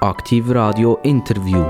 Aktiv 0.00 0.50
Radio 0.50 0.98
Interview. 1.04 1.64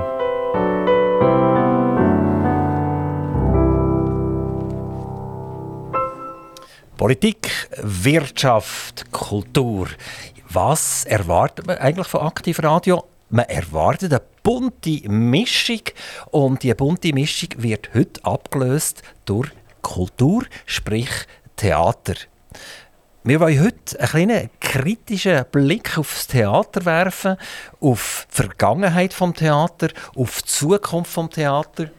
Politik, 6.96 7.68
Wirtschaft, 7.80 9.12
Kultur. 9.12 9.86
Was 10.50 11.04
erwartet 11.04 11.68
man 11.68 11.78
eigentlich 11.78 12.08
von 12.08 12.22
Aktiv 12.22 12.60
Radio? 12.64 13.04
Man 13.30 13.44
erwartet 13.44 14.12
eine 14.12 14.22
bunte 14.42 15.08
Mischung 15.08 15.82
und 16.32 16.64
die 16.64 16.74
bunte 16.74 17.12
Mischung 17.12 17.50
wird 17.58 17.94
heute 17.94 18.24
abgelöst 18.24 19.02
durch 19.24 19.50
Kultur, 19.82 20.42
sprich 20.66 21.10
Theater. 21.54 22.14
Wir 23.26 23.40
wollen 23.40 23.60
heute 23.60 23.98
einen 23.98 24.08
kleinen 24.08 24.50
kritischen 24.60 25.44
Blick 25.50 25.98
auf 25.98 26.12
das 26.14 26.28
Theater 26.28 26.84
werfen, 26.84 27.36
auf 27.80 28.24
die 28.30 28.36
Vergangenheit 28.36 29.12
vom 29.12 29.34
Theater, 29.34 29.88
auf 30.14 30.42
die 30.42 30.48
Zukunft 30.48 31.10
vom 31.10 31.28
Theater. 31.28 31.90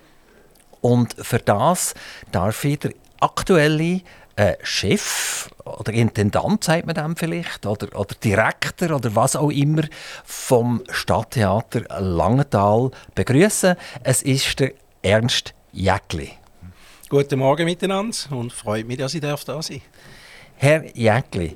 Und 0.80 1.18
für 1.20 1.40
das 1.40 1.96
darf 2.32 2.64
ich 2.64 2.80
der 2.80 2.94
aktuelle 3.20 4.04
äh, 4.38 4.54
Chef 4.64 5.50
oder 5.66 5.92
Intendant, 5.92 6.64
sagt 6.64 6.86
man 6.86 6.96
dem 6.96 7.18
vielleicht, 7.18 7.66
oder, 7.66 7.94
oder 8.00 8.16
Direktor 8.24 8.96
oder 8.96 9.14
was 9.14 9.36
auch 9.36 9.52
immer 9.52 9.84
vom 10.24 10.82
Stadttheater 10.90 11.82
Langenthal 12.00 12.92
begrüßen. 13.16 13.76
Es 14.02 14.22
ist 14.22 14.62
der 14.62 14.72
Ernst 15.02 15.54
Jäckli. 15.74 16.32
Guten 17.10 17.40
Morgen 17.40 17.66
miteinander 17.66 18.16
und 18.30 18.54
freut 18.54 18.88
mich, 18.88 18.98
dass 18.98 19.14
ich 19.14 19.20
da 19.20 19.36
sein 19.36 19.46
darf. 19.46 19.70
Herr 20.60 20.84
Jäckli, 20.98 21.56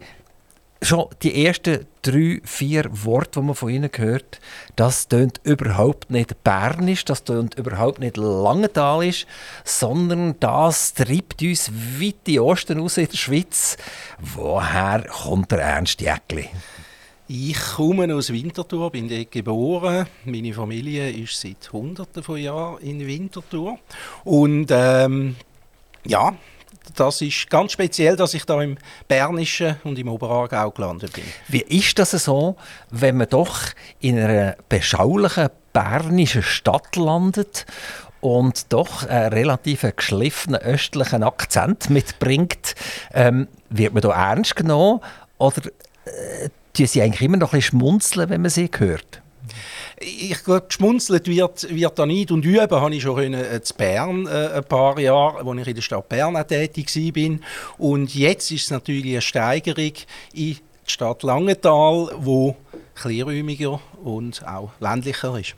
schon 0.79 1.07
die 1.23 1.43
ersten 1.43 1.87
drei, 2.03 2.39
vier 2.43 2.85
Worte, 2.91 3.39
die 3.39 3.45
man 3.47 3.55
von 3.55 3.69
Ihnen 3.69 3.89
hört, 3.95 4.39
das 4.75 5.07
tönt 5.07 5.41
überhaupt 5.43 6.11
nicht 6.11 6.43
bernisch, 6.43 7.03
das 7.05 7.23
tönt 7.23 7.55
überhaupt 7.55 7.99
nicht 7.99 8.17
langentalisch, 8.17 9.25
sondern 9.63 10.35
das 10.39 10.93
treibt 10.93 11.41
uns 11.41 11.71
weit 11.99 12.27
in 12.27 12.39
Osten 12.41 12.79
aus 12.79 12.97
in 12.97 13.07
der 13.07 13.17
Schweiz. 13.17 13.75
Woher 14.19 15.03
kommt 15.09 15.51
der 15.51 15.61
Ernst 15.61 15.99
Jäckli? 15.99 16.49
Ich 17.27 17.59
komme 17.75 18.13
aus 18.13 18.31
Winterthur, 18.31 18.91
bin 18.91 19.09
dort 19.09 19.31
geboren. 19.31 20.05
Meine 20.25 20.53
Familie 20.53 21.09
ist 21.09 21.41
seit 21.41 21.71
Hunderten 21.71 22.21
von 22.21 22.37
Jahren 22.37 22.79
in 22.81 23.07
Winterthur. 23.07 23.79
Und 24.25 24.67
ähm, 24.69 25.37
ja, 26.05 26.35
das 26.95 27.21
ist 27.21 27.49
ganz 27.49 27.73
speziell, 27.73 28.15
dass 28.15 28.33
ich 28.33 28.45
da 28.45 28.61
im 28.61 28.77
Bernischen 29.07 29.75
und 29.83 29.97
im 29.97 30.07
Oberaargau 30.07 30.71
gelandet 30.71 31.13
bin. 31.13 31.23
Wie 31.47 31.61
ist 31.61 31.99
das 31.99 32.11
so, 32.11 32.55
wenn 32.89 33.17
man 33.17 33.29
doch 33.29 33.59
in 33.99 34.19
einer 34.19 34.55
beschaulichen 34.69 35.49
bernischen 35.73 36.43
Stadt 36.43 36.95
landet 36.95 37.65
und 38.19 38.71
doch 38.73 39.07
einen 39.07 39.33
relativ 39.33 39.85
geschliffenen 39.95 40.61
östlichen 40.61 41.23
Akzent 41.23 41.89
mitbringt? 41.89 42.75
Ähm, 43.13 43.47
wird 43.69 43.93
man 43.93 44.01
da 44.01 44.31
ernst 44.31 44.55
genommen 44.55 45.01
oder 45.37 45.61
äh, 46.05 46.49
tun 46.73 46.87
sie 46.87 47.01
eigentlich 47.01 47.21
immer 47.21 47.37
noch 47.37 47.53
ein 47.53 47.59
bisschen 47.59 47.79
schmunzeln, 47.79 48.29
wenn 48.29 48.41
man 48.41 48.51
sie 48.51 48.69
hört? 48.77 49.21
Ich 50.01 50.43
glaube, 50.43 50.65
geschmunzelt 50.67 51.27
wird, 51.27 51.73
wird 51.73 51.99
da 51.99 52.05
nicht 52.05 52.31
und 52.31 52.45
üben 52.45 52.81
habe 52.81 52.95
ich 52.95 53.03
schon 53.03 53.21
in 53.21 53.33
äh, 53.33 53.59
Bern 53.77 54.27
äh, 54.27 54.49
ein 54.55 54.63
paar 54.63 54.99
Jahre, 54.99 55.47
als 55.47 55.61
ich 55.61 55.67
in 55.67 55.75
der 55.75 55.81
Stadt 55.81 56.09
Bern 56.09 56.47
tätig 56.47 56.95
war. 56.95 57.39
Und 57.77 58.13
jetzt 58.15 58.51
ist 58.51 58.63
es 58.63 58.71
natürlich 58.71 59.05
eine 59.05 59.21
Steigerung 59.21 59.93
in 60.33 60.33
die 60.33 60.57
Stadt 60.85 61.23
Langenthal, 61.23 62.11
wo 62.17 62.55
kleinräumiger 62.95 63.79
und 64.03 64.45
auch 64.45 64.71
ländlicher 64.79 65.39
ist. 65.39 65.55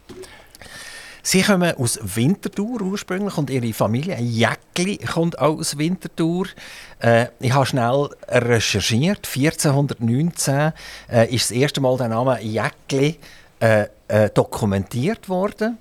Sie 1.26 1.42
kommen 1.42 1.74
aus 1.78 1.98
Winterthur 2.04 2.82
ursprünglich 2.82 3.38
und 3.38 3.50
Ihre 3.50 3.72
Familie, 3.72 4.20
Jäckli, 4.20 4.98
kommt 4.98 5.40
auch 5.40 5.58
aus 5.58 5.78
Winterthur. 5.78 6.48
Äh, 7.00 7.28
ich 7.40 7.53
habe 7.53 7.66
schnell 7.66 8.09
recherchiert. 8.28 9.26
1419 9.34 10.74
äh, 11.09 11.34
ist 11.34 11.50
das 11.50 11.52
erste 11.52 11.80
Mal 11.80 11.96
der 11.96 12.09
Name 12.09 12.42
Jäckli 12.42 13.18
äh, 13.62 13.86
äh, 14.13 14.29
dokumentiert 14.29 15.28
worden. 15.28 15.79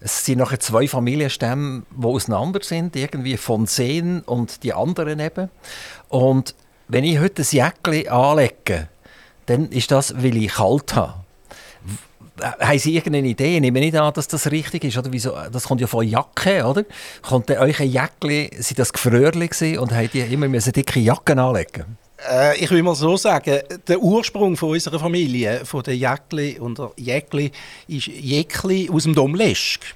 Es 0.00 0.24
sind 0.24 0.38
nachher 0.38 0.58
zwei 0.58 0.88
Familienstämme, 0.88 1.84
die 1.90 2.06
auseinander 2.06 2.60
sind, 2.62 2.96
irgendwie 2.96 3.36
von 3.36 3.66
Seen 3.66 4.20
und 4.22 4.64
die 4.64 4.72
anderen 4.72 5.20
eben. 5.20 5.48
Und 6.08 6.56
wenn 6.88 7.04
ich 7.04 7.20
heute 7.20 7.42
ein 7.42 7.46
Jäckchen 7.48 8.08
anlege, 8.08 8.88
dann 9.46 9.68
ist 9.70 9.92
das, 9.92 10.20
weil 10.20 10.36
ich 10.36 10.54
kalt 10.54 10.96
habe. 10.96 11.14
Haben 12.40 12.78
Sie 12.78 12.96
irgendeine 12.96 13.28
Idee? 13.28 13.56
Ich 13.56 13.60
nehme 13.60 13.80
nicht 13.80 13.96
an, 13.96 14.12
dass 14.12 14.26
das 14.26 14.50
richtig 14.50 14.84
ist. 14.84 14.96
Oder 14.96 15.12
wieso? 15.12 15.36
Das 15.52 15.64
kommt 15.64 15.80
ja 15.80 15.86
von 15.86 16.06
Jacke, 16.06 16.64
oder? 16.64 16.84
Kommt 17.22 17.50
euch 17.50 17.80
ein 17.80 17.90
Jäckchen, 17.90 18.50
sind 18.60 18.78
das 18.78 18.92
Gefrörli 18.92 19.78
und 19.78 19.92
habt 19.92 20.14
ihr 20.14 20.28
immer 20.28 20.48
dicke 20.48 21.00
Jacken 21.00 21.38
anlegen 21.38 21.96
äh, 22.26 22.58
ich 22.58 22.70
will 22.70 22.82
mal 22.82 22.94
so 22.94 23.16
sagen, 23.16 23.60
der 23.86 24.00
Ursprung 24.00 24.56
von 24.56 24.70
unserer 24.70 24.98
Familie, 24.98 25.64
von 25.64 25.82
der 25.82 25.96
Jäckli 25.96 26.58
und 26.58 26.78
der 26.78 26.90
Jäckli, 26.96 27.50
ist 27.86 28.06
Jäckli 28.06 28.90
aus 28.90 29.04
dem 29.04 29.14
Domlesk. 29.14 29.94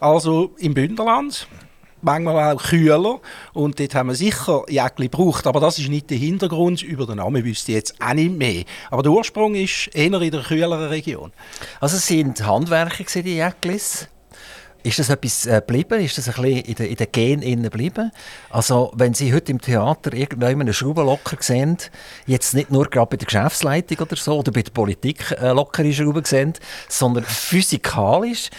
Also 0.00 0.54
im 0.58 0.74
Bündnerland 0.74 1.46
manchmal 2.02 2.54
auch 2.54 2.62
kühler 2.62 3.20
und 3.52 3.78
dort 3.78 3.94
haben 3.94 4.08
wir 4.08 4.14
sicher 4.14 4.64
Jäckli 4.68 5.06
gebraucht, 5.08 5.46
aber 5.46 5.60
das 5.60 5.78
ist 5.78 5.88
nicht 5.88 6.10
der 6.10 6.18
Hintergrund, 6.18 6.82
über 6.82 7.06
den 7.06 7.16
Namen 7.16 7.44
wüsste 7.44 7.72
ich 7.72 7.76
jetzt 7.76 7.94
auch 8.02 8.12
nicht 8.12 8.36
mehr. 8.36 8.64
Aber 8.90 9.02
der 9.02 9.12
Ursprung 9.12 9.54
ist 9.54 9.88
eher 9.94 10.20
in 10.20 10.30
der 10.30 10.42
kühleren 10.42 10.88
Region. 10.88 11.32
Also 11.80 11.96
sind 11.96 12.44
Handwerker 12.44 13.22
die 13.22 13.36
Jäcklis? 13.36 14.08
Ist 14.82 14.98
das 14.98 15.10
etwas 15.10 15.46
äh, 15.46 15.60
geblieben? 15.60 16.00
Ist 16.00 16.18
das 16.18 16.28
ein 16.28 16.42
bisschen 16.42 16.64
in 16.64 16.74
den, 16.74 16.86
in 16.86 16.96
den 16.96 17.12
Genen 17.12 17.62
geblieben? 17.62 18.10
Also, 18.50 18.92
wenn 18.94 19.14
Sie 19.14 19.32
heute 19.32 19.52
im 19.52 19.60
Theater 19.60 20.12
irgendwann 20.12 20.60
einen 20.60 20.72
Schraubenlocker 20.72 21.36
sehen, 21.40 21.78
jetzt 22.26 22.54
nicht 22.54 22.70
nur 22.70 22.88
gerade 22.90 23.10
bei 23.10 23.16
der 23.16 23.26
Geschäftsleitung 23.26 23.98
oder 23.98 24.16
so, 24.16 24.38
oder 24.38 24.50
bei 24.50 24.62
der 24.62 24.72
Politik 24.72 25.30
äh, 25.40 25.52
lockere 25.52 25.92
Schrauben 25.92 26.24
sehen, 26.24 26.54
sondern 26.88 27.24
physikalisch, 27.24 28.50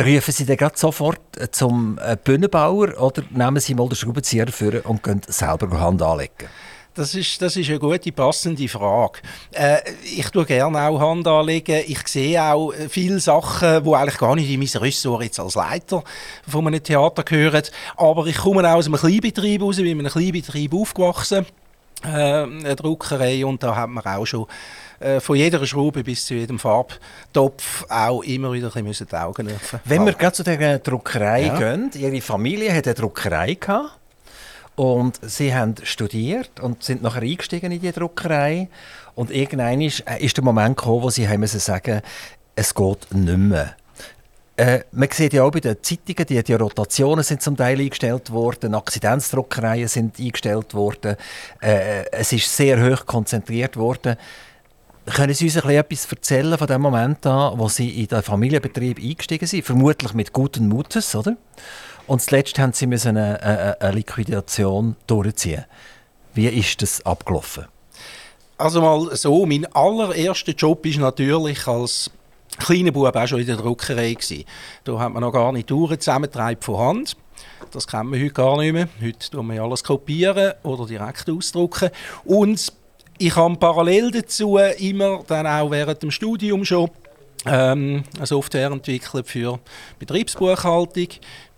rufen 0.00 0.32
Sie 0.32 0.46
dann 0.46 0.56
gerade 0.56 0.76
sofort 0.76 1.20
äh, 1.38 1.50
zum 1.50 1.98
äh, 2.02 2.16
Bühnenbauer 2.16 3.00
oder 3.00 3.22
nehmen 3.30 3.60
Sie 3.60 3.74
mal 3.74 3.88
den 3.88 3.96
Schraubenzieher 3.96 4.48
und 4.84 5.02
können 5.02 5.22
selber 5.26 5.80
Hand 5.80 6.02
anlegen? 6.02 6.48
Das 6.94 7.14
ist, 7.14 7.40
das 7.40 7.56
ist 7.56 7.70
eine 7.70 7.78
gute, 7.78 8.12
passende 8.12 8.68
Frage. 8.68 9.20
Äh, 9.52 9.78
ich 10.04 10.28
tue 10.28 10.44
gerne 10.44 10.78
auch 10.78 11.00
Hand 11.00 11.26
anlegen. 11.26 11.82
Ich 11.86 12.06
sehe 12.06 12.42
auch 12.42 12.70
äh, 12.72 12.88
viele 12.90 13.18
Sachen, 13.18 13.82
die 13.82 13.94
eigentlich 13.94 14.18
gar 14.18 14.34
nicht 14.34 14.50
in 14.50 14.60
mein 14.60 14.82
Ressort 14.82 15.22
jetzt 15.22 15.40
als 15.40 15.54
Leiter 15.54 16.04
von 16.46 16.66
einem 16.66 16.82
Theater 16.82 17.22
gehören. 17.22 17.62
Aber 17.96 18.26
ich 18.26 18.36
komme 18.36 18.68
auch 18.68 18.76
aus 18.76 18.86
einem 18.86 18.96
Kleinbetrieb 18.96 19.62
raus, 19.62 19.76
bin 19.76 19.86
in 19.86 20.00
einem 20.00 20.12
Kleinbetrieb 20.12 20.74
aufgewachsen. 20.74 21.46
Äh, 22.04 22.08
eine 22.08 22.76
Druckerei 22.76 23.46
und 23.46 23.62
da 23.62 23.76
hat 23.76 23.88
man 23.88 24.04
auch 24.04 24.26
schon 24.26 24.46
äh, 25.00 25.20
von 25.20 25.36
jeder 25.36 25.64
Schraube 25.64 26.02
bis 26.02 26.26
zu 26.26 26.34
jedem 26.34 26.58
Farbtopf 26.58 27.86
auch 27.88 28.22
immer 28.22 28.52
wieder 28.52 28.74
ein 28.74 28.84
bisschen 28.84 29.06
die 29.08 29.16
Augen 29.16 29.48
öffnen. 29.48 29.80
Wenn 29.84 30.04
wir 30.04 30.12
gerade 30.12 30.32
zu 30.32 30.42
der 30.42 30.80
Druckerei 30.80 31.46
ja. 31.46 31.58
gehen, 31.58 31.90
Ihre 31.94 32.20
Familie 32.20 32.74
hat 32.74 32.86
eine 32.86 32.94
Druckerei 32.94 33.54
gehabt. 33.54 34.01
Und 34.74 35.20
sie 35.22 35.54
haben 35.54 35.74
studiert 35.82 36.60
und 36.60 36.82
sind 36.82 37.02
nachher 37.02 37.22
eingestiegen 37.22 37.72
in 37.72 37.80
die 37.80 37.92
Druckerei. 37.92 38.68
Und 39.14 39.30
irgendwann 39.30 39.80
ist, 39.80 40.00
äh, 40.00 40.24
ist 40.24 40.36
der 40.36 40.44
Moment 40.44 40.76
gekommen, 40.76 41.02
wo 41.02 41.10
sie 41.10 41.28
haben 41.28 41.40
müssen 41.40 41.60
sagen, 41.60 42.00
es 42.54 42.74
geht 42.74 43.14
nicht 43.14 43.38
mehr. 43.38 43.76
Äh, 44.56 44.80
man 44.92 45.08
sieht 45.10 45.32
ja 45.32 45.44
auch 45.44 45.50
bei 45.50 45.60
den 45.60 45.82
Zeitungen, 45.82 46.26
die, 46.26 46.42
die 46.42 46.54
Rotationen 46.54 47.24
sind 47.24 47.42
zum 47.42 47.56
Teil 47.56 47.80
eingestellt 47.80 48.30
worden, 48.30 48.74
Akzidenzdruckereien 48.74 49.88
sind 49.88 50.18
eingestellt 50.20 50.74
worden, 50.74 51.16
äh, 51.60 52.04
es 52.10 52.32
ist 52.32 52.54
sehr 52.54 52.82
hoch 52.82 53.06
konzentriert 53.06 53.76
worden. 53.76 54.16
Können 55.06 55.34
Sie 55.34 55.46
uns 55.46 55.56
ein 55.56 55.70
etwas 55.70 56.06
erzählen 56.06 56.56
von 56.56 56.66
dem 56.66 56.80
Moment 56.80 57.26
an, 57.26 57.58
wo 57.58 57.68
Sie 57.68 58.02
in 58.02 58.06
den 58.06 58.22
Familienbetrieb 58.22 58.98
eingestiegen 58.98 59.46
sind? 59.46 59.64
Vermutlich 59.64 60.14
mit 60.14 60.32
guten 60.32 60.68
Mutes, 60.68 61.14
oder? 61.16 61.36
Und 62.06 62.20
zuletzt 62.22 62.58
haben 62.58 62.72
sie 62.72 62.86
müssen 62.86 63.16
eine, 63.16 63.42
eine, 63.42 63.80
eine 63.80 63.92
Liquidation 63.92 64.96
durchziehen. 65.06 65.64
Wie 66.34 66.48
ist 66.48 66.82
das 66.82 67.04
abgelaufen? 67.04 67.66
Also 68.58 68.80
mal 68.80 69.14
so, 69.16 69.44
mein 69.46 69.66
allererster 69.74 70.52
Job 70.52 70.86
ist 70.86 70.98
natürlich 70.98 71.66
als 71.66 72.10
kleiner 72.58 72.92
Bub 72.92 73.14
auch 73.14 73.26
schon 73.26 73.40
in 73.40 73.46
der 73.46 73.56
Druckerei 73.56 74.14
gewesen. 74.14 74.44
Da 74.84 74.98
hat 74.98 75.12
man 75.12 75.22
noch 75.22 75.32
gar 75.32 75.52
nicht 75.52 75.68
Touren 75.68 75.98
zusammentreibt 75.98 76.64
von 76.64 76.78
Hand. 76.78 77.16
Das 77.70 77.86
kennt 77.86 78.10
man 78.10 78.20
heute 78.20 78.32
gar 78.32 78.58
nicht 78.58 78.72
mehr. 78.72 78.88
Heute 79.02 79.30
tun 79.30 79.52
wir 79.52 79.62
alles 79.62 79.82
kopieren 79.82 80.52
oder 80.62 80.86
direkt 80.86 81.28
ausdrucken. 81.30 81.90
Und 82.24 82.72
ich 83.18 83.36
habe 83.36 83.56
parallel 83.56 84.10
dazu 84.10 84.58
immer 84.58 85.22
dann 85.26 85.46
auch 85.46 85.70
während 85.70 86.02
dem 86.02 86.10
Studium 86.10 86.64
schon 86.64 86.90
ähm, 87.46 88.04
eine 88.16 88.26
Software 88.26 88.70
entwickelt 88.70 89.26
für 89.26 89.58
Betriebsbuchhaltung, 89.98 91.08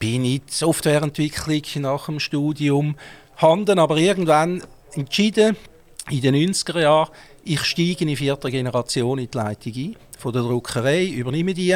bin 0.05 0.25
in 0.25 0.41
die 0.41 0.43
Softwareentwicklung 0.49 1.62
nach 1.83 2.06
dem 2.06 2.21
Studium, 2.21 2.97
habe 3.37 3.81
aber 3.81 3.97
irgendwann 3.97 4.62
entschieden, 4.93 5.56
in 6.11 6.21
den 6.21 6.35
90er 6.35 6.81
Jahren, 6.81 7.11
ich 7.43 7.62
steige 7.62 8.05
in 8.05 8.15
vierter 8.15 8.51
Generation 8.51 9.19
in 9.19 9.31
die 9.31 9.37
Leitung 9.37 9.73
ein. 9.75 9.97
von 10.19 10.35
der 10.35 10.43
Druckerei, 10.43 11.06
übernehme 11.06 11.55
die. 11.55 11.73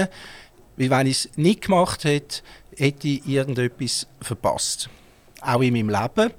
Weil 0.77 0.91
wenn 0.91 1.07
ich 1.07 1.25
es 1.25 1.31
nicht 1.37 1.63
gemacht 1.63 2.05
hätte, 2.05 2.43
hätte 2.77 3.09
ich 3.09 3.27
irgendetwas 3.27 4.07
verpasst. 4.21 4.91
Auch 5.41 5.63
in 5.63 5.73
meinem 5.73 5.89
Leben. 5.89 6.33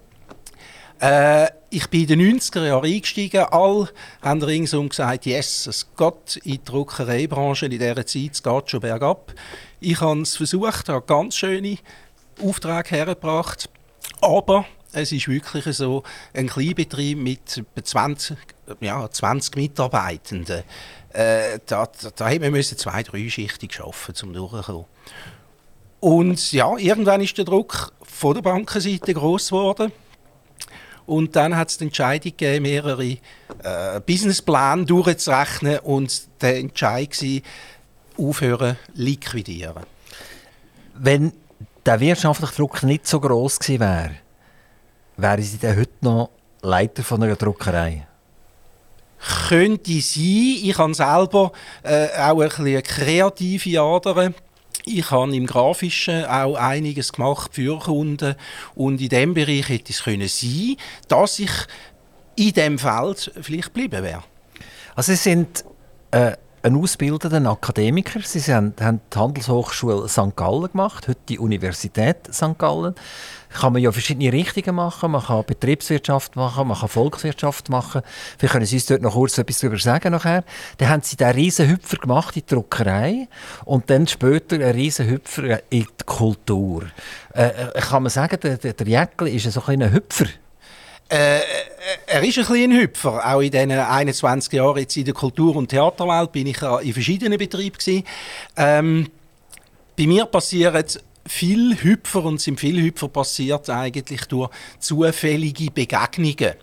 Äh, 1.00 1.48
ich 1.72 1.88
bin 1.90 2.02
in 2.02 2.20
den 2.20 2.40
90er 2.40 2.68
Jahren 2.68 2.86
eingestiegen. 2.86 3.46
Alle 3.50 3.90
haben 4.22 4.44
ringsum 4.44 4.90
gesagt, 4.90 5.26
yes, 5.26 5.66
es 5.66 5.88
geht 5.98 6.38
in 6.44 6.52
die 6.52 6.64
Druckereibranche 6.64 7.66
in 7.66 7.72
dieser 7.72 8.06
Zeit, 8.06 8.32
es 8.34 8.44
geht 8.44 8.70
schon 8.70 8.80
bergab. 8.80 9.34
Ich 9.80 10.02
habe 10.02 10.22
es 10.22 10.36
versucht, 10.36 10.90
habe 10.90 11.06
ganz 11.06 11.36
schöne 11.36 11.78
Aufträge 12.42 12.90
hergebracht. 12.90 13.70
Aber 14.22 14.66
es 14.92 15.12
ist 15.12 15.28
wirklich 15.28 15.66
so, 15.76 16.04
ein 16.34 16.48
Kleinbetrieb 16.48 17.18
mit 17.18 17.64
20, 17.84 18.38
ja, 18.82 19.10
20 19.10 19.56
Mitarbeitenden, 19.56 20.64
äh, 21.14 21.60
da, 21.66 21.88
da, 22.16 22.26
haben 22.30 22.54
wir 22.54 22.64
zwei, 22.64 23.04
dreischichtig 23.04 23.80
arbeiten, 23.80 24.28
um 24.28 24.34
durchzukommen. 24.34 24.86
Und 26.00 26.52
ja, 26.52 26.78
irgendwann 26.78 27.22
ist 27.22 27.38
der 27.38 27.46
Druck 27.46 27.94
von 28.04 28.34
der 28.34 28.42
Bankenseite 28.42 29.14
groß 29.14 29.50
geworden. 29.50 29.92
Und 31.06 31.36
dann 31.36 31.58
hat 31.58 31.70
es 31.70 31.78
die 31.78 31.86
Entscheidung 31.86 32.32
gegeben, 32.38 32.64
mehrere 32.64 33.18
äh, 33.64 34.00
Businesspläne 34.06 34.86
durchzurechnen 34.86 35.80
und 35.80 36.28
der 36.42 36.58
Entscheid 36.58 37.20
war, 37.22 37.42
aufhören, 38.20 38.78
liquidieren. 38.94 39.84
Wenn 40.96 41.32
der 41.86 42.00
wirtschaftliche 42.00 42.56
Druck 42.56 42.84
nicht 42.84 43.08
so 43.08 43.20
groß 43.20 43.60
gewesen 43.60 43.80
wäre, 43.80 44.12
wären 45.18 45.42
Sie 45.42 45.58
denn 45.58 45.78
heute 45.78 45.92
noch 46.02 46.30
Leiter 46.62 47.04
von 47.04 47.24
einer 47.24 47.36
Druckerei? 47.36 48.06
Könnte 49.48 50.00
sein. 50.02 50.60
Ich 50.64 50.78
habe 50.78 50.94
selber 50.94 51.52
äh, 51.84 52.08
auch 52.18 52.42
ein 52.42 52.50
bisschen 52.50 52.84
kreative 52.84 53.82
Adern. 53.82 54.36
Ich 54.86 55.12
habe 55.12 55.36
im 55.36 55.46
Grafischen 55.46 56.26
auch 56.26 56.56
einiges 56.56 57.12
gemacht 57.12 57.54
für 57.54 57.80
Kunden 57.80 58.36
und 58.76 59.02
in 59.02 59.10
diesem 59.10 59.34
Bereich 59.34 59.68
hätte 59.70 59.92
es 59.92 60.04
können 60.04 60.28
sein, 60.28 60.78
dass 61.08 61.40
ich 61.40 61.52
in 62.36 62.54
diesem 62.54 62.80
Feld 62.80 63.32
vielleicht 63.42 63.74
geblieben 63.74 64.04
wäre. 64.04 64.24
Also 64.96 65.12
Sie 65.12 65.18
sind 65.18 65.66
äh, 66.12 66.32
ein 66.64 66.76
ausgebildeter 66.76 67.46
Akademiker. 67.50 68.20
Sie 68.24 68.54
haben, 68.54 68.74
haben 68.80 69.02
die 69.14 69.18
Handelshochschule 69.18 70.08
St. 70.08 70.36
Gallen 70.36 70.72
gemacht, 70.72 71.08
heute 71.08 71.20
die 71.28 71.40
Universität 71.40 72.34
St. 72.34 72.58
Gallen 72.58 72.96
kann 73.52 73.74
man 73.74 73.82
ja 73.82 73.92
verschiedene 73.92 74.32
Richtungen 74.32 74.76
machen. 74.76 75.12
Man 75.12 75.24
kann 75.24 75.44
Betriebswirtschaft 75.46 76.36
machen, 76.36 76.68
man 76.68 76.78
kann 76.78 76.90
Volkswirtschaft 76.90 77.70
machen. 77.70 78.02
Vielleicht 78.38 78.54
können 78.54 78.66
Sie 78.66 78.76
uns 78.76 78.86
dort 78.86 79.02
noch 79.02 79.14
kurz 79.14 79.38
etwas 79.38 79.60
darüber 79.60 79.80
sagen 79.80 80.12
nachher. 80.12 80.44
Dann 80.78 80.90
haben 80.90 81.02
Sie 81.02 81.18
diesen 81.18 81.32
riesen 81.32 81.70
Hüpfer 81.70 81.98
gemacht 81.98 82.36
in 82.36 82.44
die 82.48 82.54
Druckerei 82.54 83.28
und 83.66 83.90
dann 83.90 84.08
später 84.08 84.56
einen 84.58 84.72
riesen 84.72 85.10
Hüpfer 85.10 85.62
in 85.72 85.88
die 86.00 86.06
Kultur. 86.06 86.84
Äh, 87.34 87.48
äh 87.48 87.80
kann 87.80 88.04
man 88.04 88.12
sagen, 88.12 88.40
der, 88.42 88.58
der 88.58 88.88
Jäckli 88.88 89.36
ist 89.36 89.52
so 89.52 89.64
ein 89.66 89.92
Hüpfer? 89.92 90.26
Äh, 91.10 91.40
er 92.06 92.24
ist 92.24 92.38
ein 92.38 92.46
kleiner 92.46 92.82
Hüpfer. 92.82 93.22
Auch 93.26 93.42
in 93.42 93.52
diesen 93.52 93.72
21 93.72 94.54
Jahren 94.54 94.78
jetzt 94.78 94.96
in 94.96 95.06
der 95.06 95.14
Kultur- 95.14 95.56
und 95.56 95.70
Theaterwelt 95.70 96.32
bin 96.32 96.48
ich 96.48 96.62
in 96.62 96.94
verschiedenen 96.94 97.38
Betrieben. 97.38 98.04
Ähm, 98.56 99.08
bei 99.98 100.06
mir 100.06 100.26
passieren 100.26 100.86
viel 101.26 101.76
Hüpfer 101.82 102.24
und 102.26 102.40
sind 102.40 102.60
viele 102.60 102.82
Hüpfer 102.82 103.08
passiert 103.08 103.70
eigentlich 103.70 104.22
durch 104.26 104.50
zufällige 104.80 105.72
Begegnungen. 105.72 106.56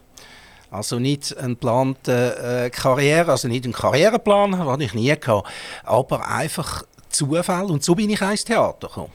Also 0.71 0.99
nicht 0.99 1.37
eine 1.37 1.51
geplante 1.51 2.67
äh, 2.67 2.71
Karriere, 2.71 3.33
also 3.33 3.49
nicht 3.49 3.65
einen 3.65 3.73
Karriereplan, 3.73 4.59
hatte 4.59 4.85
ich 4.85 4.95
nie 4.95 5.15
gehabt, 5.15 5.49
aber 5.85 6.29
einfach 6.29 6.85
Zufall 7.09 7.67
und 7.67 7.85
so 7.85 7.95
bin 7.95 8.11
ich 8.11 8.21
ins 8.21 8.45
Theater 8.45 8.89
gekommen. 8.89 9.13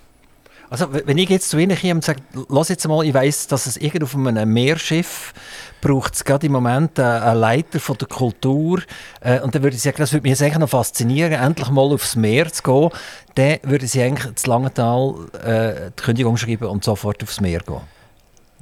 Also 0.72 0.88
wenn 0.94 1.18
ich 1.18 1.28
jetzt 1.28 1.50
zu 1.50 1.58
Ihnen 1.58 1.78
komme 1.78 1.96
und 1.96 2.04
sage, 2.06 2.22
lass 2.48 2.70
jetzt 2.70 2.88
mal, 2.88 3.06
ich 3.06 3.14
weiss, 3.14 3.46
dass 3.48 3.66
es 3.66 3.76
irgendwo 3.76 4.18
auf 4.18 4.26
einem 4.26 4.54
Meerschiff 4.54 5.34
braucht 5.82 6.16
es 6.16 6.24
gerade 6.24 6.46
im 6.46 6.54
Moment 6.54 6.98
einen 6.98 7.40
Leiter 7.40 7.82
von 7.82 7.98
der 7.98 8.08
Kultur. 8.08 8.82
Äh, 9.20 9.42
und 9.42 9.54
dann 9.54 9.64
würde 9.64 9.76
ich 9.76 9.82
sagen, 9.82 9.98
das 9.98 10.14
würde 10.14 10.30
mich 10.30 10.42
eigentlich 10.42 10.60
noch 10.60 10.70
faszinieren, 10.70 11.34
endlich 11.34 11.70
mal 11.72 11.92
aufs 11.92 12.16
Meer 12.16 12.54
zu 12.54 12.64
gehen. 12.64 12.90
Dann 13.36 13.58
würde 13.64 13.84
ich 13.84 14.00
eigentlich 14.00 14.36
zu 14.36 14.50
Langenthal 14.50 15.16
äh, 15.44 15.92
die 15.92 16.04
Kündigung 16.04 16.38
schreiben 16.38 16.70
und 16.70 16.86
sofort 16.86 17.22
aufs 17.22 17.42
Meer 17.42 17.60
gehen. 17.60 17.82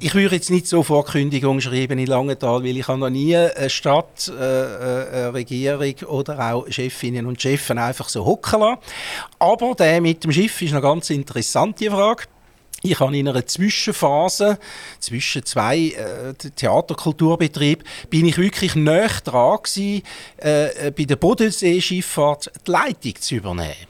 Ich 0.02 0.14
würde 0.14 0.36
jetzt 0.36 0.48
nicht 0.48 0.66
so 0.66 0.82
vor 0.82 1.04
Kündigung 1.04 1.60
schreiben 1.60 1.98
in 1.98 2.06
Langenthal, 2.06 2.64
weil 2.64 2.78
ich 2.78 2.88
habe 2.88 2.98
noch 2.98 3.10
nie 3.10 3.36
eine 3.36 3.68
Stadt, 3.68 4.28
äh, 4.28 4.32
äh, 4.32 5.08
eine 5.12 5.34
Regierung 5.34 5.94
oder 6.08 6.54
auch 6.54 6.66
Chefinnen 6.70 7.26
und 7.26 7.38
Chefen 7.38 7.76
einfach 7.76 8.08
so 8.08 8.24
hocken 8.24 8.60
lassen. 8.60 8.80
Aber 9.38 9.74
der 9.74 10.00
mit 10.00 10.24
dem 10.24 10.32
Schiff 10.32 10.62
ist 10.62 10.72
eine 10.72 10.80
ganz 10.80 11.10
interessante 11.10 11.90
Frage. 11.90 12.24
Ich 12.82 12.98
habe 12.98 13.14
in 13.14 13.28
einer 13.28 13.46
Zwischenphase 13.46 14.58
zwischen 15.00 15.44
zwei 15.44 15.88
äh, 15.88 16.32
Theaterkulturbetrieben 16.32 17.84
bin 18.08 18.24
ich 18.24 18.38
wirklich 18.38 18.74
näher 18.74 19.10
dran 19.22 19.58
gewesen, 19.62 20.02
äh, 20.38 20.90
bei 20.92 21.04
der 21.04 21.16
Bodenseeschifffahrt 21.16 22.50
die 22.66 22.70
Leitung 22.70 23.16
zu 23.16 23.34
übernehmen 23.34 23.89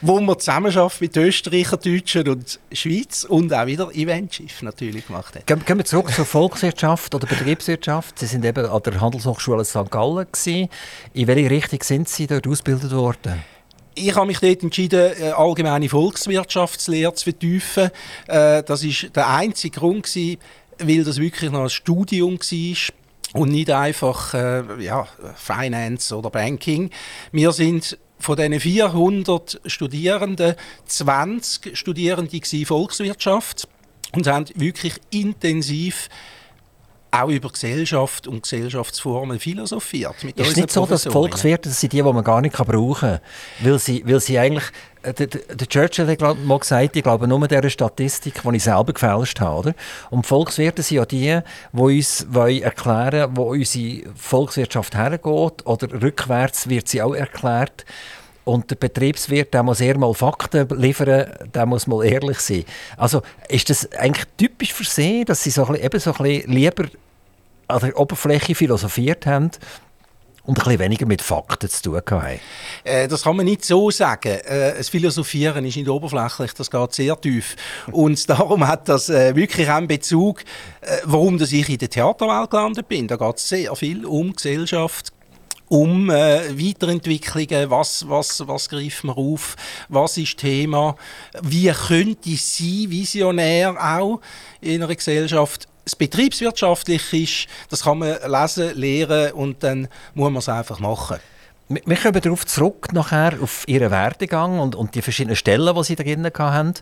wo 0.00 0.20
wir 0.20 0.38
Zusammenarbeit 0.38 1.00
mit 1.00 1.16
Österreicher, 1.16 1.76
Deutschen 1.76 2.28
und 2.28 2.60
Schweiz 2.72 3.24
und 3.24 3.52
auch 3.52 3.66
wieder 3.66 3.90
Eventschiff 3.94 4.62
natürlich 4.62 5.06
gemacht 5.06 5.34
haben. 5.34 5.64
Gehen 5.64 5.78
wir 5.78 5.84
zurück 5.84 6.12
zur 6.12 6.24
Volkswirtschaft 6.24 7.14
oder 7.14 7.26
Betriebswirtschaft. 7.26 8.18
Sie 8.18 8.26
sind 8.26 8.44
eben 8.44 8.66
an 8.66 8.82
der 8.82 9.00
Handelshochschule 9.00 9.64
St. 9.64 9.90
Gallen. 9.90 10.26
Gewesen. 10.30 10.68
In 11.12 11.26
welche 11.26 11.50
Richtung 11.50 11.82
sind 11.82 12.08
Sie 12.08 12.26
dort 12.26 12.46
ausgebildet 12.46 12.92
worden? 12.92 13.42
Ich 13.94 14.14
habe 14.14 14.26
mich 14.26 14.40
dort 14.40 14.62
entschieden, 14.62 15.12
äh, 15.20 15.30
allgemeine 15.30 15.88
Volkswirtschaftslehre 15.88 17.14
zu 17.14 17.24
vertiefen. 17.24 17.90
Äh, 18.26 18.62
das 18.64 18.84
war 18.84 19.10
der 19.10 19.28
einzige 19.28 19.78
Grund 19.78 20.04
gewesen, 20.04 20.38
weil 20.78 21.04
das 21.04 21.18
wirklich 21.18 21.50
noch 21.50 21.62
ein 21.62 21.70
Studium 21.70 22.38
war 22.38 22.94
und 23.40 23.50
nicht 23.50 23.70
einfach 23.70 24.34
äh, 24.34 24.62
ja, 24.82 25.06
Finance 25.36 26.16
oder 26.16 26.30
Banking. 26.30 26.90
Wir 27.32 27.52
sind 27.52 27.98
von 28.18 28.36
diesen 28.36 28.60
400 28.60 29.60
Studierenden 29.66 30.54
20 30.86 31.76
Studierende 31.76 32.40
Volkswirtschaft 32.66 33.68
und 34.12 34.26
haben 34.26 34.46
wirklich 34.54 34.94
intensiv 35.10 36.08
auch 37.14 37.28
über 37.28 37.48
Gesellschaft 37.48 38.26
und 38.26 38.42
Gesellschaftsformen 38.42 39.38
philosophiert. 39.38 40.24
Mit 40.24 40.38
ist 40.38 40.48
es 40.50 40.56
nicht 40.56 40.70
so, 40.70 40.84
dass 40.84 41.04
Volkswirte 41.04 41.68
das 41.68 41.80
sind 41.80 41.92
die, 41.92 42.02
die 42.02 42.02
man 42.02 42.24
gar 42.24 42.40
nicht 42.40 42.56
brauchen 42.56 42.94
kann? 43.08 43.20
Weil 43.60 43.78
sie, 43.78 44.02
weil 44.06 44.20
sie 44.20 44.38
eigentlich... 44.38 44.64
Äh, 45.02 45.12
der, 45.14 45.26
der 45.26 45.68
Churchill 45.68 46.08
hat 46.08 46.44
mal 46.44 46.58
gesagt, 46.58 46.96
ich 46.96 47.02
glaube 47.02 47.28
nur 47.28 47.46
dieser 47.46 47.70
Statistik, 47.70 48.42
die 48.42 48.56
ich 48.56 48.64
selber 48.64 48.92
gefälscht 48.92 49.40
habe. 49.40 49.58
Oder? 49.58 49.74
Und 50.10 50.26
Volkswirte 50.26 50.82
sind 50.82 50.96
ja 50.96 51.04
die, 51.04 51.40
die 51.72 51.80
uns 51.80 52.26
erklären 52.32 53.36
wollen, 53.36 53.36
wo 53.36 53.52
unsere 53.52 54.02
Volkswirtschaft 54.16 54.94
hergeht. 54.94 55.66
Oder 55.66 56.02
rückwärts 56.02 56.68
wird 56.68 56.88
sie 56.88 57.02
auch 57.02 57.14
erklärt. 57.14 57.84
Und 58.44 58.70
der 58.70 58.76
Betriebswirt, 58.76 59.54
der 59.54 59.62
muss 59.62 59.80
eher 59.80 59.96
mal 59.96 60.12
Fakten 60.12 60.68
liefern, 60.78 61.30
der 61.54 61.64
muss 61.64 61.86
mal 61.86 62.04
ehrlich 62.04 62.38
sein. 62.40 62.64
Also 62.96 63.22
ist 63.48 63.70
das 63.70 63.90
eigentlich 63.92 64.26
typisch 64.36 64.72
für 64.72 64.84
Sie, 64.84 65.24
dass 65.24 65.42
Sie 65.42 65.50
so 65.50 65.64
ein 65.64 65.72
bisschen, 65.72 65.86
eben 65.86 66.00
so 66.00 66.12
ein 66.12 66.22
bisschen 66.22 66.52
lieber 66.52 66.84
an 67.68 67.80
der 67.80 67.98
Oberfläche 67.98 68.54
philosophiert 68.54 69.26
haben 69.26 69.50
und 70.44 70.58
ein 70.58 70.64
bisschen 70.64 70.78
weniger 70.78 71.06
mit 71.06 71.22
Fakten 71.22 71.68
zu 71.68 71.82
tun 71.82 72.00
haben? 72.10 72.40
Äh, 72.84 73.08
das 73.08 73.22
kann 73.22 73.36
man 73.36 73.46
nicht 73.46 73.64
so 73.64 73.90
sagen. 73.90 74.40
Äh, 74.44 74.76
das 74.76 74.88
Philosophieren 74.88 75.64
ist 75.64 75.76
nicht 75.76 75.88
oberflächlich, 75.88 76.52
das 76.54 76.70
geht 76.70 76.92
sehr 76.92 77.20
tief. 77.20 77.56
Und 77.90 78.28
darum 78.28 78.66
hat 78.66 78.88
das 78.88 79.08
äh, 79.08 79.34
wirklich 79.34 79.70
einen 79.70 79.88
Bezug, 79.88 80.42
äh, 80.80 80.98
warum 81.04 81.40
ich 81.40 81.68
in 81.68 81.78
der 81.78 81.90
Theaterwelt 81.90 82.50
gelandet 82.50 82.88
bin. 82.88 83.08
Da 83.08 83.16
geht 83.16 83.36
es 83.36 83.48
sehr 83.48 83.74
viel 83.74 84.04
um 84.04 84.34
Gesellschaft, 84.34 85.12
um 85.68 86.10
äh, 86.10 86.58
Weiterentwicklungen, 86.58 87.70
was, 87.70 88.08
was, 88.08 88.46
was 88.46 88.68
greift 88.68 89.04
man 89.04 89.16
auf, 89.16 89.56
was 89.88 90.18
ist 90.18 90.38
Thema, 90.38 90.96
wie 91.42 91.70
könnte 91.70 92.36
sie 92.36 92.90
visionär 92.90 93.74
auch 93.80 94.20
in 94.60 94.82
einer 94.82 94.94
Gesellschaft 94.94 95.68
das 95.84 95.96
Betriebswirtschaftliche 95.96 97.16
ist, 97.16 97.46
das 97.70 97.82
kann 97.82 97.98
man 97.98 98.16
lesen, 98.26 98.74
lehren 98.74 99.32
und 99.32 99.62
dann 99.62 99.88
muss 100.14 100.30
man 100.30 100.38
es 100.38 100.48
einfach 100.48 100.80
machen. 100.80 101.18
Wir 101.68 101.96
kommen 101.96 102.20
darauf 102.20 102.44
zurück, 102.44 102.92
nachher 102.92 103.38
auf 103.40 103.66
Ihren 103.66 103.90
Werdegang 103.90 104.58
und, 104.58 104.74
und 104.74 104.94
die 104.94 105.00
verschiedenen 105.00 105.34
Stellen, 105.34 105.74
die 105.74 105.82
Sie 105.82 105.96
da 105.96 106.04
drin 106.04 106.26
hatten. 106.26 106.74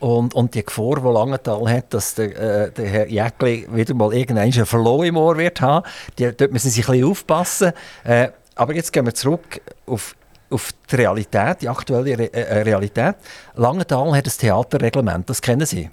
Und, 0.00 0.34
und 0.34 0.54
die 0.56 0.64
Gefahr, 0.64 0.96
die 0.96 1.08
Langenthal 1.08 1.68
hat, 1.68 1.94
dass 1.94 2.16
der, 2.16 2.66
äh, 2.66 2.70
der 2.72 2.86
Herr 2.88 3.08
Jäckli 3.08 3.68
wieder 3.70 3.94
mal 3.94 4.12
irgendeinen 4.12 4.66
Verlust 4.66 5.06
im 5.06 5.16
Ohr 5.16 5.38
wird 5.38 5.60
haben. 5.60 5.86
Die, 6.18 6.32
dort 6.36 6.52
müssen 6.52 6.68
Sie 6.68 6.82
ein 6.82 6.86
bisschen 6.86 7.04
aufpassen. 7.08 7.72
Äh, 8.02 8.30
aber 8.56 8.74
jetzt 8.74 8.92
gehen 8.92 9.06
wir 9.06 9.14
zurück 9.14 9.60
auf, 9.86 10.16
auf 10.50 10.70
die 10.90 10.96
Realität, 10.96 11.62
die 11.62 11.68
aktuelle 11.68 12.18
Re 12.18 12.32
äh, 12.32 12.62
Realität. 12.62 13.14
Langenthal 13.54 14.16
hat 14.16 14.26
ein 14.26 14.32
Theaterreglement, 14.36 15.30
das 15.30 15.40
kennen 15.40 15.64
Sie? 15.64 15.90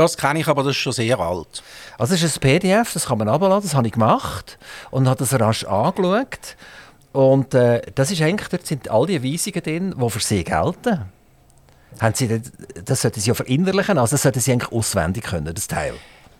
Das 0.00 0.16
kenne 0.16 0.40
ich, 0.40 0.48
aber 0.48 0.62
das 0.62 0.70
ist 0.70 0.78
schon 0.78 0.94
sehr 0.94 1.20
alt. 1.20 1.62
Also 1.98 2.14
es 2.14 2.22
ist 2.22 2.38
ein 2.38 2.40
PDF, 2.40 2.94
das 2.94 3.04
kann 3.04 3.18
man 3.18 3.28
abladen, 3.28 3.60
das 3.62 3.74
habe 3.74 3.86
ich 3.86 3.92
gemacht 3.92 4.58
und 4.90 5.06
habe 5.06 5.18
das 5.18 5.38
rasch 5.38 5.64
angeschaut. 5.64 6.56
Und 7.12 7.52
äh, 7.52 7.82
das 7.94 8.10
ist 8.10 8.22
eigentlich, 8.22 8.48
dort 8.48 8.66
sind 8.66 8.90
all 8.90 9.04
die 9.04 9.22
Weisungen 9.22 9.62
drin, 9.62 9.94
die 10.00 10.10
für 10.10 10.20
sie 10.20 10.42
gelten. 10.42 11.02
Haben 12.00 12.14
sie 12.14 12.28
das, 12.28 12.50
das 12.82 13.02
sollten 13.02 13.20
sie 13.20 13.28
ja 13.28 13.34
verinnerlichen, 13.34 13.98
also 13.98 14.14
das 14.14 14.22
sollten 14.22 14.40
sie 14.40 14.52
eigentlich 14.52 14.72
auswendig 14.72 15.24
können, 15.24 15.52
das 15.54 15.68
Teil. 15.68 15.92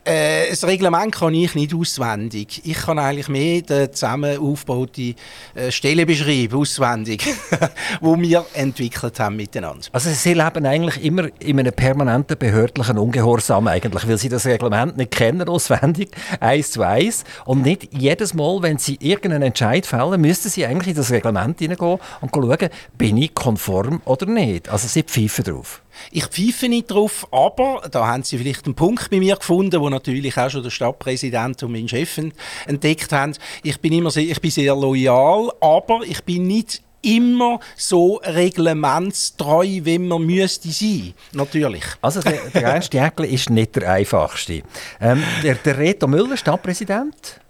Äh, 0.03 0.49
das 0.49 0.65
Reglement 0.65 1.15
kann 1.15 1.35
ich 1.35 1.55
nicht 1.55 1.75
auswendig. 1.75 2.63
Ich 2.65 2.79
kann 2.79 2.99
eigentlich 2.99 3.29
mehr 3.29 3.61
den 3.61 3.93
zusammen 3.93 4.39
aufgebauten 4.39 5.15
äh, 5.55 5.71
Stellenbeschrieb 5.71 6.55
auswendig, 6.55 7.23
wo 8.01 8.19
wir 8.19 8.47
entwickelt 8.55 9.21
haben 9.21 9.37
miteinander. 9.37 9.87
Also 9.93 10.09
Sie 10.11 10.33
leben 10.33 10.65
eigentlich 10.65 11.05
immer 11.05 11.29
in 11.41 11.59
einem 11.59 11.73
permanenten 11.75 12.39
behördlichen 12.39 12.97
Ungehorsam 12.97 13.69
eigentlich, 13.69 14.09
weil 14.09 14.17
Sie 14.17 14.31
das 14.31 14.47
Reglement 14.47 14.97
nicht 14.97 15.11
kennen 15.11 15.47
auswendig, 15.47 16.11
eins 16.41 16.71
zu 16.71 16.83
eins. 16.83 17.25
Und 17.45 17.63
nicht 17.63 17.91
jedes 17.93 18.33
Mal, 18.33 18.63
wenn 18.63 18.79
Sie 18.79 18.97
irgendeinen 19.01 19.43
Entscheid 19.43 19.85
fällen, 19.85 20.21
müssten 20.21 20.49
Sie 20.49 20.65
eigentlich 20.65 20.89
in 20.89 20.97
das 20.97 21.11
Reglement 21.11 21.59
hineingehen 21.59 21.99
und 22.23 22.31
schauen, 22.35 22.71
bin 22.97 23.19
ich 23.19 23.35
konform 23.35 24.01
oder 24.07 24.25
nicht. 24.25 24.71
Also 24.71 24.89
Sie 24.89 25.03
pfeifen 25.03 25.45
drauf. 25.45 25.83
Ich 26.11 26.27
pfeife 26.27 26.69
nicht 26.69 26.91
drauf, 26.91 27.27
aber 27.31 27.83
da 27.91 28.07
haben 28.07 28.23
Sie 28.23 28.39
vielleicht 28.39 28.67
einen 28.67 28.75
Punkt 28.75 29.11
bei 29.11 29.19
mir 29.19 29.37
gefunden, 29.37 29.81
wo 29.81 29.89
natürlich 29.89 30.37
auch 30.37 30.51
schon 30.51 30.63
der 30.63 30.71
Stadtpräsident 30.71 31.63
und 31.63 31.73
mein 31.73 31.89
Chef 31.89 32.19
entdeckt 32.67 33.13
haben. 33.13 33.35
Ich 33.63 33.81
bin 33.81 33.93
immer 33.93 34.11
sehr, 34.11 34.25
ich 34.25 34.41
bin 34.41 34.51
sehr 34.51 34.75
loyal, 34.75 35.51
aber 35.61 36.01
ich 36.05 36.23
bin 36.25 36.47
nicht 36.47 36.83
immer 37.03 37.61
so 37.77 38.21
reglementstreu, 38.25 39.81
wie 39.83 39.99
man 39.99 40.23
müsste 40.23 40.69
sein. 40.69 41.15
Natürlich. 41.33 41.85
Also 42.03 42.21
der, 42.21 42.55
Ernst 42.55 42.93
Jäckli 42.93 43.29
ist 43.29 43.51
nicht 43.51 43.77
der 43.77 43.91
einfachste. 43.91 44.63
Ähm, 45.01 45.23
der, 45.43 45.55
der 45.55 45.79
Reto 45.79 46.07
Müller, 46.07 46.37
Stadtpräsident, 46.37 47.41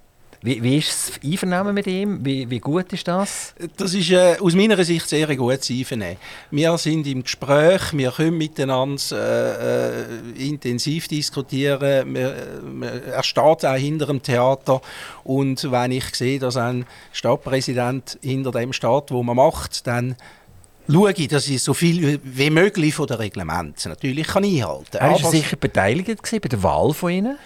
wie, 0.42 0.62
wie 0.62 0.78
ist 0.78 0.88
das 0.90 1.20
Einvernehmen 1.22 1.74
mit 1.74 1.86
ihm? 1.86 2.24
Wie, 2.24 2.48
wie 2.48 2.60
gut 2.60 2.90
ist 2.94 3.06
das? 3.06 3.54
Das 3.76 3.92
ist 3.92 4.10
äh, 4.10 4.38
aus 4.40 4.54
meiner 4.54 4.82
Sicht 4.82 5.06
sehr 5.06 5.28
ein 5.28 5.36
gutes 5.36 5.68
Einvernehmen. 5.68 6.16
Wir 6.50 6.78
sind 6.78 7.06
im 7.06 7.22
Gespräch, 7.22 7.92
wir 7.92 8.10
können 8.10 8.38
miteinander 8.38 9.02
äh, 9.12 10.00
äh, 10.38 10.48
intensiv 10.48 11.08
diskutieren. 11.08 12.14
Wir, 12.14 12.34
äh, 12.82 13.10
er 13.10 13.22
steht 13.22 13.66
auch 13.66 13.76
hinter 13.76 14.06
dem 14.06 14.22
Theater. 14.22 14.80
Und 15.24 15.70
wenn 15.70 15.92
ich 15.92 16.14
sehe, 16.14 16.38
dass 16.38 16.56
ein 16.56 16.86
Stadtpräsident 17.12 18.18
hinter 18.22 18.50
dem 18.50 18.72
steht, 18.72 19.10
wo 19.10 19.22
man 19.22 19.36
macht, 19.36 19.86
dann 19.86 20.16
schaue 20.90 21.12
ich, 21.12 21.28
dass 21.28 21.48
ich 21.48 21.62
so 21.62 21.74
viel 21.74 22.18
wie 22.24 22.48
möglich 22.48 22.94
von 22.94 23.06
den 23.06 23.18
Reglementen 23.18 23.90
natürlich 23.90 24.26
kann 24.28 24.44
einhalten 24.44 24.86
kann. 24.92 25.10
Er 25.10 25.22
war 25.22 25.30
sicher 25.30 25.56
beteiligt 25.56 26.22
bei 26.30 26.38
der 26.38 26.62
Wahl 26.62 26.94
von 26.94 27.10
Ihnen? 27.10 27.38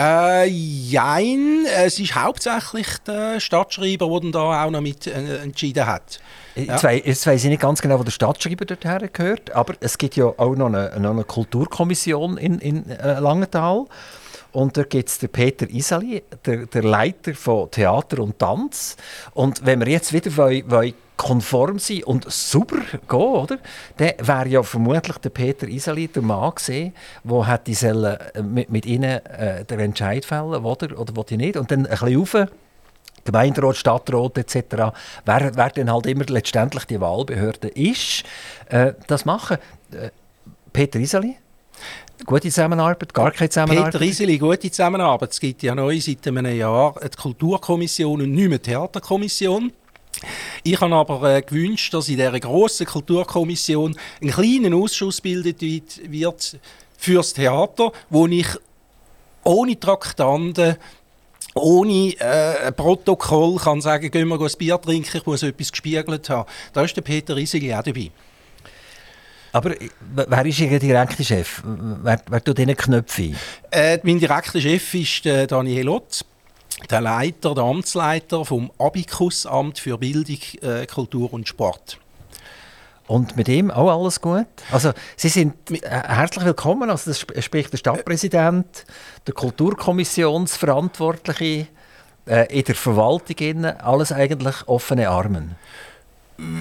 Äh, 0.00 0.46
jein. 0.46 1.66
Es 1.76 1.98
ist 1.98 2.14
hauptsächlich 2.14 2.86
der 3.06 3.38
Stadtschreiber, 3.38 4.20
der 4.20 4.30
da 4.30 4.64
auch 4.64 4.70
noch 4.70 4.80
mit 4.80 5.06
äh, 5.06 5.42
entschieden 5.42 5.84
hat. 5.84 6.20
Ja. 6.54 6.62
Jetzt, 6.62 6.84
weiss, 6.84 7.02
jetzt 7.04 7.26
weiss 7.26 7.44
ich 7.44 7.50
nicht 7.50 7.60
ganz 7.60 7.82
genau, 7.82 7.98
wo 7.98 8.02
der 8.02 8.10
Stadtschreiber 8.10 8.64
dorthin 8.64 9.10
gehört, 9.12 9.50
aber 9.50 9.74
es 9.80 9.98
gibt 9.98 10.16
ja 10.16 10.24
auch 10.24 10.56
noch 10.56 10.68
eine, 10.68 10.98
noch 10.98 11.10
eine 11.10 11.24
Kulturkommission 11.24 12.38
in, 12.38 12.60
in 12.60 12.88
äh, 12.88 13.20
Langenthal. 13.20 13.84
Und 14.52 14.78
da 14.78 14.84
gibt 14.84 15.10
es 15.10 15.18
den 15.18 15.28
Peter 15.28 15.68
Isali, 15.68 16.22
der, 16.46 16.64
der 16.66 16.82
Leiter 16.82 17.34
von 17.34 17.70
Theater 17.70 18.20
und 18.20 18.38
Tanz. 18.38 18.96
Und 19.34 19.66
wenn 19.66 19.80
wir 19.80 19.88
jetzt 19.88 20.14
wieder 20.14 20.34
wollen, 20.34 20.68
wollen 20.70 20.94
konform 21.20 21.78
sein 21.78 22.02
und 22.04 22.30
super 22.30 22.78
gehen, 23.08 23.18
oder? 23.18 23.58
Dann 23.96 24.12
wäre 24.18 24.48
ja 24.48 24.62
vermutlich 24.62 25.18
der 25.18 25.30
Peter 25.30 25.68
Isali 25.68 26.08
der 26.08 26.22
Mann 26.22 26.54
gewesen, 26.54 26.94
der 27.24 27.46
hätte 27.46 27.74
sollen, 27.74 28.16
äh, 28.34 28.42
mit, 28.42 28.70
mit 28.70 28.86
ihnen 28.86 29.24
äh, 29.26 29.64
den 29.64 29.80
Entscheid 29.80 30.24
fällen 30.24 30.64
oder, 30.64 30.98
oder 30.98 31.14
will 31.14 31.36
nicht. 31.36 31.56
Und 31.56 31.70
dann 31.70 31.86
ein 31.86 31.90
bisschen 31.90 32.16
rauf, 32.16 32.36
Gemeinderat, 33.24 33.76
Stadtrat 33.76 34.38
etc., 34.38 34.92
wer, 35.26 35.54
wer 35.54 35.70
dann 35.70 35.92
halt 35.92 36.06
immer 36.06 36.24
letztendlich 36.24 36.84
die 36.86 37.00
Wahlbehörde 37.00 37.68
ist, 37.68 38.24
äh, 38.68 38.94
das 39.06 39.26
machen. 39.26 39.58
Äh, 39.92 40.10
Peter 40.72 40.98
Isali? 40.98 41.36
Gute 42.24 42.48
Zusammenarbeit, 42.48 43.12
gar 43.12 43.30
keine 43.30 43.50
Zusammenarbeit? 43.50 43.92
Peter 43.92 44.04
Iseli, 44.04 44.38
gute 44.38 44.70
Zusammenarbeit. 44.70 45.32
Es 45.32 45.40
gibt 45.40 45.62
ja 45.62 45.74
neu 45.74 46.00
seit 46.00 46.26
einem 46.26 46.54
Jahr 46.54 46.94
die 47.02 47.16
Kulturkommission 47.16 48.20
und 48.22 48.32
nicht 48.32 48.48
mehr 48.48 48.58
die 48.58 48.70
Theaterkommission. 48.70 49.72
Ich 50.62 50.80
habe 50.80 50.94
aber 50.94 51.36
äh, 51.36 51.42
gewünscht, 51.42 51.94
dass 51.94 52.08
in 52.08 52.16
dieser 52.16 52.38
grossen 52.40 52.86
Kulturkommission 52.86 53.96
ein 54.20 54.30
kleiner 54.30 54.76
Ausschuss 54.76 55.20
bildet 55.20 55.60
wird 55.62 56.58
fürs 56.98 57.32
Theater, 57.32 57.92
wo 58.10 58.26
ich 58.26 58.48
ohne 59.44 59.78
Traktanten 59.78 60.76
ohne 61.54 62.14
äh, 62.20 62.70
Protokoll 62.72 63.56
kann 63.56 63.80
sagen, 63.80 64.10
gehen 64.10 64.28
wir 64.28 64.40
ein 64.40 64.52
Bier 64.58 64.80
trinken, 64.80 65.16
ich 65.16 65.26
muss 65.26 65.42
etwas 65.42 65.72
gespiegelt 65.72 66.30
haben. 66.30 66.48
Da 66.72 66.82
ist 66.82 66.96
der 66.96 67.02
Peter 67.02 67.36
Iseli 67.36 67.74
auch 67.74 67.82
dabei. 67.82 68.10
Aber 69.52 69.74
wer 70.14 70.46
ist 70.46 70.60
Ihr 70.60 70.78
direkter 70.78 71.24
Chef? 71.24 71.60
Wer, 71.64 72.22
wer 72.28 72.44
tut 72.44 72.56
diesen 72.56 72.76
Knöpfe 72.76 73.22
ein? 73.22 73.36
Äh, 73.72 73.98
mein 74.04 74.20
direkter 74.20 74.60
Chef 74.60 74.94
ist 74.94 75.26
äh, 75.26 75.48
Daniel 75.48 75.88
Otz 75.88 76.24
der 76.88 77.00
Leiter, 77.00 77.54
der 77.54 77.64
Amtsleiter 77.64 78.44
vom 78.44 78.70
Abikusamt 78.78 79.78
für 79.78 79.96
Bildung, 79.98 80.38
äh, 80.62 80.86
Kultur 80.86 81.32
und 81.32 81.48
Sport. 81.48 81.98
Und 83.06 83.36
mit 83.36 83.48
ihm 83.48 83.70
auch 83.72 83.90
alles 83.90 84.20
gut? 84.20 84.46
Also, 84.70 84.92
Sie 85.16 85.28
sind 85.28 85.54
äh, 85.70 85.80
herzlich 85.82 86.44
willkommen. 86.44 86.90
Also, 86.90 87.10
das 87.10 87.26
spricht 87.44 87.72
der 87.72 87.78
Stadtpräsident, 87.78 88.84
der 89.26 89.34
Kulturkommissionsverantwortliche, 89.34 91.66
äh, 92.26 92.56
in 92.56 92.64
der 92.64 92.76
Verwaltung, 92.76 93.64
alles 93.64 94.12
eigentlich 94.12 94.68
offene 94.68 95.08
Armen. 95.08 95.56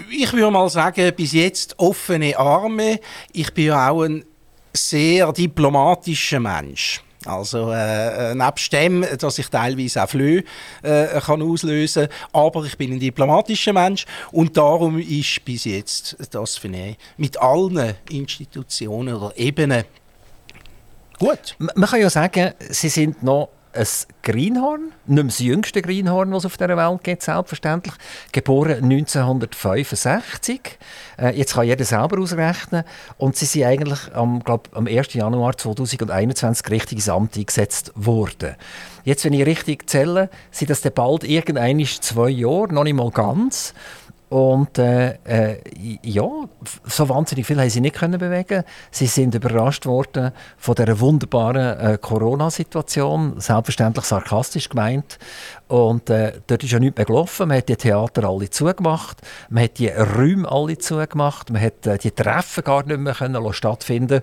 Ich 0.09 0.33
würde 0.33 0.49
mal 0.49 0.67
sagen, 0.69 1.13
bis 1.15 1.33
jetzt 1.33 1.77
offene 1.77 2.35
Arme. 2.37 2.99
Ich 3.31 3.53
bin 3.53 3.65
ja 3.65 3.89
auch 3.89 4.01
ein 4.01 4.25
sehr 4.73 5.31
diplomatischer 5.31 6.39
Mensch. 6.39 7.03
Also 7.25 7.71
äh, 7.71 8.31
äh, 8.31 8.35
nebst 8.35 8.71
dem, 8.71 9.05
dass 9.19 9.39
ich 9.39 9.49
teilweise 9.49 10.03
auch 10.03 10.09
Flöhe 10.09 10.43
äh, 10.83 11.19
kann 11.19 11.41
auslösen 11.41 12.07
kann, 12.07 12.17
aber 12.31 12.63
ich 12.63 12.77
bin 12.77 12.93
ein 12.93 12.99
diplomatischer 12.99 13.73
Mensch 13.73 14.05
und 14.31 14.55
darum 14.55 14.99
ist 14.99 15.43
bis 15.43 15.65
jetzt 15.65 16.15
das 16.31 16.63
mich 16.63 16.97
mit 17.17 17.41
allen 17.41 17.95
Institutionen 18.09 19.15
oder 19.15 19.37
Ebenen 19.37 19.83
gut. 21.19 21.55
Man 21.57 21.89
kann 21.89 21.99
ja 21.99 22.09
sagen, 22.09 22.53
Sie 22.69 22.87
sind 22.87 23.21
noch 23.21 23.49
ein 23.73 23.87
Greenhorn, 24.23 24.91
nicht 25.05 25.27
das 25.27 25.39
jüngste 25.39 25.81
Greenhorn, 25.81 26.31
das 26.31 26.39
es 26.39 26.45
auf 26.47 26.57
dieser 26.57 26.75
Welt 26.75 27.03
gibt, 27.03 27.21
selbstverständlich. 27.21 27.93
Geboren 28.31 28.83
1965. 28.83 30.77
Äh, 31.19 31.37
jetzt 31.37 31.53
kann 31.53 31.67
jeder 31.67 31.85
selber 31.85 32.19
ausrechnen. 32.19 32.83
Und 33.17 33.35
sie 33.35 33.45
sind 33.45 33.65
eigentlich 33.65 33.99
am, 34.13 34.43
glaub, 34.43 34.69
am 34.75 34.87
1. 34.87 35.13
Januar 35.13 35.57
2021 35.57 36.69
richtig 36.69 36.97
ins 36.97 37.09
Amt 37.09 37.37
eingesetzt 37.37 37.91
worden. 37.95 38.55
Jetzt, 39.03 39.23
wenn 39.25 39.33
ich 39.33 39.45
richtig 39.45 39.89
zähle, 39.89 40.29
sind 40.51 40.69
das 40.69 40.81
bald 40.81 41.23
irgendein 41.23 41.83
zwei 41.85 42.29
Jahre, 42.29 42.73
noch 42.73 42.83
nicht 42.83 42.95
mal 42.95 43.11
ganz. 43.11 43.73
Und 44.29 44.77
äh, 44.77 45.17
äh, 45.23 45.57
ja, 46.03 46.27
so 46.85 47.09
wahnsinnig 47.09 47.47
viel 47.47 47.59
haben 47.59 47.69
sie 47.69 47.81
nicht 47.81 47.95
können 47.95 48.19
bewegen. 48.19 48.63
Sie 48.91 49.07
sind 49.07 49.33
überrascht 49.33 49.87
worden 49.87 50.31
von 50.55 50.75
der 50.75 50.99
wunderbaren 50.99 51.79
äh, 51.79 51.97
Corona-Situation, 51.99 53.39
selbstverständlich 53.39 54.05
sarkastisch 54.05 54.69
gemeint. 54.69 55.17
Und 55.67 56.11
äh, 56.11 56.33
dort 56.45 56.63
ist 56.63 56.71
ja 56.71 56.79
nichts 56.79 56.97
mehr 56.97 57.05
gelaufen. 57.05 57.47
Man 57.47 57.57
hat 57.57 57.69
die 57.69 57.75
Theater 57.75 58.23
alle 58.29 58.51
zugemacht, 58.51 59.17
man 59.49 59.63
hat 59.63 59.79
die 59.79 59.87
Räume 59.87 60.49
alle 60.49 60.77
zugemacht, 60.77 61.49
man 61.49 61.61
hat 61.61 61.87
äh, 61.87 61.97
die 61.97 62.11
Treffen 62.11 62.63
gar 62.63 62.85
nicht 62.85 62.99
mehr 62.99 63.15
können 63.15 63.53
stattfinden. 63.53 64.21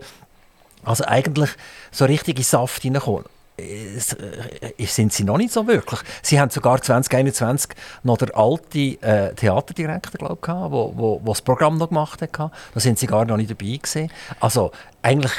Also 0.85 1.05
eigentlich 1.05 1.51
so 1.91 2.05
richtig 2.05 2.39
in 2.39 2.45
Saft 2.45 2.83
hineinkommen. 2.83 3.25
Äh, 3.59 4.85
sind 4.87 5.13
sie 5.13 5.25
noch 5.25 5.39
nicht 5.39 5.53
so 5.53 5.67
wirklich. 5.67 6.01
Sie 6.23 6.39
haben 6.39 6.51
sogar 6.51 6.81
2021 6.81 7.71
noch 8.03 8.19
der 8.19 8.37
alte 8.37 8.79
äh, 8.79 9.35
Theaterdirektor, 9.35 10.37
glaube 10.37 10.39
ich, 10.43 10.73
wo, 10.73 10.93
wo, 10.97 11.21
wo 11.25 11.33
das 11.33 11.43
Programm 11.43 11.79
noch 11.79 11.89
gemacht 11.89 12.21
hat. 12.21 12.37
Da 12.39 12.51
sind 12.75 12.99
sie 12.99 13.07
gar 13.07 13.25
noch 13.25 13.37
nicht 13.37 13.51
dabei 13.51 13.77
gewesen. 13.77 14.11
Also 14.41 14.73
eigentlich 15.03 15.33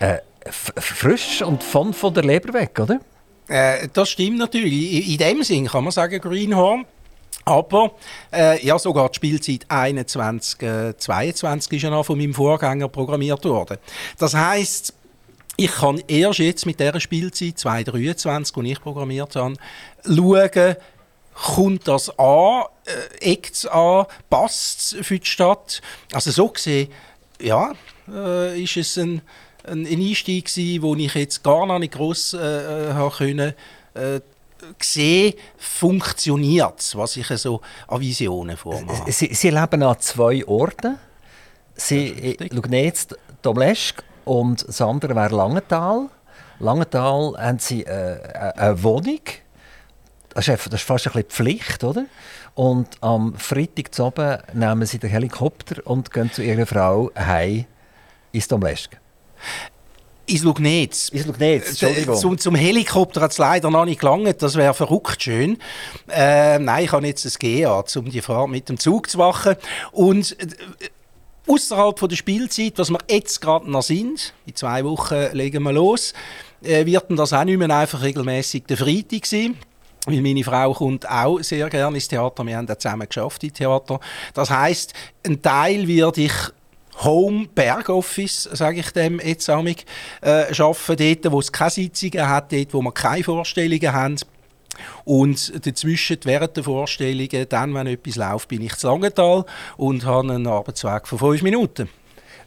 äh, 0.00 0.18
frisch 0.50 1.42
und 1.42 1.62
von, 1.62 1.92
von 1.92 2.14
der 2.14 2.24
Leber 2.24 2.54
weg, 2.54 2.78
oder? 2.78 3.00
Äh, 3.48 3.88
das 3.92 4.08
stimmt 4.10 4.38
natürlich. 4.38 5.10
In 5.10 5.18
dem 5.18 5.42
Sinn 5.42 5.66
kann 5.66 5.84
man 5.84 5.92
sagen, 5.92 6.20
Greenhorn. 6.20 6.86
Aber 7.46 7.92
äh, 8.32 8.64
ja, 8.64 8.78
sogar 8.78 9.10
die 9.10 9.16
Spielzeit 9.16 9.66
21, 9.68 10.62
äh, 10.62 10.96
22 10.96 11.72
ist 11.74 11.82
ja 11.82 11.90
noch 11.90 12.06
von 12.06 12.16
meinem 12.16 12.32
Vorgänger 12.32 12.88
programmiert 12.88 13.44
worden. 13.44 13.76
Das 14.18 14.34
heißt, 14.34 14.94
ich 15.56 15.70
kann 15.72 16.02
erst 16.08 16.38
jetzt 16.40 16.66
mit 16.66 16.80
dieser 16.80 17.00
Spielzeit 17.00 17.58
2023, 17.58 18.54
die 18.56 18.72
ich 18.72 18.80
programmiert 18.80 19.36
habe, 19.36 19.56
schauen, 20.04 20.76
kommt 21.34 21.88
das 21.88 22.16
an, 22.18 22.64
äh, 22.84 23.32
eckt 23.32 23.54
es 23.54 23.66
an, 23.66 24.06
passt 24.30 24.94
es 24.94 25.06
für 25.06 25.18
die 25.18 25.26
Stadt. 25.26 25.82
Also 26.12 26.30
so 26.30 26.48
gesehen, 26.48 26.88
ja, 27.40 27.72
äh, 28.08 28.62
ist 28.62 28.76
es 28.76 28.96
ein, 28.96 29.20
ein, 29.66 29.86
Einstieg 29.86 30.46
gewesen, 30.46 30.82
wo 30.82 30.94
ich 30.94 31.14
jetzt 31.14 31.42
gar 31.42 31.66
noch 31.66 31.78
nicht 31.78 31.94
gross 31.94 32.34
äh, 32.34 32.90
äh 32.90 33.10
können, 33.10 33.54
äh, 33.94 34.20
sehe, 34.80 35.34
funktioniert 35.58 36.92
was 36.94 37.16
ich 37.16 37.26
so 37.26 37.60
an 37.88 38.00
Visionen 38.00 38.56
vormache. 38.56 39.10
Sie, 39.12 39.34
Sie 39.34 39.50
leben 39.50 39.82
an 39.82 40.00
zwei 40.00 40.46
Orten. 40.46 40.98
Sie 41.76 42.36
Lugnetz, 42.50 43.08
Domleschg 43.42 44.02
und 44.24 44.66
das 44.66 44.80
andere 44.80 45.14
wäre 45.14 45.34
Langenthal. 45.34 46.08
Langenthal 46.58 47.34
haben 47.38 47.58
Sie 47.58 47.84
äh, 47.84 48.18
eine 48.56 48.82
Wohnung. 48.82 49.20
Das 50.30 50.48
ist, 50.48 50.66
das 50.66 50.80
ist 50.80 50.82
fast 50.82 51.06
ein 51.06 51.12
bisschen 51.12 51.30
Pflicht, 51.30 51.84
oder? 51.84 52.06
Und 52.54 52.88
am 53.00 53.34
Freitag 53.36 53.94
zu 53.94 54.04
oben 54.04 54.38
nehmen 54.52 54.86
Sie 54.86 54.98
den 54.98 55.10
Helikopter 55.10 55.86
und 55.86 56.12
gehen 56.12 56.32
zu 56.32 56.42
Ihrer 56.42 56.66
Frau 56.66 57.10
heim 57.16 57.66
ins 58.32 58.48
Domleschg. 58.48 58.90
Ins 60.26 60.42
Lugnetz. 60.42 61.10
Ins 61.10 61.26
Lugnetz, 61.26 61.68
Entschuldigung. 61.68 62.16
Zum, 62.16 62.38
zum 62.38 62.54
Helikopter 62.54 63.20
hat 63.20 63.32
es 63.32 63.38
leider 63.38 63.70
noch 63.70 63.84
nicht 63.84 64.00
gelangt, 64.00 64.42
das 64.42 64.54
wäre 64.54 64.72
verrückt 64.72 65.22
schön. 65.22 65.58
Äh, 66.08 66.58
nein, 66.58 66.84
ich 66.84 66.92
habe 66.92 67.06
jetzt 67.06 67.26
ein 67.26 67.32
GA, 67.38 67.84
um 67.96 68.10
die 68.10 68.22
Fahrt 68.22 68.48
mit 68.48 68.68
dem 68.68 68.78
Zug 68.78 69.10
zu 69.10 69.18
machen. 69.18 69.56
Und 69.92 70.38
äh, 70.40 70.46
außerhalb 71.46 72.08
der 72.08 72.16
Spielzeit, 72.16 72.74
was 72.76 72.90
wir 72.90 72.98
jetzt 73.08 73.40
gerade 73.40 73.70
noch 73.70 73.82
sind, 73.82 74.32
in 74.46 74.54
zwei 74.54 74.84
Wochen 74.84 75.26
legen 75.32 75.62
wir 75.62 75.72
los, 75.72 76.14
äh, 76.62 76.86
wird 76.86 77.06
das 77.10 77.32
auch 77.32 77.44
nicht 77.44 77.58
mehr 77.58 77.70
einfach 77.70 78.02
regelmäßig 78.02 78.64
der 78.64 78.76
Freitag 78.76 79.26
sein. 79.26 79.56
Weil 80.06 80.20
meine 80.20 80.44
Frau 80.44 80.74
kommt 80.74 81.08
auch 81.08 81.40
sehr 81.40 81.68
gerne 81.70 81.96
ins 81.96 82.08
Theater. 82.08 82.44
Wir 82.44 82.58
haben 82.58 82.66
da 82.66 82.78
zusammen 82.78 83.08
geschafft 83.08 83.42
im 83.42 83.54
Theater. 83.54 84.00
Das 84.34 84.50
heißt, 84.50 84.92
ein 85.26 85.40
Teil 85.40 85.88
werde 85.88 86.22
ich 86.22 86.32
Home 87.02 87.48
Bergoffice, 87.52 88.48
sage 88.52 88.80
ich 88.80 88.90
dem 88.92 89.18
jetzt 89.18 89.48
amig, 89.50 89.84
äh, 90.20 90.46
arbeiten, 90.56 91.22
dort, 91.22 91.32
wo 91.32 91.40
es 91.40 91.50
keine 91.50 91.70
Sitzungen 91.70 92.28
hat, 92.28 92.52
dort, 92.52 92.72
wo 92.72 92.82
wir 92.82 92.92
keine 92.92 93.24
Vorstellungen 93.24 93.92
haben. 93.92 94.16
Und 95.04 95.66
dazwischen, 95.66 96.18
während 96.24 96.56
der 96.56 96.64
Vorstellungen, 96.64 97.46
dann, 97.48 97.74
wenn 97.74 97.86
etwas 97.86 98.16
läuft, 98.16 98.48
bin 98.48 98.62
ich 98.62 98.76
zu 98.76 98.88
Langenthal 98.88 99.44
und 99.76 100.04
habe 100.04 100.32
einen 100.32 100.46
Arbeitsweg 100.46 101.06
von 101.06 101.18
fünf 101.18 101.42
Minuten. 101.42 101.88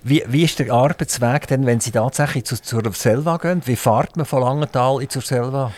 Wie, 0.03 0.23
wie 0.27 0.43
ist 0.43 0.59
der 0.59 0.71
Arbeitsweg 0.71 1.47
denn, 1.47 1.65
wenn 1.65 1.79
Sie 1.79 1.91
tatsächlich 1.91 2.45
zu, 2.45 2.61
zur 2.61 2.93
Selva 2.93 3.37
gehen? 3.37 3.61
Wie 3.65 3.75
fährt 3.75 4.15
man 4.15 4.25
von 4.25 4.41
Langenthal 4.41 5.01
in 5.01 5.09
zur 5.09 5.21
Selva? 5.21 5.71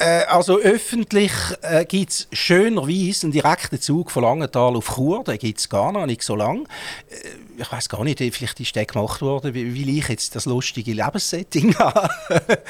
Äh, 0.00 0.24
also 0.28 0.58
öffentlich 0.58 1.32
äh, 1.60 1.84
gibt 1.84 2.10
es 2.10 2.28
schönerweise 2.32 3.26
einen 3.26 3.32
direkten 3.32 3.78
Zug 3.78 4.10
von 4.10 4.22
Langenthal 4.22 4.74
auf 4.74 4.94
Chur. 4.94 5.24
Den 5.24 5.36
gibt 5.36 5.58
es 5.58 5.68
gar 5.68 5.92
noch 5.92 6.06
nicht 6.06 6.22
so 6.22 6.34
lange. 6.36 6.62
Äh, 7.10 7.60
ich 7.60 7.70
weiß 7.70 7.90
gar 7.90 8.02
nicht, 8.02 8.18
vielleicht 8.18 8.60
ist 8.60 8.74
der 8.74 8.86
gemacht 8.86 9.20
worden, 9.20 9.52
wie, 9.52 9.74
wie 9.74 9.98
ich 9.98 10.08
jetzt 10.08 10.34
das 10.34 10.46
lustige 10.46 10.94
Lebenssetting 10.94 11.76
habe. 11.76 12.08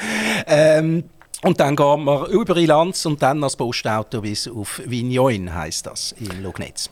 ähm, 0.45 1.05
und 1.43 1.59
dann 1.59 1.75
gehen 1.75 2.03
wir 2.03 2.27
über 2.27 2.55
Lanz 2.55 3.05
und 3.05 3.21
dann 3.21 3.43
als 3.43 3.55
Postauto 3.55 4.21
bis 4.21 4.47
auf 4.47 4.81
Vignoin, 4.85 5.53
heisst 5.53 5.87
das, 5.87 6.13
in 6.13 6.43
Lugnetz. 6.43 6.89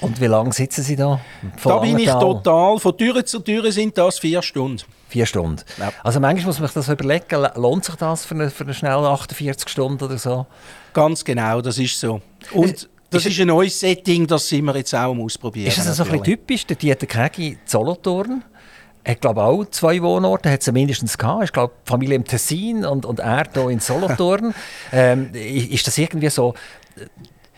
Und 0.00 0.20
wie 0.20 0.26
lange 0.26 0.52
sitzen 0.52 0.82
Sie 0.82 0.96
da? 0.96 1.20
da 1.62 1.78
bin 1.78 1.98
ich 1.98 2.10
total, 2.10 2.78
von 2.78 2.96
Tür 2.96 3.24
zu 3.24 3.38
Tür 3.38 3.70
sind 3.70 3.96
das 3.96 4.18
vier 4.18 4.42
Stunden. 4.42 4.82
Vier 5.08 5.26
Stunden. 5.26 5.62
Ja. 5.78 5.92
Also 6.02 6.18
manchmal 6.18 6.46
muss 6.46 6.58
man 6.58 6.68
sich 6.68 6.74
das 6.74 6.88
überlegen, 6.88 7.46
lohnt 7.54 7.84
sich 7.84 7.94
das 7.94 8.24
für 8.24 8.34
eine, 8.34 8.50
für 8.50 8.64
eine 8.64 8.74
schnelle 8.74 9.06
48 9.08 9.68
Stunden 9.68 10.02
oder 10.02 10.18
so? 10.18 10.46
Ganz 10.92 11.24
genau, 11.24 11.60
das 11.60 11.78
ist 11.78 12.00
so. 12.00 12.20
Und 12.52 12.88
das 13.10 13.26
ist, 13.26 13.32
ist 13.32 13.40
ein 13.40 13.48
neues 13.48 13.78
Setting, 13.78 14.26
das 14.26 14.48
sind 14.48 14.64
wir 14.64 14.74
jetzt 14.76 14.94
auch 14.94 15.14
ausprobieren. 15.14 15.68
Ist 15.68 15.78
das 15.78 15.96
so 15.96 16.02
ein 16.02 16.08
bisschen 16.08 16.24
typisch? 16.24 16.66
Der 16.66 16.76
Dieter 16.76 17.06
Kegi 17.06 17.58
Solothurn 17.64 18.42
ich 19.04 19.20
glaube 19.20 19.42
auch 19.42 19.64
zwei 19.66 20.00
Wohnorte 20.02 20.50
hat 20.50 20.60
es 20.60 20.70
mindestens 20.70 21.18
gehabt. 21.18 21.44
Ich 21.44 21.52
glaube, 21.52 21.74
Familie 21.84 22.16
im 22.16 22.24
Tessin 22.24 22.84
und, 22.84 23.04
und 23.04 23.20
er 23.20 23.44
hier 23.52 23.68
in 23.68 23.80
Solothurn. 23.80 24.54
ähm, 24.92 25.30
ist 25.34 25.86
das 25.86 25.98
irgendwie 25.98 26.30
so 26.30 26.54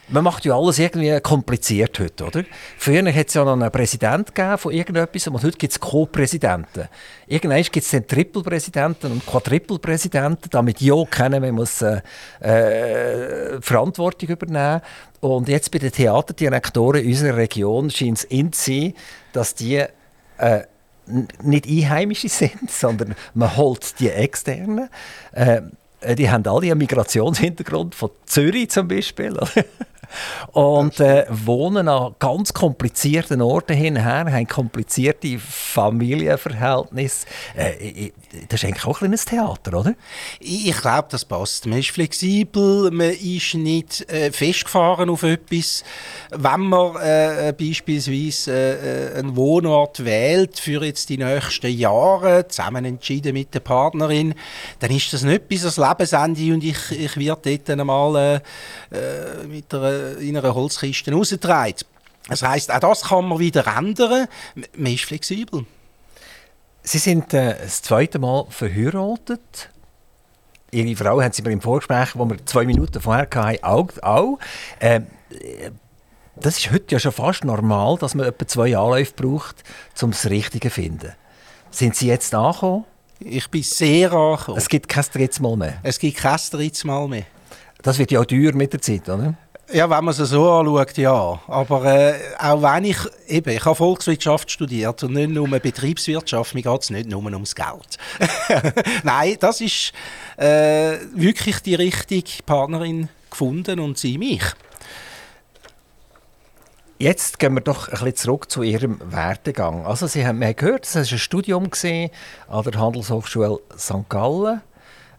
man 0.09 0.25
macht 0.25 0.45
ja 0.45 0.57
alles 0.57 0.79
irgendwie 0.79 1.19
kompliziert 1.21 1.99
heute, 1.99 2.25
oder? 2.25 2.45
Früher 2.79 3.13
hat 3.13 3.29
es 3.29 3.35
ja 3.35 3.45
noch 3.45 3.55
einen 3.55 3.71
Präsidenten 3.71 4.59
von 4.59 4.73
irgendetwas 4.73 5.27
und 5.27 5.43
heute 5.43 5.57
gibt 5.57 5.73
es 5.73 5.81
Co-Präsidenten. 5.81 6.89
Irgendwann 7.27 7.63
gibt 7.63 7.77
es 7.77 7.91
dann 7.91 8.07
Triple-Präsidenten 8.07 9.13
und 9.13 9.27
Quadruple-Präsidenten, 9.27 10.51
damit 10.51 10.81
ja 10.81 11.03
keiner 11.09 11.41
mehr 11.41 11.53
muss, 11.53 11.83
äh, 11.83 12.01
äh, 12.41 13.61
Verantwortung 13.61 14.29
übernehmen 14.29 14.83
Und 15.21 15.49
jetzt 15.49 15.71
bei 15.71 15.79
den 15.79 15.93
Theaterdirektoren 15.93 17.03
in 17.03 17.09
unserer 17.09 17.37
Region 17.37 17.91
scheint 17.91 18.19
es 18.19 18.25
in 18.25 18.53
zu 18.53 18.71
sein, 18.73 18.95
dass 19.33 19.55
die 19.55 19.85
äh, 20.39 20.63
nicht 21.07 21.67
Einheimische 21.67 22.29
sind, 22.31 22.71
sondern 22.71 23.15
man 23.35 23.57
holt 23.57 24.01
die 24.01 24.11
Externen. 24.11 24.89
Äh, 25.33 25.63
die 26.15 26.31
haben 26.31 26.47
alle 26.47 26.71
einen 26.71 26.79
Migrationshintergrund, 26.79 27.95
von 27.95 28.11
Zürich 28.27 28.71
zum 28.71 28.89
Beispiel. 28.89 29.39
und 30.53 31.01
äh, 31.01 31.27
wohnen 31.29 31.89
an 31.89 32.15
ganz 32.19 32.53
komplizierten 32.53 33.41
Orten 33.43 33.75
hinher, 33.75 34.27
haben 34.31 34.47
komplizierte 34.47 35.39
Familienverhältnisse. 35.39 37.27
Äh, 37.55 38.11
das 38.49 38.63
ist 38.63 38.69
eigentlich 38.69 38.85
auch 38.85 38.97
ein 38.97 38.99
kleines 38.99 39.25
Theater, 39.25 39.79
oder? 39.79 39.95
Ich 40.41 40.77
glaube, 40.77 41.09
das 41.11 41.25
passt. 41.25 41.67
Man 41.67 41.79
ist 41.79 41.91
flexibel, 41.91 42.91
man 42.91 43.11
ist 43.11 43.55
nicht 43.55 44.11
äh, 44.11 44.31
festgefahren 44.33 45.11
auf 45.11 45.23
etwas. 45.23 45.85
Wenn 46.31 46.61
man 46.61 46.97
äh, 46.97 47.55
beispielsweise 47.57 48.53
äh, 48.53 49.19
einen 49.19 49.37
Wohnort 49.37 50.05
wählt 50.05 50.59
für 50.59 50.85
jetzt 50.85 51.09
die 51.09 51.19
nächsten 51.19 51.71
Jahre, 51.71 52.49
zusammen 52.49 52.85
entschieden 52.85 53.35
mit 53.35 53.55
der 53.55 53.61
Partnerin, 53.61 54.35
dann 54.81 54.91
ist 54.91 55.13
das 55.13 55.23
nicht 55.23 55.49
bis 55.49 55.63
ans 55.63 55.77
Lebensende 55.99 56.55
und 56.55 56.65
ich, 56.65 56.91
ich 56.91 57.17
werde 57.17 57.59
dort 57.59 57.71
einmal 57.71 58.43
äh, 58.93 58.97
äh, 58.97 59.47
mit 59.47 59.73
einer, 59.73 60.19
in 60.19 60.37
einer 60.37 60.55
Holzkiste 60.55 61.13
rausgetragen. 61.13 61.77
Das 62.29 62.43
heißt, 62.43 62.71
auch 62.73 62.81
das 62.81 63.03
kann 63.03 63.29
man 63.29 63.39
wieder 63.39 63.67
ändern. 63.67 64.29
Man 64.77 64.93
ist 64.93 65.05
flexibel. 65.05 65.67
Sie 66.83 66.99
sind 66.99 67.33
äh, 67.35 67.57
das 67.63 67.83
zweite 67.83 68.19
Mal 68.19 68.47
verheiratet. 68.49 69.71
Ihre 70.71 70.97
Frau 70.97 71.23
haben 71.23 71.33
Sie 71.33 71.43
mir 71.43 71.53
im 71.53 71.61
Vorgespräch, 71.61 72.11
wo 72.15 72.29
wir 72.29 72.45
zwei 72.47 72.65
Minuten 72.65 73.01
vorher 73.01 73.29
hatten, 73.33 73.63
auch. 73.63 73.89
auch. 74.03 74.39
Äh, 74.81 75.03
das 76.37 76.59
ist 76.59 76.73
heute 76.73 76.95
ja 76.95 76.99
schon 76.99 77.13
fast 77.13 77.45
normal, 77.45 77.97
dass 77.99 78.15
man 78.15 78.27
etwa 78.27 78.47
zwei 78.47 78.77
Anläufe 78.77 79.13
braucht, 79.15 79.63
um 80.03 80.11
das 80.11 80.29
Richtige 80.29 80.69
zu 80.69 80.75
finden. 80.75 81.13
Sind 81.71 81.95
Sie 81.97 82.09
jetzt 82.09 82.35
angekommen? 82.35 82.85
Ich 83.25 83.49
bin 83.49 83.63
sehr 83.63 84.13
angekommen. 84.13 84.59
Es 84.59 84.69
gibt 84.69 84.89
kein 84.89 85.05
drittes 85.13 85.41
Mal 85.41 85.57
mehr? 85.57 85.79
Es 85.83 85.99
gibt 85.99 86.19
kein 86.19 86.39
drittes 86.51 86.85
Mal 86.85 87.09
mehr. 87.09 87.25
Das 87.83 87.99
wird 87.99 88.11
ja 88.11 88.21
auch 88.21 88.25
teuer 88.25 88.53
mit 88.55 88.73
der 88.73 88.81
Zeit, 88.81 89.09
oder? 89.09 89.35
Ja, 89.73 89.89
wenn 89.89 90.05
man 90.05 90.15
es 90.15 90.19
so 90.19 90.51
anschaut, 90.51 90.97
ja. 90.99 91.41
Aber 91.47 91.85
äh, 91.87 92.15
auch 92.39 92.61
wenn 92.61 92.85
ich, 92.85 92.99
eben, 93.27 93.51
ich 93.51 93.65
habe 93.65 93.75
Volkswirtschaft 93.75 94.51
studiert 94.51 95.03
und 95.03 95.15
nicht 95.15 95.31
nur 95.31 95.49
Betriebswirtschaft, 95.49 96.55
mir 96.55 96.63
geht 96.63 96.83
es 96.83 96.91
nicht 96.91 97.09
nur 97.09 97.25
ums 97.25 97.55
Geld. 97.55 97.99
Nein, 99.03 99.37
das 99.41 99.63
ist 99.63 99.93
äh, 100.37 100.99
wirklich 101.15 101.61
die 101.61 101.77
richtige 101.77 102.43
Partnerin 102.45 103.09
gefunden 103.31 103.81
und 103.81 103.97
sie 103.97 104.19
mich. 104.19 104.43
Jetzt 106.99 107.41
gehen 107.41 107.55
wir 107.55 107.61
doch 107.61 107.89
ein 107.89 107.91
bisschen 107.91 108.15
zurück 108.15 108.51
zu 108.51 108.63
Ihrem 108.63 109.01
Werdegang. 109.05 109.85
Also 109.85 110.07
Sie 110.07 110.25
haben, 110.25 110.43
haben 110.45 110.55
gehört, 110.55 110.87
es 110.87 110.95
war 110.95 111.03
ein 111.03 111.19
Studium 111.19 111.71
an 112.49 112.63
der 112.65 112.81
Handelshochschule 112.81 113.59
St. 113.77 114.09
Gallen. 114.09 114.61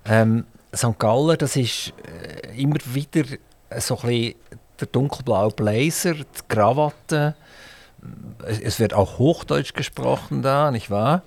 Ähm, 0.06 0.46
St. 0.74 0.98
Gallen, 0.98 1.38
das 1.38 1.58
ist 1.58 1.94
äh, 2.08 2.62
immer 2.62 2.78
wieder 2.86 3.26
so 3.78 3.98
ein 4.00 4.08
bisschen 4.08 4.36
der 4.80 4.88
dunkelblaue 4.88 5.52
Blazer, 5.52 6.14
die 6.14 6.26
Krawatte. 6.48 7.36
Es 8.62 8.80
wird 8.80 8.94
auch 8.94 9.18
Hochdeutsch 9.18 9.74
gesprochen 9.74 10.42
da, 10.42 10.72
nicht 10.72 10.90
wahr? 10.90 11.24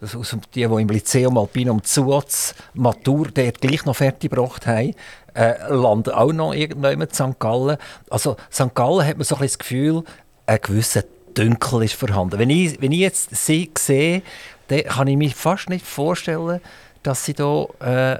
Das 0.00 0.12
die, 0.12 0.36
die 0.54 0.62
im 0.62 0.88
Lyceum 0.88 1.38
Alpinum 1.38 1.82
Zuotz 1.82 2.54
Matur 2.74 3.28
dort 3.32 3.60
gleich 3.60 3.84
noch 3.86 3.96
fertig 3.96 4.30
gebracht 4.30 4.66
haben, 4.66 4.94
äh, 5.36 5.54
landen 5.68 6.10
auch 6.10 6.32
noch 6.32 6.54
irgendwann 6.54 7.00
in 7.00 7.08
St. 7.10 7.38
Gallen. 7.38 7.76
Also 8.10 8.36
St. 8.52 8.74
Gallen 8.74 9.06
hat 9.06 9.16
man 9.16 9.24
so 9.24 9.36
ein 9.36 9.42
das 9.42 9.58
Gefühl, 9.58 10.02
ein 10.46 10.58
gewisser 10.62 11.04
Dünkel 11.36 11.82
ist 11.82 11.94
vorhanden. 11.94 12.38
Wenn 12.38 12.50
ich, 12.50 12.80
wenn 12.80 12.92
ich 12.92 13.00
jetzt 13.00 13.36
sie 13.36 13.70
sehe, 13.76 14.22
dann 14.68 14.84
kann 14.84 15.08
ich 15.08 15.16
mir 15.16 15.30
fast 15.30 15.68
nicht 15.68 15.86
vorstellen, 15.86 16.60
dass 17.02 17.24
sie 17.24 17.34
da 17.34 17.66
äh, 17.80 18.18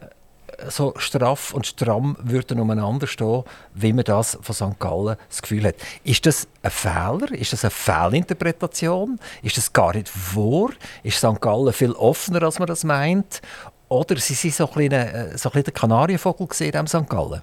so 0.68 0.94
straff 0.96 1.52
und 1.52 1.66
stramm 1.66 2.16
würden 2.22 2.60
umeinander 2.60 3.06
stehen, 3.06 3.44
wie 3.74 3.92
man 3.92 4.04
das 4.04 4.38
von 4.40 4.54
St. 4.54 4.78
Gallen 4.78 5.16
das 5.28 5.42
Gefühl 5.42 5.66
hat. 5.66 5.76
Ist 6.04 6.26
das 6.26 6.46
ein 6.62 6.70
Fehler? 6.70 7.32
Ist 7.32 7.52
das 7.52 7.64
eine 7.64 7.70
Fehlinterpretation? 7.70 9.18
Ist 9.42 9.56
das 9.56 9.72
gar 9.72 9.94
nicht 9.94 10.10
wahr? 10.34 10.70
Ist 11.02 11.18
St. 11.18 11.40
Gallen 11.40 11.72
viel 11.72 11.92
offener, 11.92 12.42
als 12.42 12.58
man 12.58 12.68
das 12.68 12.84
meint? 12.84 13.40
Oder 13.88 14.16
sie 14.16 14.34
sind 14.34 14.54
so 14.54 14.66
ein 14.68 14.74
bisschen, 14.74 14.92
äh, 14.92 15.38
so 15.38 15.50
ein 15.50 15.62
der 15.62 15.72
Kanarienvogel 15.72 16.48
in 16.60 16.86
St. 16.86 17.08
Gallen? 17.08 17.42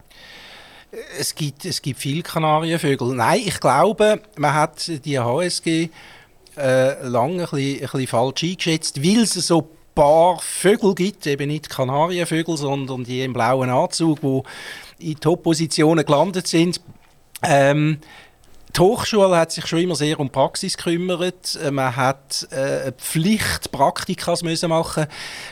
Es 1.17 1.33
gibt, 1.33 1.65
es 1.65 1.81
gibt 1.81 1.99
viele 1.99 2.21
Kanarienvögel. 2.21 3.15
Nein, 3.15 3.41
ich 3.45 3.59
glaube, 3.59 4.21
man 4.37 4.53
hat 4.53 4.91
die 5.05 5.19
HSG 5.19 5.89
äh, 6.55 7.07
lange 7.07 7.43
ein 7.43 7.49
bisschen, 7.49 7.75
ein 7.75 7.79
bisschen 7.79 8.07
falsch 8.07 8.43
eingeschätzt, 8.43 9.03
weil 9.03 9.25
sie 9.25 9.41
so 9.41 9.69
paar 9.95 10.39
Vögel 10.39 10.95
gibt, 10.95 11.25
eben 11.27 11.47
nicht 11.47 11.69
Kanarienvögel, 11.69 12.57
sondern 12.57 13.03
die 13.03 13.21
im 13.21 13.33
blauen 13.33 13.69
Anzug, 13.69 14.19
wo 14.21 14.43
in 14.99 15.19
Top-Positionen 15.19 16.05
gelandet 16.05 16.47
sind. 16.47 16.81
Ähm, 17.43 17.99
die 18.75 18.79
Hochschule 18.79 19.37
hat 19.37 19.51
sich 19.51 19.67
schon 19.67 19.79
immer 19.79 19.95
sehr 19.95 20.19
um 20.19 20.29
Praxis 20.29 20.77
gekümmert. 20.77 21.59
Äh, 21.63 21.71
man 21.71 21.95
hat 21.95 22.47
äh, 22.51 22.91
Pflicht 22.93 23.71
Praktika 23.71 24.35
müssen 24.41 24.69
machen. 24.69 25.05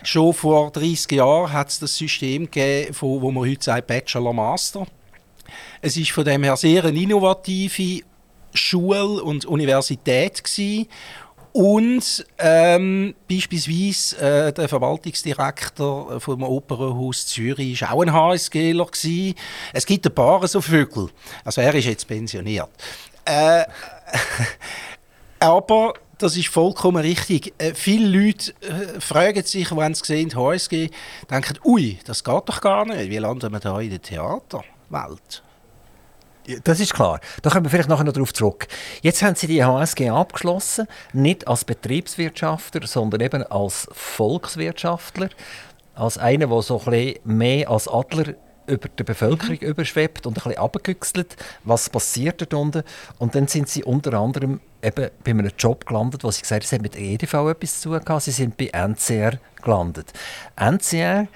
Schon 0.03 0.33
vor 0.33 0.71
30 0.71 1.11
Jahren 1.11 1.53
hat 1.53 1.69
es 1.69 1.79
das 1.79 1.95
System 1.95 2.45
gegeben, 2.45 2.95
wo 2.99 3.31
man 3.31 3.49
heute 3.49 3.63
sagt 3.63 3.87
Bachelor 3.87 4.33
Master. 4.33 4.87
Es 5.81 5.97
ist 5.97 6.11
von 6.11 6.25
dem 6.25 6.43
her 6.43 6.57
sehr 6.57 6.85
eine 6.85 6.99
innovative 6.99 8.03
Schule 8.53 9.23
und 9.23 9.45
Universität 9.45 10.43
gewesen. 10.43 10.87
Und 11.53 12.25
ähm, 12.39 13.13
beispielsweise 13.29 14.17
äh, 14.17 14.53
der 14.53 14.69
Verwaltungsdirektor 14.69 16.21
vom 16.21 16.43
Opernhaus 16.43 17.27
Zürich 17.27 17.81
war 17.81 17.93
auch 17.93 18.01
ein 18.01 18.13
HSGler. 18.13 18.85
Gewesen. 18.85 19.35
Es 19.73 19.85
gibt 19.85 20.05
ein 20.05 20.15
paar 20.15 20.47
so 20.47 20.61
Vögel. 20.61 21.09
Also 21.43 21.59
er 21.59 21.75
ist 21.75 21.85
jetzt 21.85 22.07
pensioniert. 22.07 22.69
Äh, 23.25 23.65
aber 25.39 25.93
das 26.21 26.37
ist 26.37 26.49
vollkommen 26.49 27.01
richtig. 27.01 27.53
Äh, 27.57 27.73
viele 27.73 28.07
Leute 28.07 28.53
äh, 28.61 28.99
fragen 28.99 29.43
sich, 29.43 29.75
wenn 29.75 29.93
sie 29.93 30.05
sehen, 30.05 30.35
HSG, 30.35 30.89
denken, 31.29 31.57
ui, 31.63 31.99
das 32.05 32.23
geht 32.23 32.49
doch 32.49 32.61
gar 32.61 32.85
nicht. 32.85 33.09
Wie 33.09 33.17
landen 33.17 33.51
wir 33.51 33.59
da 33.59 33.79
in 33.79 33.89
der 33.89 34.01
Theaterwelt? 34.01 35.43
Das 36.63 36.79
ist 36.79 36.93
klar. 36.93 37.19
Da 37.41 37.49
kommen 37.49 37.65
wir 37.65 37.69
vielleicht 37.69 37.89
nachher 37.89 38.03
noch 38.03 38.13
darauf 38.13 38.33
zurück. 38.33 38.67
Jetzt 39.01 39.21
haben 39.21 39.35
Sie 39.35 39.47
die 39.47 39.63
HSG 39.63 40.09
abgeschlossen, 40.09 40.87
nicht 41.13 41.47
als 41.47 41.65
Betriebswirtschaftler, 41.65 42.87
sondern 42.87 43.21
eben 43.21 43.43
als 43.43 43.87
Volkswirtschaftler, 43.91 45.29
als 45.93 46.17
einer, 46.17 46.47
der 46.47 46.61
so 46.61 46.79
ein 46.79 46.91
bisschen 46.91 47.19
mehr 47.23 47.69
als 47.69 47.87
Adler 47.87 48.33
über 48.71 48.89
die 48.89 49.03
Bevölkerung 49.03 49.57
mhm. 49.61 49.67
überschwebt 49.67 50.25
und 50.25 50.37
ein 50.37 50.43
bisschen 50.43 50.57
abgeküchselt, 50.57 51.35
was 51.63 51.89
passiert 51.89 52.41
dort 52.41 52.53
unten. 52.53 52.83
Und 53.19 53.35
dann 53.35 53.47
sind 53.47 53.69
sie 53.69 53.83
unter 53.83 54.13
anderem 54.13 54.59
eben 54.81 55.09
bei 55.23 55.31
einem 55.31 55.51
Job 55.57 55.85
gelandet, 55.85 56.23
wo 56.23 56.31
sie 56.31 56.41
gesagt 56.41 56.63
haben, 56.63 56.67
sie 56.67 56.75
haben 56.75 56.83
mit 56.83 56.95
EDV 56.95 57.49
etwas 57.49 57.81
zu 57.81 57.89
tun 57.89 58.03
gehabt. 58.03 58.23
Sie 58.23 58.31
sind 58.31 58.57
bei 58.57 58.67
NCR 58.67 59.39
gelandet. 59.61 60.11
NCR 60.55 61.27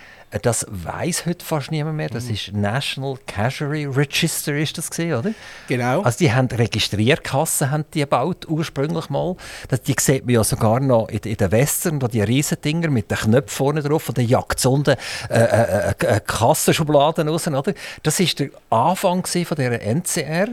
das 0.41 0.65
weiß 0.69 1.25
heute 1.25 1.45
fast 1.45 1.71
niemand 1.71 1.97
mehr. 1.97 2.09
Das 2.09 2.25
mhm. 2.25 2.33
ist 2.33 2.53
National 2.53 3.17
Casualty 3.25 3.85
Register, 3.85 4.55
ist 4.55 4.77
das 4.77 4.89
gewesen, 4.89 5.13
oder? 5.13 5.33
Genau. 5.67 6.01
Also 6.01 6.19
die 6.19 6.31
haben 6.31 6.47
Registrierkassen 6.47 7.71
haben 7.71 7.85
die 7.93 8.01
gebaut, 8.01 8.47
ursprünglich 8.47 9.09
mal. 9.09 9.35
Das, 9.69 9.81
die 9.81 9.95
sieht 9.99 10.25
man 10.25 10.35
ja 10.35 10.43
sogar 10.43 10.79
noch 10.79 11.07
in, 11.09 11.19
in 11.19 11.37
den 11.37 11.51
Western, 11.51 11.99
da 11.99 12.07
die 12.07 12.21
riesen 12.21 12.59
Dinger 12.61 12.89
mit 12.89 13.09
den 13.09 13.17
Knöpfen 13.17 13.55
vorne 13.55 13.81
drauf 13.81 14.09
und 14.09 14.17
der 14.17 14.25
jagt 14.25 14.59
so 14.59 14.75
äh, 14.85 14.95
äh, 15.29 15.91
äh, 15.91 15.93
äh, 15.99 16.19
Kassenschubladen 16.25 17.27
raus, 17.27 17.47
oder? 17.47 17.73
Das 18.03 18.19
ist 18.19 18.39
der 18.39 18.49
Anfang 18.69 19.25
von 19.25 19.55
dieser 19.57 19.81
NCR. 19.81 20.49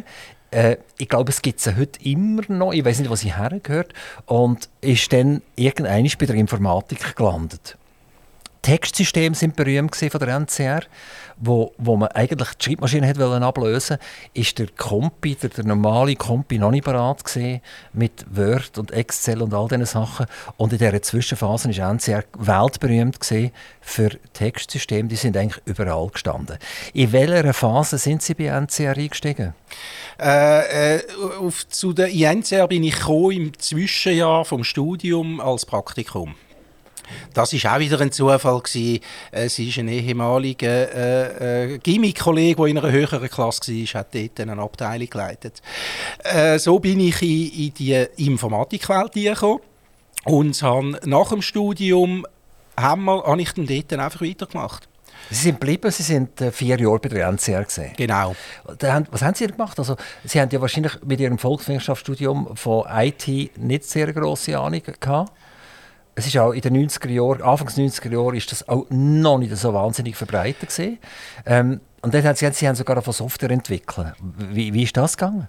Äh, 0.50 0.76
ich 0.98 1.08
glaube, 1.08 1.30
es 1.30 1.42
gibt 1.42 1.60
sie 1.60 1.76
heute 1.76 2.00
immer 2.04 2.42
noch. 2.48 2.72
Ich 2.72 2.84
weiß 2.84 3.00
nicht, 3.00 3.10
wo 3.10 3.16
sie 3.16 3.34
hergehört. 3.34 3.92
Und 4.26 4.68
ist 4.80 5.12
dann 5.12 5.42
irgendwann 5.56 6.08
bei 6.18 6.26
der 6.26 6.36
Informatik 6.36 7.16
gelandet. 7.16 7.76
Textsysteme 8.62 9.34
sind 9.34 9.56
berühmt 9.56 9.96
von 9.96 10.20
der 10.20 10.28
NCR, 10.38 10.82
wo, 11.36 11.72
wo 11.78 11.96
man 11.96 12.10
eigentlich 12.10 12.50
die 12.54 12.64
Schreibmaschine 12.64 13.08
hat 13.08 13.18
ablösen, 13.18 13.98
ist 14.34 14.56
der 14.60 14.68
Compi, 14.68 15.34
der, 15.34 15.50
der 15.50 15.64
normale 15.64 16.14
Compi 16.14 16.58
noch 16.58 16.70
nicht 16.70 16.84
bereit 16.84 17.24
gewesen, 17.24 17.60
mit 17.92 18.24
Word 18.30 18.78
und 18.78 18.92
Excel 18.92 19.42
und 19.42 19.52
all 19.52 19.66
diesen 19.66 19.86
Sachen. 19.86 20.26
Und 20.58 20.72
in 20.72 20.78
dieser 20.78 21.02
Zwischenphase 21.02 21.70
ist 21.70 21.78
NCR 21.78 22.22
weltberühmt 22.38 23.18
gewesen 23.18 23.50
für 23.80 24.10
Textsysteme. 24.32 25.08
Die 25.08 25.16
sind 25.16 25.36
eigentlich 25.36 25.60
überall 25.64 26.08
gestanden. 26.08 26.58
In 26.94 27.10
welcher 27.10 27.52
Phase 27.52 27.98
sind 27.98 28.22
Sie 28.22 28.34
bei 28.34 28.44
NCR 28.44 28.96
eingestiegen? 28.96 29.54
Äh, 30.20 30.96
äh, 30.96 31.02
auf, 31.40 31.66
zu 31.68 31.92
der 31.92 32.14
NCR 32.14 32.68
bin 32.68 32.84
ich 32.84 33.08
im 33.08 33.58
Zwischenjahr 33.58 34.44
vom 34.44 34.62
Studium 34.62 35.40
als 35.40 35.66
Praktikum. 35.66 36.36
Das 37.34 37.52
ist 37.52 37.66
auch 37.66 37.78
wieder 37.78 38.00
ein 38.00 38.12
Zufall 38.12 38.60
gewesen. 38.60 39.00
Es 39.30 39.58
ist 39.58 39.78
ein 39.78 39.88
ehemaliger 39.88 40.94
äh, 40.94 41.74
äh, 41.74 41.78
Gimmick-Kollege, 41.78 42.56
der 42.56 42.66
in 42.66 42.78
einer 42.78 42.90
höheren 42.90 43.28
Klasse 43.28 43.72
war, 43.72 44.00
hat 44.00 44.14
dort 44.14 44.40
eine 44.40 44.58
Abteilung 44.60 45.08
geleitet. 45.08 45.62
Äh, 46.24 46.58
so 46.58 46.78
bin 46.78 47.00
ich 47.00 47.22
in, 47.22 47.66
in 47.66 47.74
die 47.74 48.06
Informatikwelt 48.16 49.12
gekommen 49.12 49.60
und 50.24 50.62
habe 50.62 51.00
nach 51.04 51.30
dem 51.30 51.42
Studium 51.42 52.26
haben 52.76 53.04
wir, 53.04 53.24
habe 53.24 53.42
ich 53.42 53.52
dann 53.52 53.66
dort 53.66 53.92
einfach 53.92 54.22
weitergemacht. 54.22 54.88
Sie 55.30 55.36
sind 55.36 55.60
geblieben, 55.60 55.90
Sie 55.90 56.02
sind 56.02 56.40
äh, 56.40 56.52
vier 56.52 56.78
Jahre 56.78 56.98
bei 56.98 57.08
der 57.08 57.28
NCR 57.28 57.64
gesehen. 57.64 57.92
Genau. 57.96 58.34
Was 58.64 59.22
haben 59.22 59.34
Sie 59.34 59.46
gemacht? 59.46 59.78
Also, 59.78 59.96
Sie 60.24 60.40
haben 60.40 60.50
ja 60.50 60.60
wahrscheinlich 60.60 60.92
mit 61.04 61.20
Ihrem 61.20 61.38
Volkswirtschaftsstudium 61.38 62.56
von 62.56 62.84
IT 62.90 63.56
nicht 63.56 63.84
sehr 63.84 64.12
große 64.12 64.58
Ahnung 64.58 64.82
gehabt 65.00 65.32
es 66.14 66.26
ist 66.26 66.36
auch 66.36 66.52
in 66.52 66.60
den 66.60 66.88
90er 66.88 67.08
Jahren, 67.08 67.42
Anfangs 67.42 67.76
90er 67.76 68.12
Jahren, 68.12 68.36
ist 68.36 68.52
das 68.52 68.68
auch 68.68 68.86
noch 68.90 69.38
nicht 69.38 69.56
so 69.56 69.72
wahnsinnig 69.72 70.16
verbreitet 70.16 70.68
gewesen. 70.68 70.98
Ähm, 71.46 71.80
und 72.02 72.12
dann 72.12 72.24
haben 72.24 72.34
sie, 72.34 72.50
sie 72.50 72.66
haben 72.66 72.74
sogar 72.74 73.00
von 73.00 73.12
Software 73.12 73.52
entwickelt. 73.52 74.08
Wie, 74.50 74.74
wie 74.74 74.82
ist 74.82 74.96
das 74.96 75.16
gegangen? 75.16 75.46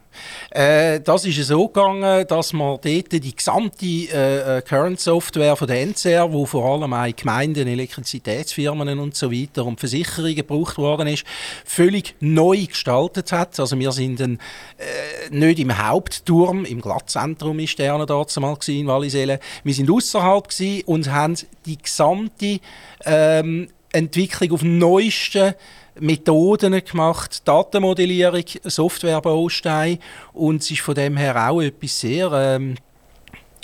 Äh, 0.52 1.00
das 1.00 1.26
ist 1.26 1.48
so 1.48 1.68
gegangen, 1.68 2.28
dass 2.28 2.54
man 2.54 2.78
dort 2.80 3.12
die 3.12 3.36
gesamte 3.36 3.86
äh, 3.86 4.58
äh 4.58 4.62
Current 4.62 5.00
Software 5.00 5.56
von 5.56 5.68
der 5.68 5.82
NCR, 5.82 6.32
wo 6.32 6.46
vor 6.46 6.64
allem 6.64 6.94
auch 6.94 7.08
Gemeinden, 7.16 7.68
Elektrizitätsfirmen 7.68 9.00
und 9.00 9.16
so 9.16 9.32
weiter 9.32 9.66
und 9.66 9.80
Versicherungen 9.80 10.36
gebraucht 10.36 10.78
worden 10.78 11.08
ist, 11.08 11.26
völlig 11.66 12.14
neu 12.20 12.68
gestaltet 12.68 13.32
hat. 13.32 13.60
Also 13.60 13.80
wir 13.80 13.92
sind 13.92 14.22
ein, 14.22 14.40
äh, 14.78 15.36
nicht 15.36 15.58
im 15.58 15.76
Hauptturm, 15.76 16.66
im 16.66 16.82
Glattzentrum 16.82 17.58
ist 17.58 17.80
der 17.80 17.98
noch 17.98 18.06
dort 18.06 18.40
mal 18.40 18.56
in 18.68 18.86
Wallisellen. 18.86 19.40
Wir 19.64 19.74
sind 19.74 19.90
außerhalb 19.90 20.48
und 20.86 21.12
haben 21.12 21.36
die 21.66 21.80
gesamte 21.80 22.60
ähm, 23.06 23.70
Entwicklung 23.92 24.52
auf 24.52 24.62
neuesten 24.62 25.56
Methoden 26.00 26.84
gemacht, 26.84 27.48
Datenmodellierung, 27.48 28.46
Softwarebaustein 28.64 30.00
und 30.34 30.62
es 30.62 30.72
ist 30.72 30.82
von 30.82 30.96
dem 30.96 31.18
her 31.18 31.50
auch 31.50 31.62
etwas 31.62 32.00
sehr 32.00 32.32
ähm, 32.32 32.76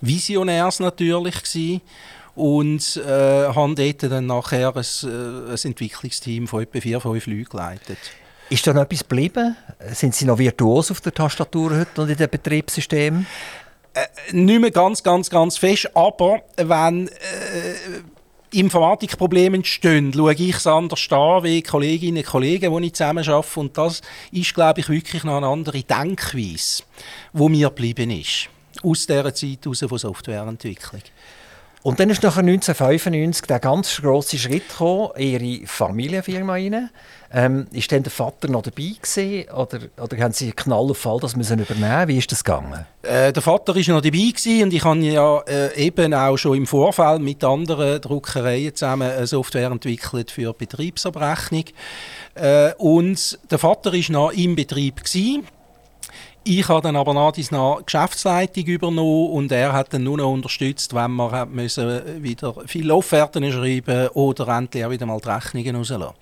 Visionäres 0.02 0.80
natürlich 0.80 1.44
gewesen 1.44 1.82
und 2.36 2.98
äh, 2.98 3.48
haben 3.48 3.76
dort 3.76 4.04
dann 4.04 4.28
nachher 4.28 4.76
ein, 4.76 4.84
äh, 5.04 5.52
ein 5.52 5.60
Entwicklungsteam 5.64 6.48
von 6.48 6.64
etwa 6.64 6.80
vier, 6.80 7.02
fünf 7.02 7.28
Leuten 7.28 7.46
geleitet. 7.46 7.98
Ist 8.50 8.66
da 8.66 8.74
noch 8.74 8.84
etwas 8.84 9.00
geblieben? 9.00 9.56
Sind 9.92 10.16
Sie 10.16 10.26
noch 10.26 10.40
virtuos 10.40 10.90
auf 10.90 11.02
der 11.02 11.14
Tastatur 11.14 11.78
heute 11.78 12.02
und 12.02 12.10
in 12.10 12.18
den 12.18 12.30
Betriebssystemen? 12.30 13.28
Äh, 13.94 14.06
nicht 14.32 14.62
mehr 14.62 14.72
ganz, 14.72 15.04
ganz, 15.04 15.30
ganz 15.30 15.58
fest, 15.58 15.90
aber 15.96 16.42
wenn 16.58 17.08
äh, 17.08 17.12
Informatikprobleme 18.52 19.58
entstehen, 19.58 20.12
schaue 20.12 20.34
ich 20.34 20.56
es 20.56 20.66
anders 20.66 21.08
an 21.12 21.44
wie 21.44 21.62
Kolleginnen 21.62 22.24
und 22.24 22.26
Kollegen, 22.26 22.76
die 22.76 22.88
ich 22.88 22.94
zusammen 22.94 23.28
arbeite. 23.28 23.60
Und 23.60 23.78
das 23.78 24.02
ist, 24.32 24.54
glaube 24.56 24.80
ich, 24.80 24.90
wirklich 24.90 25.24
noch 25.24 25.38
eine 25.38 25.48
andere 25.48 25.84
Denkweise, 25.84 26.84
die 27.34 27.50
mir 27.50 27.70
geblieben 27.70 28.10
ist. 28.10 28.50
Aus 28.82 29.06
dieser 29.06 29.34
Zeit 29.34 29.60
heraus 29.64 29.80
von 29.88 29.98
Softwareentwicklung. 29.98 31.02
Und 31.82 32.00
dann 32.00 32.10
ist 32.10 32.24
nachher 32.24 32.40
1995 32.40 33.48
der 33.48 33.60
ganz 33.60 34.02
grosse 34.02 34.38
Schritt 34.38 34.68
gekommen, 34.68 35.12
Ihre 35.18 35.66
Familienfirma 35.66 36.54
rein. 36.54 36.90
Ähm, 37.32 37.68
ist 37.72 37.92
denn 37.92 38.04
der 38.04 38.12
Vater 38.12 38.50
noch 38.50 38.64
dabei 38.64 38.96
gewesen, 39.02 39.50
oder, 39.52 39.80
oder 40.02 40.18
haben 40.18 40.34
Sie 40.34 40.46
einen 40.46 40.56
knallen 40.56 40.96
Fall, 40.96 41.20
das 41.22 41.36
müssen 41.36 41.60
übernehmen? 41.60 42.08
Wie 42.08 42.18
ist 42.18 42.32
das 42.32 42.44
gegangen? 42.44 42.86
Äh, 43.04 43.32
der 43.32 43.42
Vater 43.42 43.76
ist 43.76 43.88
noch 43.88 44.02
dabei 44.02 44.18
gewesen 44.18 44.64
und 44.64 44.74
ich 44.74 44.84
habe 44.84 45.00
ja 45.00 45.40
äh, 45.42 45.74
eben 45.76 46.14
auch 46.14 46.38
schon 46.38 46.58
im 46.58 46.66
Vorfeld 46.68 47.22
mit 47.22 47.44
anderen 47.44 48.02
Druckereien 48.02 48.76
zusammen 48.76 49.12
eine 49.12 49.28
Software 49.28 49.70
entwickelt 49.70 50.32
für 50.32 50.54
Betriebsabrechnung. 50.54 51.66
Äh, 52.34 52.74
und 52.80 53.40
der 53.52 53.60
Vater 53.60 53.94
ist 53.94 54.10
noch 54.10 54.32
im 54.32 54.56
Betrieb 54.56 55.04
gewesen. 55.04 55.46
Ich 56.44 56.68
habe 56.70 56.82
dann 56.82 56.96
aber 56.96 57.14
nach 57.14 57.34
nach 57.52 57.86
Geschäftsleitung 57.86 58.64
übernommen 58.66 59.32
und 59.32 59.52
er 59.52 59.74
hat 59.74 59.94
dann 59.94 60.04
nur 60.04 60.18
noch 60.18 60.32
unterstützt, 60.32 60.94
wenn 60.96 61.12
wir 61.12 61.46
müssen 61.46 62.24
wieder 62.24 62.56
viele 62.66 62.96
Offerten 62.96 63.52
schreiben 63.52 64.08
oder 64.10 64.48
endlich 64.48 64.86
auch 64.86 64.90
wieder 64.90 65.06
mal 65.06 65.20
die 65.20 65.30
Rechnungen 65.30 65.76
rauslassen. 65.76 66.16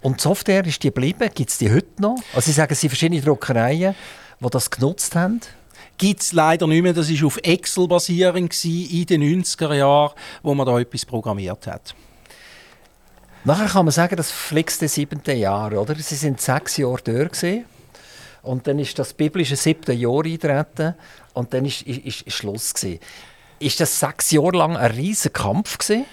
Und 0.00 0.18
die 0.18 0.22
Software, 0.22 0.66
ist 0.66 0.82
die 0.82 0.88
geblieben? 0.88 1.30
Gibt 1.32 1.50
es 1.50 1.58
die 1.58 1.70
heute 1.70 2.00
noch? 2.00 2.16
Also 2.34 2.46
Sie 2.46 2.52
sagen, 2.52 2.72
es 2.72 2.80
sind 2.80 2.90
verschiedene 2.90 3.20
Druckereien, 3.20 3.94
die 4.40 4.50
das 4.50 4.70
genutzt 4.70 5.14
haben? 5.14 5.40
Gibt 5.96 6.22
es 6.22 6.32
leider 6.32 6.66
nicht 6.66 6.82
mehr. 6.82 6.92
Das 6.92 7.08
war 7.08 7.26
auf 7.26 7.38
Excel 7.42 7.86
basierend 7.86 8.64
in 8.64 9.06
den 9.06 9.44
90er 9.44 9.74
Jahren, 9.74 10.12
wo 10.42 10.54
man 10.54 10.66
da 10.66 10.80
etwas 10.80 11.06
programmiert 11.06 11.66
hat. 11.68 11.94
Nachher 13.44 13.66
kann 13.66 13.84
man 13.84 13.92
sagen, 13.92 14.16
das 14.16 14.30
fliegste 14.30 14.88
siebente 14.88 15.32
Jahr, 15.32 15.72
oder? 15.72 15.94
Sie 15.94 16.14
sind 16.14 16.40
sechs 16.40 16.76
Jahre 16.76 17.00
dort 17.04 17.32
gewesen. 17.32 17.64
Und 18.42 18.66
dann 18.66 18.78
ist 18.78 18.98
das 18.98 19.12
biblische 19.12 19.56
siebte 19.56 19.92
Jahr 19.92 20.24
eintreten 20.24 20.94
und 21.32 21.54
dann 21.54 21.64
ist, 21.64 21.82
ist, 21.82 22.22
ist 22.22 22.36
Schluss 22.36 22.74
gewesen. 22.74 23.00
Ist 23.58 23.80
das 23.80 24.00
sechs 24.00 24.32
Jahre 24.32 24.56
lang 24.56 24.76
ein 24.76 24.90
riesiger 24.90 25.42
Kampf 25.42 25.78
gewesen? 25.78 26.04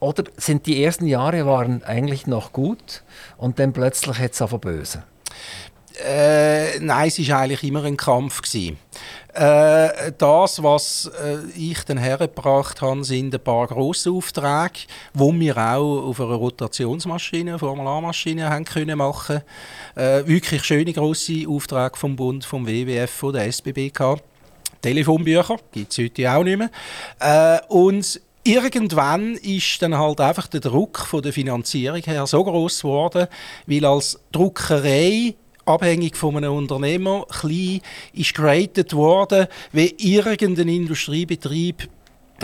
Oder 0.00 0.24
sind 0.36 0.66
die 0.66 0.82
ersten 0.82 1.06
Jahre 1.06 1.46
waren 1.46 1.82
eigentlich 1.84 2.26
noch 2.26 2.52
gut 2.52 3.02
und 3.36 3.58
dann 3.58 3.72
plötzlich 3.72 4.18
hat 4.18 4.32
es 4.32 4.42
auf 4.42 4.58
böse? 4.60 5.02
Äh, 6.02 6.80
nein, 6.80 7.08
es 7.08 7.28
war 7.28 7.40
eigentlich 7.40 7.62
immer 7.62 7.84
ein 7.84 7.96
Kampf. 7.96 8.42
Gewesen. 8.42 8.78
Äh, 9.32 10.12
das, 10.16 10.62
was 10.62 11.10
äh, 11.22 11.38
ich 11.58 11.82
dann 11.84 11.98
hergebracht 11.98 12.80
habe, 12.80 13.04
sind 13.04 13.34
ein 13.34 13.40
paar 13.40 13.66
grosse 13.66 14.10
Aufträge, 14.10 14.86
die 15.12 15.40
wir 15.40 15.56
auch 15.56 16.08
auf 16.08 16.20
einer 16.20 16.34
Rotationsmaschine, 16.34 17.58
Formularmaschine 17.58 18.48
haben 18.48 18.64
können 18.64 18.98
machen. 18.98 19.42
Äh, 19.96 20.26
wirklich 20.26 20.64
schöne 20.64 20.92
grosse 20.92 21.48
Aufträge 21.48 21.96
vom 21.96 22.14
Bund, 22.14 22.44
vom 22.44 22.66
WWF, 22.66 23.10
von 23.10 23.32
der 23.32 23.46
SBBK. 23.46 24.18
Telefonbücher 24.80 25.56
gibt 25.72 25.92
es 25.92 25.98
heute 25.98 26.30
auch 26.30 26.44
nicht 26.44 26.58
mehr. 26.58 26.70
Äh, 27.18 27.58
und 27.68 28.20
irgendwann 28.44 29.34
ist 29.34 29.82
dann 29.82 29.98
halt 29.98 30.20
einfach 30.20 30.46
der 30.46 30.60
Druck 30.60 30.98
von 30.98 31.22
der 31.22 31.32
Finanzierung 31.32 32.02
her 32.02 32.26
so 32.26 32.44
groß 32.44 32.82
geworden, 32.82 33.26
weil 33.66 33.84
als 33.84 34.20
Druckerei 34.30 35.34
abhängig 35.66 36.16
von 36.16 36.36
einem 36.36 36.52
Unternehmer, 36.52 37.26
klein, 37.28 37.80
ist 38.12 38.34
geratet 38.34 38.94
worden, 38.94 39.46
wie 39.72 39.94
irgendein 39.98 40.68
Industriebetrieb 40.68 41.88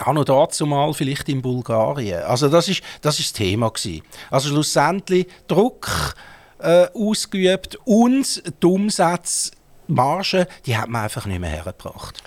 auch 0.04 0.12
noch 0.12 0.24
dazu 0.24 0.66
mal 0.66 0.92
vielleicht 0.94 1.28
in 1.28 1.42
Bulgarien. 1.42 2.22
Also 2.22 2.48
das 2.48 2.68
ist 2.68 2.83
das, 3.02 3.18
ist 3.18 3.35
Thema 3.37 3.70
gewesen. 3.70 4.02
Also 4.30 4.50
schlussendlich 4.50 5.26
Druck 5.48 6.14
äh, 6.59 6.87
ausgeübt 6.94 7.76
und 7.85 8.42
die 8.62 8.66
Umsatzmarge, 8.66 10.46
die 10.66 10.76
hat 10.76 10.88
man 10.88 11.04
einfach 11.04 11.26
nicht 11.26 11.40
mehr 11.40 11.50
hergebracht. 11.50 12.22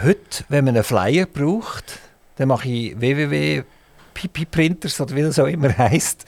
Heute, 0.00 0.44
wenn 0.48 0.64
man 0.64 0.76
einen 0.76 0.84
Flyer 0.84 1.26
braucht, 1.26 1.98
dann 2.36 2.46
mache 2.48 2.68
ich 2.68 3.00
www.pipi-printers 3.00 5.00
oder 5.00 5.16
wie 5.16 5.22
das 5.22 5.38
auch 5.38 5.46
immer 5.46 5.76
heißt 5.78 6.26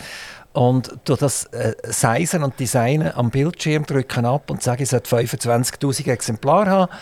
und 0.53 0.99
durch 1.05 1.21
das 1.21 1.45
äh, 1.47 1.75
Seisen 1.85 2.43
und 2.43 2.59
Designen 2.61 3.13
am 3.15 3.31
Bildschirm 3.31 3.85
drücken 3.85 4.27
ab 4.27 4.51
und 4.51 4.63
sagen, 4.63 4.83
ich 4.83 4.91
sollte 4.91 5.17
25'000 5.17 6.11
Exemplare 6.11 6.71
haben 6.71 6.93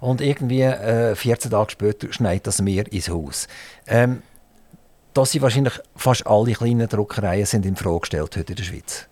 und 0.00 0.20
irgendwie 0.20 0.62
äh, 0.62 1.14
14 1.14 1.50
Tage 1.50 1.70
später 1.70 2.12
schneit 2.12 2.46
das 2.46 2.60
mir 2.60 2.90
ins 2.92 3.08
Haus. 3.08 3.48
Ähm, 3.86 4.22
da 5.14 5.24
sind 5.24 5.42
wahrscheinlich 5.42 5.80
fast 5.96 6.26
alle 6.26 6.52
kleinen 6.52 6.88
Druckereien 6.88 7.46
sind 7.46 7.66
in 7.66 7.76
Frage 7.76 8.00
gestellt 8.00 8.36
heute 8.36 8.52
in 8.52 8.56
der 8.56 8.64
Schweiz 8.64 9.08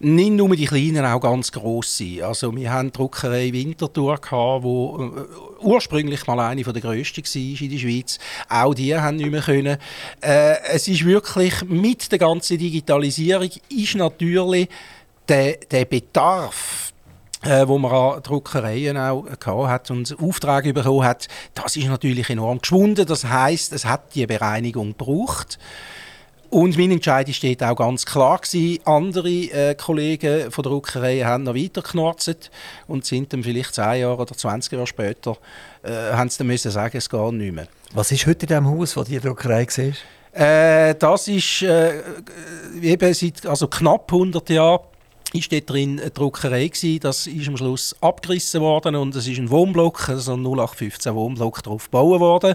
nicht 0.00 0.32
nur 0.32 0.54
die 0.56 0.66
kleinen, 0.66 1.04
auch 1.04 1.20
ganz 1.20 1.52
grosse. 1.52 2.24
Also 2.26 2.54
wir 2.54 2.72
haben 2.72 2.88
die 2.88 2.98
Druckerei 2.98 3.52
Winterthur 3.52 4.16
gehabt, 4.18 4.62
wo 4.62 5.12
äh, 5.16 5.64
ursprünglich 5.64 6.26
mal 6.26 6.40
eine 6.40 6.62
der 6.62 6.82
grössten 6.82 7.22
war 7.24 7.60
in 7.62 7.70
der 7.70 7.78
Schweiz. 7.78 8.18
Auch 8.48 8.74
die 8.74 8.96
haben 8.96 9.16
nicht 9.16 9.30
mehr 9.30 9.42
können. 9.42 9.78
Äh, 10.20 10.56
es 10.72 10.88
ist 10.88 11.04
wirklich 11.04 11.62
mit 11.64 12.10
der 12.10 12.18
ganzen 12.18 12.58
Digitalisierung 12.58 13.50
ist 13.68 13.94
natürlich 13.94 14.68
der, 15.28 15.56
der 15.70 15.84
Bedarf 15.84 16.92
äh, 17.44 17.68
wo 17.68 17.78
man 17.78 17.92
an 17.92 18.22
Druckereien 18.22 18.96
auch 18.96 19.24
gehabt 19.24 19.68
hat 19.68 19.90
und 19.90 20.16
Aufträge 20.18 20.72
bekommen 20.72 21.04
hat, 21.04 21.28
das 21.52 21.76
ist 21.76 21.86
natürlich 21.86 22.30
enorm 22.30 22.60
geschwunden. 22.60 23.06
Das 23.06 23.24
heißt, 23.24 23.72
es 23.72 23.84
hat 23.84 24.14
die 24.14 24.26
Bereinigung 24.26 24.96
gebraucht. 24.96 25.58
Und 26.54 26.78
mein 26.78 26.92
Entscheid 26.92 27.28
war 27.58 27.72
auch 27.72 27.76
ganz 27.76 28.06
klar. 28.06 28.38
Gewesen. 28.38 28.78
Andere 28.84 29.28
äh, 29.28 29.74
Kollegen 29.74 30.52
von 30.52 30.62
der 30.62 30.70
Druckerei 30.70 31.18
haben 31.22 31.42
noch 31.42 31.56
weiter 31.56 31.82
geknarzt 31.82 32.48
und 32.86 33.04
sind 33.04 33.32
dann 33.32 33.42
vielleicht 33.42 33.74
10 33.74 34.02
Jahre 34.02 34.18
oder 34.18 34.36
20 34.36 34.72
Jahre 34.72 34.86
später 34.86 35.36
äh, 35.82 36.12
haben 36.12 36.30
sie 36.30 36.38
dann 36.38 36.46
müssen 36.46 36.70
sagen, 36.70 36.96
es 36.96 37.10
geht 37.10 37.32
nicht 37.32 37.52
mehr. 37.52 37.66
Was 37.92 38.12
ist 38.12 38.24
heute 38.28 38.46
in 38.46 38.50
dem 38.50 38.68
Haus, 38.68 38.96
wo 38.96 39.02
die 39.02 39.18
Druckerei 39.18 39.66
war? 39.66 40.40
Äh, 40.40 40.94
das 40.94 41.26
ist 41.26 41.62
äh, 41.62 42.00
eben 42.80 43.14
seit 43.14 43.44
also 43.46 43.66
knapp 43.66 44.12
100 44.12 44.48
Jahren 44.50 44.78
ist 45.32 45.50
dort 45.50 45.68
drin 45.68 45.98
eine 45.98 46.12
Druckerei 46.12 46.68
gewesen. 46.68 47.00
Das 47.00 47.26
ist 47.26 47.48
am 47.48 47.56
Schluss 47.56 47.96
abgerissen 48.00 48.60
worden 48.60 48.94
und 48.94 49.16
es 49.16 49.26
ist 49.26 49.38
ein 49.38 49.50
Wohnblock, 49.50 50.08
also 50.08 50.34
ein 50.34 50.46
0815 50.46 51.16
Wohnblock 51.16 51.64
drauf 51.64 51.86
gebaut 51.86 52.20
worden 52.20 52.54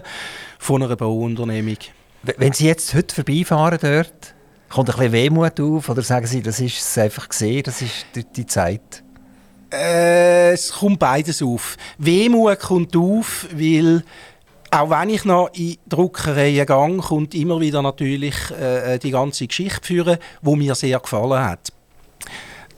von 0.58 0.82
einer 0.82 0.96
Bauunternehmung. 0.96 1.76
Wenn 2.22 2.52
Sie 2.52 2.66
jetzt 2.66 2.94
heute 2.94 3.14
vorbeifahren 3.14 3.78
dort, 3.80 4.34
kommt 4.68 4.90
ein 4.90 4.96
bisschen 4.96 5.12
Wehmut 5.12 5.58
auf 5.58 5.88
oder 5.88 6.02
sagen 6.02 6.26
Sie, 6.26 6.42
das 6.42 6.60
ist 6.60 6.78
es 6.78 6.98
einfach 6.98 7.28
gesehen, 7.28 7.62
das 7.62 7.80
ist 7.80 8.06
die, 8.14 8.46
Zeit? 8.46 9.02
Äh, 9.72 10.52
es 10.52 10.72
kommt 10.72 10.98
beides 10.98 11.42
auf. 11.42 11.76
Wehmut 11.96 12.60
kommt 12.60 12.94
auf, 12.94 13.46
weil 13.52 14.04
auch 14.70 14.90
wenn 14.90 15.10
ich 15.10 15.24
noch 15.24 15.48
in 15.54 15.78
Druckereien 15.88 16.66
gehe, 16.66 16.96
kommt 16.98 17.34
immer 17.34 17.58
wieder 17.58 17.80
natürlich 17.80 18.36
äh, 18.50 18.98
die 18.98 19.10
ganze 19.10 19.46
Geschichte 19.46 19.86
führen, 19.86 20.18
wo 20.42 20.56
mir 20.56 20.74
sehr 20.74 21.00
gefallen 21.00 21.42
hat 21.42 21.72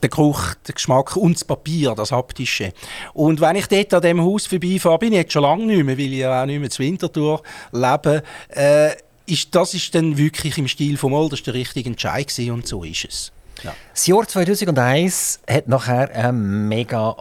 der 0.03 0.09
Geruch, 0.09 0.53
der 0.67 0.75
Geschmack 0.75 1.15
und 1.15 1.35
das 1.35 1.45
Papier, 1.45 1.95
das 1.95 2.11
Haptische. 2.11 2.73
Und 3.13 3.39
wenn 3.39 3.55
ich 3.55 3.67
dort 3.67 3.93
an 3.93 4.01
diesem 4.01 4.21
Haus 4.21 4.45
vorbeifahre, 4.45 4.99
bin 4.99 5.13
ich 5.13 5.19
jetzt 5.19 5.33
schon 5.33 5.43
lange 5.43 5.65
nicht 5.65 5.83
mehr, 5.83 5.97
weil 5.97 6.11
ich 6.11 6.19
ja 6.19 6.41
auch 6.41 6.45
nicht 6.45 6.59
mehr 6.59 6.69
zu 6.69 6.83
Winterthur 6.83 7.41
lebe, 7.71 8.21
äh, 8.49 8.91
ist, 9.25 9.55
das 9.55 9.73
ist 9.73 9.93
dann 9.95 10.17
wirklich 10.17 10.57
im 10.57 10.67
Stil 10.67 10.97
von 10.97 11.11
Moll, 11.11 11.29
das 11.29 11.39
war 11.39 11.53
der 11.53 11.53
richtige 11.55 11.89
Entscheid 11.89 12.27
gewesen, 12.27 12.51
und 12.51 12.67
so 12.67 12.83
ist 12.83 13.05
es. 13.05 13.31
Ja. 13.63 13.73
Das 13.93 14.07
Jahr 14.07 14.27
2001 14.27 15.39
hat 15.47 15.67
nachher 15.67 16.13
einen 16.13 16.67
mega 16.67 17.15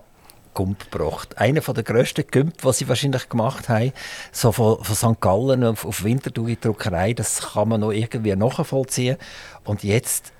Gump 0.54 0.90
gebracht. 0.90 1.38
Einer 1.38 1.60
der 1.60 1.82
grössten 1.82 2.24
Gump, 2.30 2.60
die 2.62 2.72
sie 2.72 2.88
wahrscheinlich 2.88 3.28
gemacht 3.28 3.68
haben, 3.68 3.92
so 4.32 4.52
von, 4.52 4.82
von 4.82 4.94
St. 4.94 5.20
Gallen 5.20 5.64
auf, 5.64 5.84
auf 5.84 6.04
Winterthur 6.04 6.48
in 6.48 6.60
Druckerei, 6.60 7.14
das 7.14 7.52
kann 7.52 7.68
man 7.68 7.80
noch 7.80 7.92
irgendwie 7.92 8.34
nachvollziehen. 8.34 9.16
Und 9.64 9.82
jetzt 9.82 10.32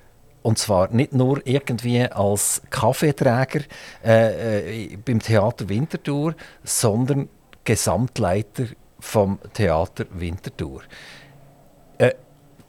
und 0.43 0.57
zwar 0.57 0.91
nicht 0.91 1.13
nur 1.13 1.41
irgendwie 1.47 2.01
als 2.01 2.61
Kaffeeträger 2.69 3.61
äh, 4.05 4.83
äh, 4.83 4.97
beim 4.97 5.19
Theater 5.19 5.69
Winterthur, 5.69 6.35
sondern 6.63 7.29
Gesamtleiter 7.63 8.65
vom 8.99 9.39
Theater 9.53 10.05
Winterthur. 10.11 10.81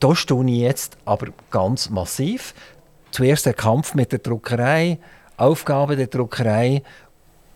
Äh, 0.04 0.08
da 0.08 0.14
stehe 0.14 0.44
ich 0.44 0.58
jetzt 0.58 0.98
aber 1.06 1.28
ganz 1.50 1.88
massiv. 1.88 2.54
Zuerst 3.10 3.46
der 3.46 3.54
Kampf 3.54 3.94
mit 3.94 4.12
der 4.12 4.18
Druckerei, 4.18 4.98
Aufgabe 5.38 5.96
der 5.96 6.08
Druckerei, 6.08 6.82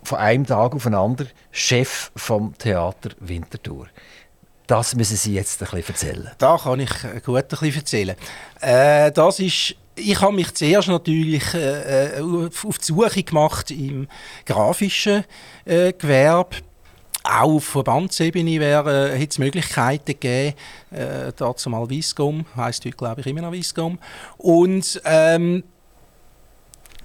von 0.02 0.18
einem 0.18 0.46
Tag 0.46 0.74
auf 0.74 0.84
den 0.84 0.94
anderen 0.94 1.28
Chef 1.50 2.10
vom 2.16 2.56
Theater 2.56 3.10
Winterthur. 3.20 3.88
Das 4.66 4.94
müssen 4.94 5.16
Sie 5.16 5.34
jetzt 5.34 5.60
ein 5.60 5.68
bisschen 5.68 5.88
erzählen. 5.88 6.30
Da 6.38 6.56
kann 6.56 6.80
ich 6.80 6.90
gut 7.24 7.36
ein 7.36 7.48
bisschen 7.48 7.74
erzählen. 7.74 8.16
Äh, 8.60 9.12
das 9.12 9.40
ist 9.40 9.74
ich 10.00 10.20
habe 10.20 10.32
mich 10.32 10.54
zuerst 10.54 10.88
natürlich 10.88 11.52
äh, 11.54 12.18
äh 12.18 12.22
auf 12.22 12.78
die 12.78 12.84
Suche 12.84 13.24
gemacht 13.24 13.72
im 13.72 14.06
grafischen 14.46 15.24
äh, 15.64 15.92
Gewerbe 15.92 16.56
auch 17.24 17.56
auf 17.56 17.64
Verbandsebene 17.64 18.60
wäre, 18.60 19.12
äh, 19.12 19.26
es 19.26 19.38
Möglichkeiten 19.38 20.06
gegeben, 20.06 20.56
äh, 20.90 21.32
dazu 21.36 21.70
mal 21.70 21.88
Wiesgom, 21.88 22.46
heisst 22.56 22.84
heute 22.84 22.96
glaube 22.96 23.20
ich 23.20 23.26
immer 23.26 23.42
noch 23.42 23.52
Wiesgom. 23.52 23.98
Und 24.38 25.00
ähm, 25.04 25.64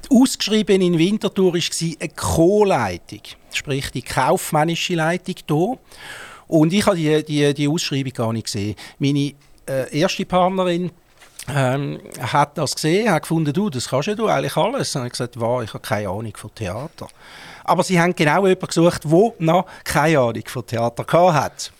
ausgeschrieben 0.09 0.81
in 0.81 0.97
Winterthur 0.97 1.53
war 1.53 1.61
eine 1.99 2.09
Co-Leitung, 2.09 3.21
sprich 3.51 3.89
die 3.91 4.01
kaufmännische 4.01 4.95
Leitung 4.95 5.35
hier. 5.47 5.77
Und 6.47 6.73
ich 6.73 6.85
habe 6.85 6.97
die, 6.97 7.23
die, 7.23 7.53
die 7.53 7.67
Ausschreibung 7.67 8.13
gar 8.13 8.33
nicht 8.33 8.45
gesehen. 8.45 8.75
Meine 8.99 9.33
äh, 9.67 9.99
erste 9.99 10.25
Partnerin 10.25 10.91
ähm, 11.49 11.99
hat 12.19 12.57
das 12.57 12.75
gesehen, 12.75 13.11
hat 13.11 13.23
gefunden, 13.23 13.53
du, 13.53 13.69
das 13.69 13.89
kannst 13.89 14.07
ja 14.07 14.15
du 14.15 14.27
eigentlich 14.27 14.55
alles. 14.55 14.95
Und 14.95 15.05
ich 15.05 15.11
gesagt, 15.11 15.39
wow, 15.39 15.61
ich 15.61 15.73
habe 15.73 15.81
keine 15.81 16.09
Ahnung 16.09 16.33
von 16.35 16.53
Theater. 16.55 17.07
Aber 17.63 17.83
sie 17.83 17.99
haben 17.99 18.15
genau 18.15 18.45
jemanden 18.45 18.67
gesucht, 18.67 19.03
der 19.05 19.33
noch 19.39 19.65
keine 19.83 20.19
Ahnung 20.19 20.43
von 20.47 20.65
Theater 20.65 21.33
hat. 21.33 21.71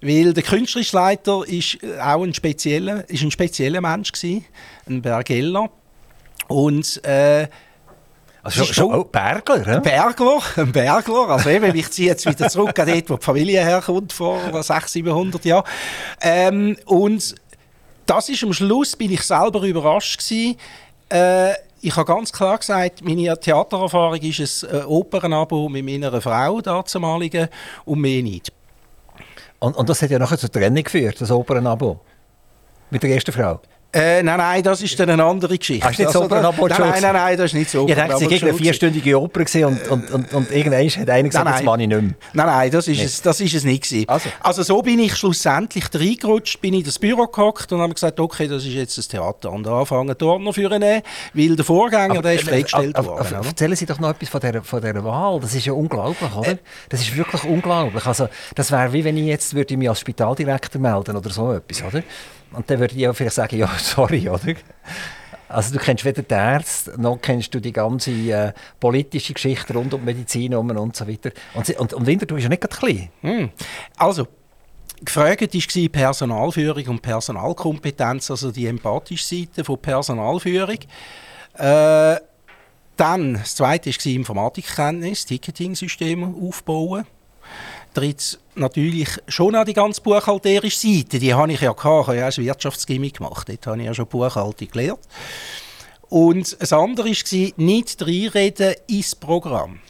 Weil 0.00 0.32
der 0.32 0.44
künstlerische 0.44 0.96
Leiter 0.96 1.42
ist 1.46 1.78
auch 2.00 2.22
ein 2.22 2.32
spezieller, 2.32 3.08
ist 3.08 3.22
ein 3.22 3.30
spezieller 3.30 3.80
Mensch 3.80 4.12
gewesen, 4.12 4.44
ein 4.88 5.02
Bergeller. 5.02 5.70
Und 6.46 7.04
äh, 7.04 7.48
also 8.42 8.64
schon, 8.64 8.74
schon 8.74 8.94
oh, 8.94 9.04
Bergler, 9.04 9.66
Ein 9.66 9.82
Bergler, 9.82 10.40
ein 10.56 10.72
Bergler. 10.72 11.28
Also 11.28 11.50
eben, 11.50 11.74
ich 11.76 11.90
ziehe 11.90 12.08
jetzt 12.08 12.24
wieder 12.24 12.48
zurück 12.48 12.78
an 12.78 12.86
dort, 12.86 13.10
wo 13.10 13.16
die 13.16 13.24
Familie 13.24 13.64
herkommt, 13.64 14.12
vor 14.12 14.38
600, 14.40 14.88
700 14.88 15.44
Jahren. 15.44 15.64
Ähm, 16.20 16.76
und 16.86 17.34
das 18.08 18.28
ist 18.28 18.42
am 18.42 18.52
Schluss, 18.52 18.96
bin 18.96 19.12
ich 19.12 19.22
selber 19.22 19.62
überrascht 19.62 20.18
gewesen. 20.18 20.56
Äh, 21.10 21.52
ich 21.80 21.94
habe 21.94 22.12
ganz 22.12 22.32
klar 22.32 22.58
gesagt, 22.58 23.04
meine 23.04 23.38
Theatererfahrung 23.38 24.20
ist 24.20 24.64
ein 24.64 24.80
äh, 24.80 24.82
Opernabo 24.84 25.68
mit 25.68 25.84
meiner 25.84 26.20
Frau 26.20 26.60
dazumaligen 26.60 27.48
und 27.84 28.00
mehr 28.00 28.22
nicht. 28.22 28.52
Und, 29.60 29.76
und 29.76 29.88
das 29.88 30.02
hat 30.02 30.10
ja 30.10 30.18
nachher 30.18 30.38
zur 30.38 30.50
Trennung 30.50 30.82
geführt, 30.82 31.20
das 31.20 31.30
Opernabo? 31.30 32.00
Mit 32.90 33.02
der 33.02 33.10
ersten 33.10 33.32
Frau? 33.32 33.60
Äh, 33.90 34.22
nein, 34.22 34.36
nein, 34.36 34.62
das 34.62 34.82
ist 34.82 35.00
dann 35.00 35.08
eine 35.08 35.24
andere 35.24 35.56
Geschichte. 35.56 35.86
Hast 35.86 35.98
du 35.98 36.02
nicht 36.02 36.12
so 36.12 36.20
also, 36.20 36.34
Opernabot 36.34 36.68
nein, 36.68 36.78
nein, 36.78 37.02
nein, 37.02 37.12
nein, 37.14 37.36
das 37.38 37.46
ist 37.46 37.54
nicht 37.54 37.70
so. 37.70 37.88
Ich 37.88 37.94
dachte, 37.94 38.22
es 38.22 38.42
war 38.42 38.48
eine 38.48 38.58
vierstündige 38.58 39.18
Oper 39.18 39.40
und, 39.40 39.88
und, 39.90 40.10
und, 40.10 40.34
und 40.34 40.50
irgendwann 40.50 40.86
hat 40.86 41.08
einer 41.08 41.28
gesagt, 41.28 41.44
Nein, 41.46 41.54
nein. 41.54 41.64
mache 41.64 41.82
ich 41.82 41.88
nicht 41.88 42.02
mehr. 42.02 42.14
Nein, 42.34 42.46
nein, 42.46 42.70
das 42.70 42.86
ist, 42.86 43.00
es, 43.00 43.22
das 43.22 43.40
ist 43.40 43.54
es 43.54 43.64
nicht 43.64 43.84
gewesen. 43.84 44.06
Also. 44.06 44.28
Also. 44.40 44.62
so 44.62 44.82
bin 44.82 44.98
ich 44.98 45.16
schlussendlich 45.16 45.84
reingerutscht, 45.94 46.60
bin 46.60 46.74
in 46.74 46.84
das 46.84 46.98
Büro 46.98 47.26
gehockt 47.28 47.72
und 47.72 47.80
habe 47.80 47.94
gesagt, 47.94 48.20
okay, 48.20 48.46
das 48.46 48.62
ist 48.66 48.74
jetzt 48.74 48.98
das 48.98 49.08
Theater. 49.08 49.50
Und 49.50 49.66
anfangen 49.66 50.14
die 50.20 50.24
Ordner 50.24 50.52
für 50.52 50.68
nehmen, 50.68 51.02
weil 51.32 51.56
der 51.56 51.64
Vorgänger, 51.64 52.20
der 52.20 52.34
ist 52.34 52.46
äh, 52.46 52.50
freigestellt 52.50 52.94
aber- 52.94 53.08
worden. 53.08 53.36
aber? 53.36 53.46
Erzählen 53.46 53.74
Sie 53.74 53.86
doch 53.86 53.98
noch 54.00 54.10
etwas 54.10 54.28
von 54.28 54.40
dieser, 54.42 54.62
von 54.62 54.82
dieser 54.82 55.02
Wahl. 55.02 55.40
Das 55.40 55.54
ist 55.54 55.64
ja 55.64 55.72
unglaublich, 55.72 56.36
oder? 56.36 56.58
Das 56.90 57.00
ist 57.00 57.16
wirklich 57.16 57.42
unglaublich. 57.44 58.04
Also, 58.04 58.28
das 58.54 58.70
wäre 58.70 58.92
wie 58.92 59.02
wenn 59.02 59.16
ich 59.16 59.24
jetzt 59.24 59.54
würde 59.54 59.72
ich 59.72 59.78
mich 59.78 59.88
als 59.88 60.00
Spitaldirektor 60.00 60.78
melden 60.78 61.16
oder 61.16 61.30
so 61.30 61.54
etwas, 61.54 61.82
oder? 61.82 62.02
Und 62.52 62.70
dann 62.70 62.78
würde 62.78 62.94
ich 62.94 63.00
ja 63.00 63.12
vielleicht 63.12 63.36
sagen, 63.36 63.56
ja, 63.58 63.70
sorry, 63.78 64.28
oder? 64.28 64.54
Also 65.48 65.72
du 65.72 65.78
kennst 65.78 66.04
weder 66.04 66.22
die 66.22 66.34
Ärzte, 66.34 67.00
noch 67.00 67.18
kennst 67.20 67.54
du 67.54 67.60
die 67.60 67.72
ganze 67.72 68.10
äh, 68.10 68.52
politische 68.78 69.32
Geschichte 69.32 69.72
rund 69.72 69.94
um 69.94 70.04
Medizin 70.04 70.52
herum 70.52 70.70
und 70.70 70.94
so 70.94 71.08
weiter. 71.08 71.30
Und, 71.54 71.70
und, 71.78 71.94
und 71.94 72.06
Winterthur 72.06 72.36
ist 72.36 72.44
ja 72.44 72.50
nicht 72.50 72.60
gerade 72.60 72.76
klein. 72.76 73.08
Hm. 73.22 73.50
Also, 73.96 74.28
gefragt 75.02 75.40
war 75.40 75.88
Personalführung 75.88 76.86
und 76.88 77.02
Personalkompetenz, 77.02 78.30
also 78.30 78.50
die 78.50 78.66
empathische 78.66 79.24
Seite 79.24 79.64
von 79.64 79.78
Personalführung. 79.78 80.78
Äh, 81.54 82.16
dann, 82.96 83.34
das 83.34 83.54
zweite 83.54 83.90
war 83.90 84.12
Informatikkenntnis, 84.12 85.24
Ticketing-Systeme 85.24 86.34
aufbauen. 86.42 87.06
Drittens 87.94 88.38
natürlich 88.54 89.08
schon 89.28 89.54
an 89.54 89.66
die 89.66 89.74
ganze 89.74 90.00
buchhalterische 90.00 90.78
Seite. 90.78 91.18
Die 91.18 91.34
habe 91.34 91.52
ich 91.52 91.60
ja 91.60 91.72
gehabt. 91.72 92.02
Ich 92.02 92.06
habe 92.08 92.16
ja 92.16 92.26
ein 92.26 92.36
Wirtschaftsgimmick 92.36 93.18
gemacht. 93.18 93.48
Dort 93.48 93.66
habe 93.66 93.78
ich 93.78 93.86
ja 93.86 93.94
schon 93.94 94.06
Buchhaltung 94.06 94.68
gelernt. 94.70 95.00
Und 96.08 96.60
das 96.60 96.72
andere 96.72 97.08
war, 97.08 97.52
nicht 97.56 98.02
reinreden 98.02 98.74
ins 98.86 99.14
Programm. 99.14 99.80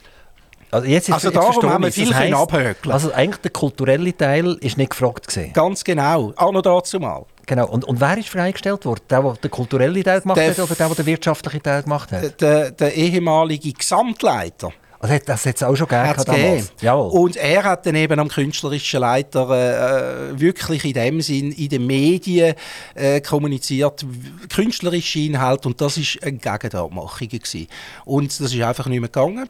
Also, 0.71 0.87
jetzt 0.87 1.09
ist, 1.09 1.15
Also 1.15 1.29
jetzt 1.29 1.37
darum 1.37 1.71
haben 1.71 1.85
wir 1.85 1.93
viel 1.93 2.09
Das 2.09 2.19
können 2.19 2.35
heisst, 2.35 2.43
abhökeln. 2.43 2.93
Also 2.93 3.13
eigentlich 3.13 3.41
der 3.41 3.51
kulturelle 3.53 4.17
Teil 4.17 4.59
ist 4.61 4.77
nicht 4.77 4.91
gefragt 4.91 5.27
gewesen. 5.29 5.53
Ganz 5.55 5.83
genau. 5.83 6.33
Auch 6.37 6.53
noch 6.53 6.63
dazu 6.63 7.01
mal. 7.01 7.25
Genau. 7.47 7.69
Und, 7.69 7.85
und 7.87 8.01
wer 8.01 8.19
ist 8.19 8.29
freigestellt 8.29 8.85
worden? 8.85 9.01
Der, 9.09 9.23
der 9.23 9.33
den 9.33 9.51
kulturellen 9.51 10.05
Teil 10.05 10.21
gemacht 10.21 10.37
Der 10.37 10.51
hat 10.51 10.59
oder 10.59 10.75
der, 10.75 10.87
der 10.89 10.97
den 10.97 11.07
wirtschaftlichen 11.07 11.63
Teil 11.63 11.83
gemacht 11.83 12.13
hat? 12.13 12.41
Der, 12.41 12.71
der 12.71 12.95
ehemalige 12.95 13.73
Gesamtleiter 13.73 14.71
Also, 15.01 15.15
hat- 15.15 15.29
das 15.29 15.47
hat 15.47 15.55
es 15.57 15.63
auch 15.63 15.77
schon 15.77 15.87
gegeben 15.87 16.09
damals. 16.27 16.73
Jawohl. 16.81 17.11
Und 17.21 17.37
er 17.37 17.63
hat 17.65 17.87
dann 17.87 17.95
eben 17.95 18.19
am 18.19 18.29
künstlerischen 18.29 19.01
Leiter 19.01 20.31
äh, 20.33 20.41
wirklich 20.41 20.85
in 20.85 20.93
dem 20.93 21.21
Sinn 21.21 21.53
in 21.53 21.69
den 21.69 21.87
Medien 21.87 22.55
äh, 22.95 23.21
kommuniziert, 23.21 24.05
künstlerische 24.53 25.21
Inhalte 25.21 25.69
und 25.69 25.81
das 25.81 25.97
ist 25.99 26.19
eine 26.23 26.39
Gegendarmachung 26.39 27.29
gewesen. 27.29 27.69
Und 28.05 28.41
das 28.41 28.53
ist 28.53 28.61
einfach 28.61 28.87
nicht 28.87 29.01
mehr 29.01 29.09
gegangen. 29.09 29.49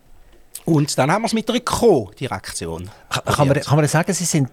Und 0.64 0.98
dann 0.98 1.10
haben 1.10 1.22
wir 1.22 1.26
es 1.26 1.32
mit 1.32 1.48
einer 1.48 1.60
Co-Direktion. 1.60 2.90
Ka- 3.08 3.20
kann, 3.22 3.48
man, 3.48 3.58
kann 3.60 3.76
man 3.76 3.88
sagen, 3.88 4.12
Sie 4.12 4.24
sind 4.26 4.50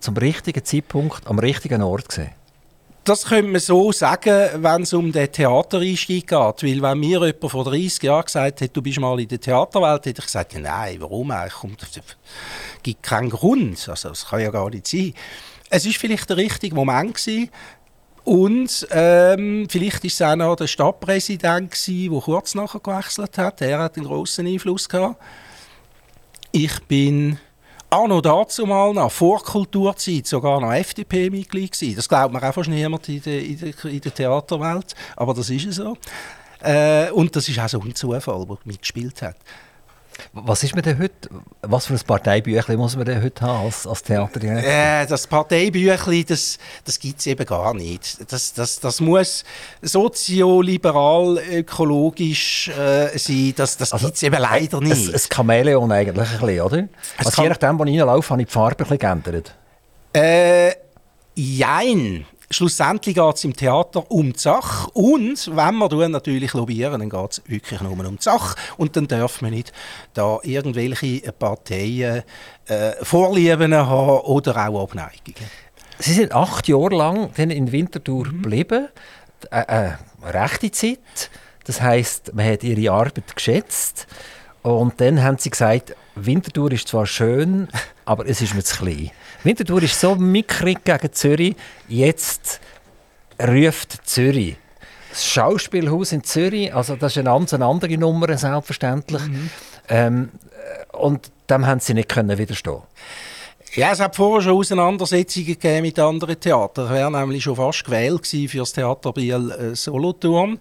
zum 0.00 0.16
richtigen 0.16 0.64
Zeitpunkt 0.64 1.24
am 1.26 1.38
richtigen 1.38 1.82
Ort 1.82 2.08
gewesen? 2.08 2.30
Das 3.06 3.24
könnte 3.24 3.52
man 3.52 3.60
so 3.60 3.92
sagen, 3.92 4.64
wenn 4.64 4.82
es 4.82 4.92
um 4.92 5.12
den 5.12 5.30
Theatereinstieg 5.30 6.26
geht. 6.26 6.62
Weil 6.64 6.82
wenn 6.82 6.98
mir 6.98 7.24
jemand 7.24 7.50
vor 7.52 7.62
30 7.62 8.02
Jahren 8.02 8.24
gesagt 8.24 8.60
hätte, 8.60 8.72
du 8.72 8.82
bist 8.82 8.98
mal 8.98 9.20
in 9.20 9.28
der 9.28 9.40
Theaterwelt, 9.40 10.06
hätte 10.06 10.18
ich 10.18 10.26
gesagt, 10.26 10.58
nein, 10.58 10.96
warum 10.98 11.30
eigentlich? 11.30 11.98
Es 11.98 12.82
gibt 12.82 13.04
keinen 13.04 13.30
Grund. 13.30 13.88
Also, 13.88 14.08
das 14.08 14.26
kann 14.26 14.40
ja 14.40 14.50
gar 14.50 14.70
nicht 14.70 14.88
sein. 14.88 15.14
Es 15.70 15.86
ist 15.86 15.98
vielleicht 15.98 16.28
der 16.28 16.36
richtige 16.36 16.74
Moment 16.74 17.14
gewesen. 17.14 17.48
Und 18.24 18.88
ähm, 18.90 19.68
vielleicht 19.70 20.02
war 20.02 20.08
es 20.08 20.22
auch 20.22 20.34
noch 20.34 20.56
der 20.56 20.66
Stadtpräsident, 20.66 21.86
der 21.86 22.20
kurz 22.20 22.56
nachher 22.56 22.80
gewechselt 22.80 23.38
hat. 23.38 23.62
Er 23.62 23.78
hat 23.78 23.96
einen 23.96 24.06
grossen 24.06 24.48
Einfluss 24.48 24.88
gehabt. 24.88 25.22
Ich 26.50 26.82
bin 26.88 27.38
auch 27.90 28.08
noch 28.08 28.20
dazu 28.20 28.66
mal 28.66 28.92
nach 28.92 29.10
vor 29.10 29.42
Kulturzeit 29.42 30.26
sogar 30.26 30.60
noch 30.60 30.72
FDP-Mitglied 30.72 31.72
gewesen. 31.72 31.96
Das 31.96 32.08
glaubt 32.08 32.32
man 32.32 32.42
auch 32.42 32.54
fast 32.54 32.68
niemand 32.68 33.08
in 33.08 33.22
der, 33.22 33.44
in 33.44 33.58
der, 33.58 33.84
in 33.84 34.00
der 34.00 34.14
Theaterwelt, 34.14 34.94
aber 35.16 35.34
das 35.34 35.50
ist 35.50 35.72
so. 35.72 35.96
Äh, 36.60 37.10
und 37.10 37.34
das 37.36 37.48
ist 37.48 37.58
auch 37.58 37.68
so 37.68 37.80
ein 37.80 37.94
Zufall, 37.94 38.46
der 38.46 38.58
mitgespielt 38.64 39.22
hat. 39.22 39.36
Was 40.32 40.62
ist 40.62 40.74
man 40.74 40.82
denn 40.82 40.98
heute? 40.98 41.28
Was 41.62 41.86
für 41.86 41.94
ein 41.94 42.00
Parteibüchlein 42.06 42.78
muss 42.78 42.96
man 42.96 43.04
denn 43.04 43.22
heute 43.22 43.44
haben 43.44 43.66
als, 43.66 43.86
als 43.86 44.02
Theaterdirektor? 44.02 44.70
Äh, 44.70 45.06
das 45.06 45.26
Parteibüchli, 45.26 46.24
das, 46.24 46.58
das 46.84 46.98
gibt 46.98 47.20
es 47.20 47.26
eben 47.26 47.44
gar 47.44 47.74
nicht. 47.74 48.30
Das, 48.32 48.52
das, 48.54 48.80
das 48.80 49.00
muss 49.00 49.44
sozioliberal, 49.82 51.38
ökologisch 51.50 52.68
äh, 52.68 53.16
sein. 53.18 53.52
Das, 53.56 53.76
das 53.76 53.90
gibt 53.92 54.14
es 54.16 54.22
eben 54.22 54.38
leider 54.40 54.78
Ein, 54.78 54.84
nicht. 54.84 55.12
ein 55.14 55.20
Chamäleon 55.32 55.90
eigentlich 55.92 56.28
ein 56.30 56.38
bisschen, 56.40 56.60
oder? 56.60 56.88
Also 57.18 57.30
Cham- 57.30 57.42
je 57.44 57.48
nachdem, 57.50 57.78
wo 57.78 57.84
ich 57.84 57.98
reinlaufe, 58.00 58.30
habe 58.30 58.42
ich 58.42 58.48
die 58.48 58.52
Farbe 58.52 58.84
ein 58.84 58.88
bisschen 58.88 58.98
geändert. 58.98 59.54
Äh, 60.12 60.72
jein. 61.34 62.24
Schlussendlich 62.50 63.16
geht 63.16 63.34
es 63.34 63.44
im 63.44 63.56
Theater 63.56 64.08
um 64.10 64.32
die 64.32 64.38
Sache. 64.38 64.88
Und 64.92 65.50
wenn 65.56 65.78
wir 65.78 66.08
natürlich 66.08 66.52
lobbyieren, 66.52 67.00
dann 67.00 67.10
geht 67.10 67.32
es 67.32 67.42
wirklich 67.46 67.80
nur 67.80 67.92
um 67.92 68.16
die 68.16 68.22
Sache. 68.22 68.56
Und 68.76 68.96
dann 68.96 69.08
darf 69.08 69.42
man 69.42 69.50
nicht 69.50 69.72
da 70.14 70.38
irgendwelche 70.42 71.32
Parteien 71.32 72.22
äh, 72.66 72.92
Vorlieben 73.02 73.74
haben 73.74 74.20
oder 74.20 74.68
auch 74.68 74.82
Abneigungen. 74.84 75.50
Sie 75.98 76.12
sind 76.12 76.32
acht 76.32 76.68
Jahre 76.68 76.94
lang 76.94 77.30
in 77.34 77.72
Winterthur 77.72 78.24
geblieben. 78.24 78.88
Äh, 79.50 79.88
äh, 79.88 79.92
rechte 80.22 80.70
Zeit. 80.70 81.30
Das 81.64 81.80
heisst, 81.80 82.32
man 82.32 82.46
hat 82.46 82.62
ihre 82.62 82.92
Arbeit 82.92 83.34
geschätzt. 83.34 84.06
Und 84.62 85.00
dann 85.00 85.22
haben 85.22 85.38
sie 85.38 85.50
gesagt, 85.50 85.96
Winterthur 86.16 86.72
ist 86.72 86.88
zwar 86.88 87.06
schön, 87.06 87.68
aber 88.04 88.26
es 88.26 88.40
ist 88.40 88.54
mir 88.54 88.64
zu 88.64 88.76
klein. 88.76 89.10
Winterthur 89.44 89.82
ist 89.82 90.00
so 90.00 90.16
mickrig 90.16 90.82
gegen 90.84 91.12
Zürich. 91.12 91.56
Jetzt 91.88 92.60
ruft 93.40 94.06
Zürich. 94.08 94.56
Das 95.10 95.26
Schauspielhaus 95.26 96.12
in 96.12 96.24
Zürich, 96.24 96.74
also 96.74 96.96
das 96.96 97.12
ist 97.12 97.18
eine 97.18 97.30
ganz 97.30 97.54
andere 97.54 97.96
Nummer, 97.96 98.36
selbstverständlich. 98.36 99.22
Ähm, 99.88 100.30
äh, 100.92 100.96
und 100.96 101.30
dem 101.48 101.66
haben 101.66 101.80
sie 101.80 101.94
nicht 101.94 102.08
können 102.08 102.36
widerstehen. 102.36 102.82
Ja, 103.74 103.92
es 103.92 104.00
hat 104.00 104.16
vorher 104.16 104.42
schon 104.42 104.58
Auseinandersetzungen 104.58 105.46
gegeben 105.46 105.82
mit 105.82 105.98
anderen 105.98 106.40
Theatern. 106.40 106.86
Ich 106.86 106.92
wäre 106.92 107.10
nämlich 107.10 107.44
schon 107.44 107.56
fast 107.56 107.84
gewählt 107.84 108.26
für 108.26 108.58
das 108.58 108.72
Theater 108.72 109.12
Biel 109.12 109.50
äh, 109.50 109.76
Solothurn 109.76 110.58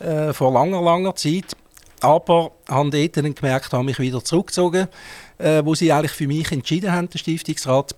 äh, 0.00 0.32
vor 0.32 0.52
langer, 0.52 0.80
langer 0.80 1.14
Zeit. 1.14 1.54
Aber 2.00 2.52
habe 2.68 2.90
dort 2.90 3.16
dann 3.16 3.34
gemerkt, 3.34 3.72
habe 3.72 3.84
mich 3.84 3.98
wieder 3.98 4.22
zurückgezogen, 4.22 4.88
äh, 5.38 5.62
wo 5.64 5.74
sie 5.74 5.92
eigentlich 5.92 6.12
für 6.12 6.26
mich 6.26 6.50
entschieden 6.52 6.92
haben, 6.92 7.08
der 7.10 7.18
Stiftungsrat. 7.18 7.94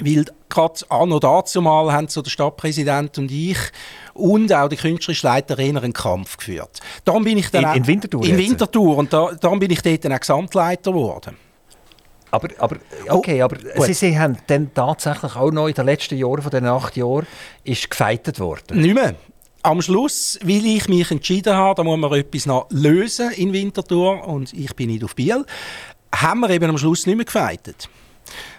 Weil 0.00 0.24
gerade 0.48 0.74
an 0.88 1.10
und 1.10 1.24
dazu 1.24 1.60
mal 1.60 1.92
haben 1.92 2.06
so 2.06 2.22
der 2.22 2.30
Stadtpräsident 2.30 3.18
und 3.18 3.30
ich 3.30 3.58
und 4.14 4.52
auch 4.52 4.68
der 4.68 4.78
künstlerische 4.78 5.26
Leiter 5.26 5.58
einen 5.58 5.92
Kampf 5.92 6.36
geführt. 6.36 6.78
Darum 7.04 7.24
bin 7.24 7.36
ich 7.38 7.50
dann 7.50 7.64
In- 7.64 7.82
in 7.82 7.86
Winterthur 7.88 8.22
In 8.22 8.38
jetzt? 8.38 8.38
Winterthur. 8.50 8.96
Und 8.98 9.12
da, 9.12 9.32
darum 9.40 9.58
bin 9.58 9.70
ich 9.72 9.82
dort 9.82 10.04
dann 10.04 10.12
auch 10.12 10.20
Gesamtleiter 10.20 10.92
geworden. 10.92 11.36
Aber, 12.30 12.48
aber 12.58 12.76
okay, 13.08 13.42
aber 13.42 13.56
gut. 13.56 13.84
Sie, 13.86 13.92
Sie 13.94 14.16
haben 14.16 14.36
dann 14.46 14.72
tatsächlich 14.72 15.34
auch 15.34 15.50
noch 15.50 15.66
in 15.66 15.74
den 15.74 15.84
letzten 15.86 16.16
Jahren, 16.16 16.40
von 16.42 16.50
den 16.52 16.66
acht 16.66 16.96
Jahren, 16.96 17.26
ist 17.64 17.90
gefeitet 17.90 18.38
worden. 18.38 18.80
Nicht 18.80 18.94
mehr. 18.94 19.16
Am 19.62 19.82
Schluss, 19.82 20.38
weil 20.42 20.64
ich 20.64 20.88
mich 20.88 21.10
entschieden 21.10 21.54
habe, 21.54 21.74
da 21.74 21.84
muss 21.84 21.98
man 21.98 22.12
etwas 22.14 22.46
noch 22.46 22.66
lösen 22.70 23.30
in 23.32 23.52
Winterthur 23.52 24.26
und 24.26 24.54
ich 24.54 24.74
bin 24.74 24.88
nicht 24.88 25.04
auf 25.04 25.14
Biel, 25.14 25.44
haben 26.14 26.40
wir 26.40 26.50
eben 26.50 26.70
am 26.70 26.78
Schluss 26.78 27.06
nicht 27.06 27.16
mehr 27.16 27.26
gefeitet. 27.26 27.90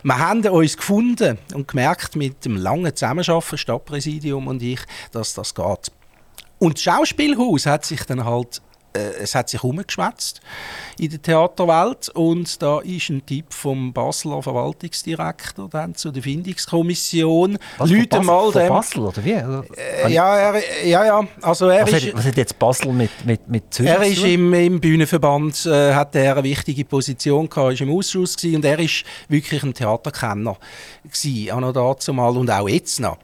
Wir 0.03 0.17
haben 0.19 0.45
uns 0.45 0.77
gefunden 0.77 1.39
und 1.55 1.67
gemerkt 1.67 2.15
mit 2.15 2.45
dem 2.45 2.55
langen 2.55 2.95
Zusammenarbeiten, 2.95 3.57
Stadtpräsidium 3.57 4.47
und 4.47 4.61
ich, 4.61 4.81
dass 5.11 5.33
das 5.33 5.55
geht. 5.55 5.91
Und 6.59 6.75
das 6.75 6.83
Schauspielhaus 6.83 7.65
hat 7.65 7.83
sich 7.85 8.03
dann 8.03 8.23
halt 8.23 8.61
es 8.93 9.35
hat 9.35 9.49
sich 9.49 9.63
umgeschwätzt 9.63 10.41
in 10.97 11.09
der 11.09 11.21
Theaterwelt 11.21 12.09
und 12.09 12.61
da 12.61 12.79
ist 12.79 13.09
ein 13.09 13.25
Tipp 13.25 13.53
vom 13.53 13.93
Basler 13.93 14.41
Verwaltungsdirektor 14.41 15.69
dann 15.69 15.95
zu 15.95 16.11
der 16.11 16.23
Findungskommission. 16.23 17.57
Was, 17.77 17.89
Leute 17.89 18.07
Basel, 18.07 18.25
mal 18.25 18.51
dem, 18.51 18.69
Basel, 18.69 18.99
oder 18.99 19.25
wie? 19.25 19.35
Oder? 19.35 19.63
äh, 19.77 20.11
ja, 20.11 20.35
er, 20.35 20.85
ja, 20.85 21.05
ja, 21.05 21.27
also 21.41 21.69
er 21.69 21.83
was, 21.83 21.93
ist, 21.93 22.07
hat, 22.07 22.17
was 22.17 22.25
hat 22.25 22.37
jetzt 22.37 22.59
Basel 22.59 22.93
mit, 22.93 23.11
mit, 23.25 23.47
mit 23.47 23.73
Zürich 23.73 23.91
er 23.91 24.03
ist 24.03 24.23
im, 24.23 24.53
im 24.53 24.79
Bühnenverband, 24.79 25.65
äh, 25.65 25.93
hat 25.93 26.15
er 26.15 26.33
eine 26.33 26.43
wichtige 26.43 26.85
Position 26.85 27.49
gehabt, 27.49 27.73
ist 27.73 27.81
im 27.81 27.91
Ausschuss 27.91 28.35
gewesen, 28.35 28.57
und 28.57 28.65
er 28.65 28.79
ist 28.79 29.03
wirklich 29.27 29.63
ein 29.63 29.73
Theaterkenner 29.73 30.57
gewesen, 31.03 31.51
auch 31.51 31.59
noch 31.59 31.73
dazu 31.73 32.13
mal 32.13 32.35
und 32.35 32.49
auch 32.49 32.67
jetzt 32.67 32.99
noch. 32.99 33.17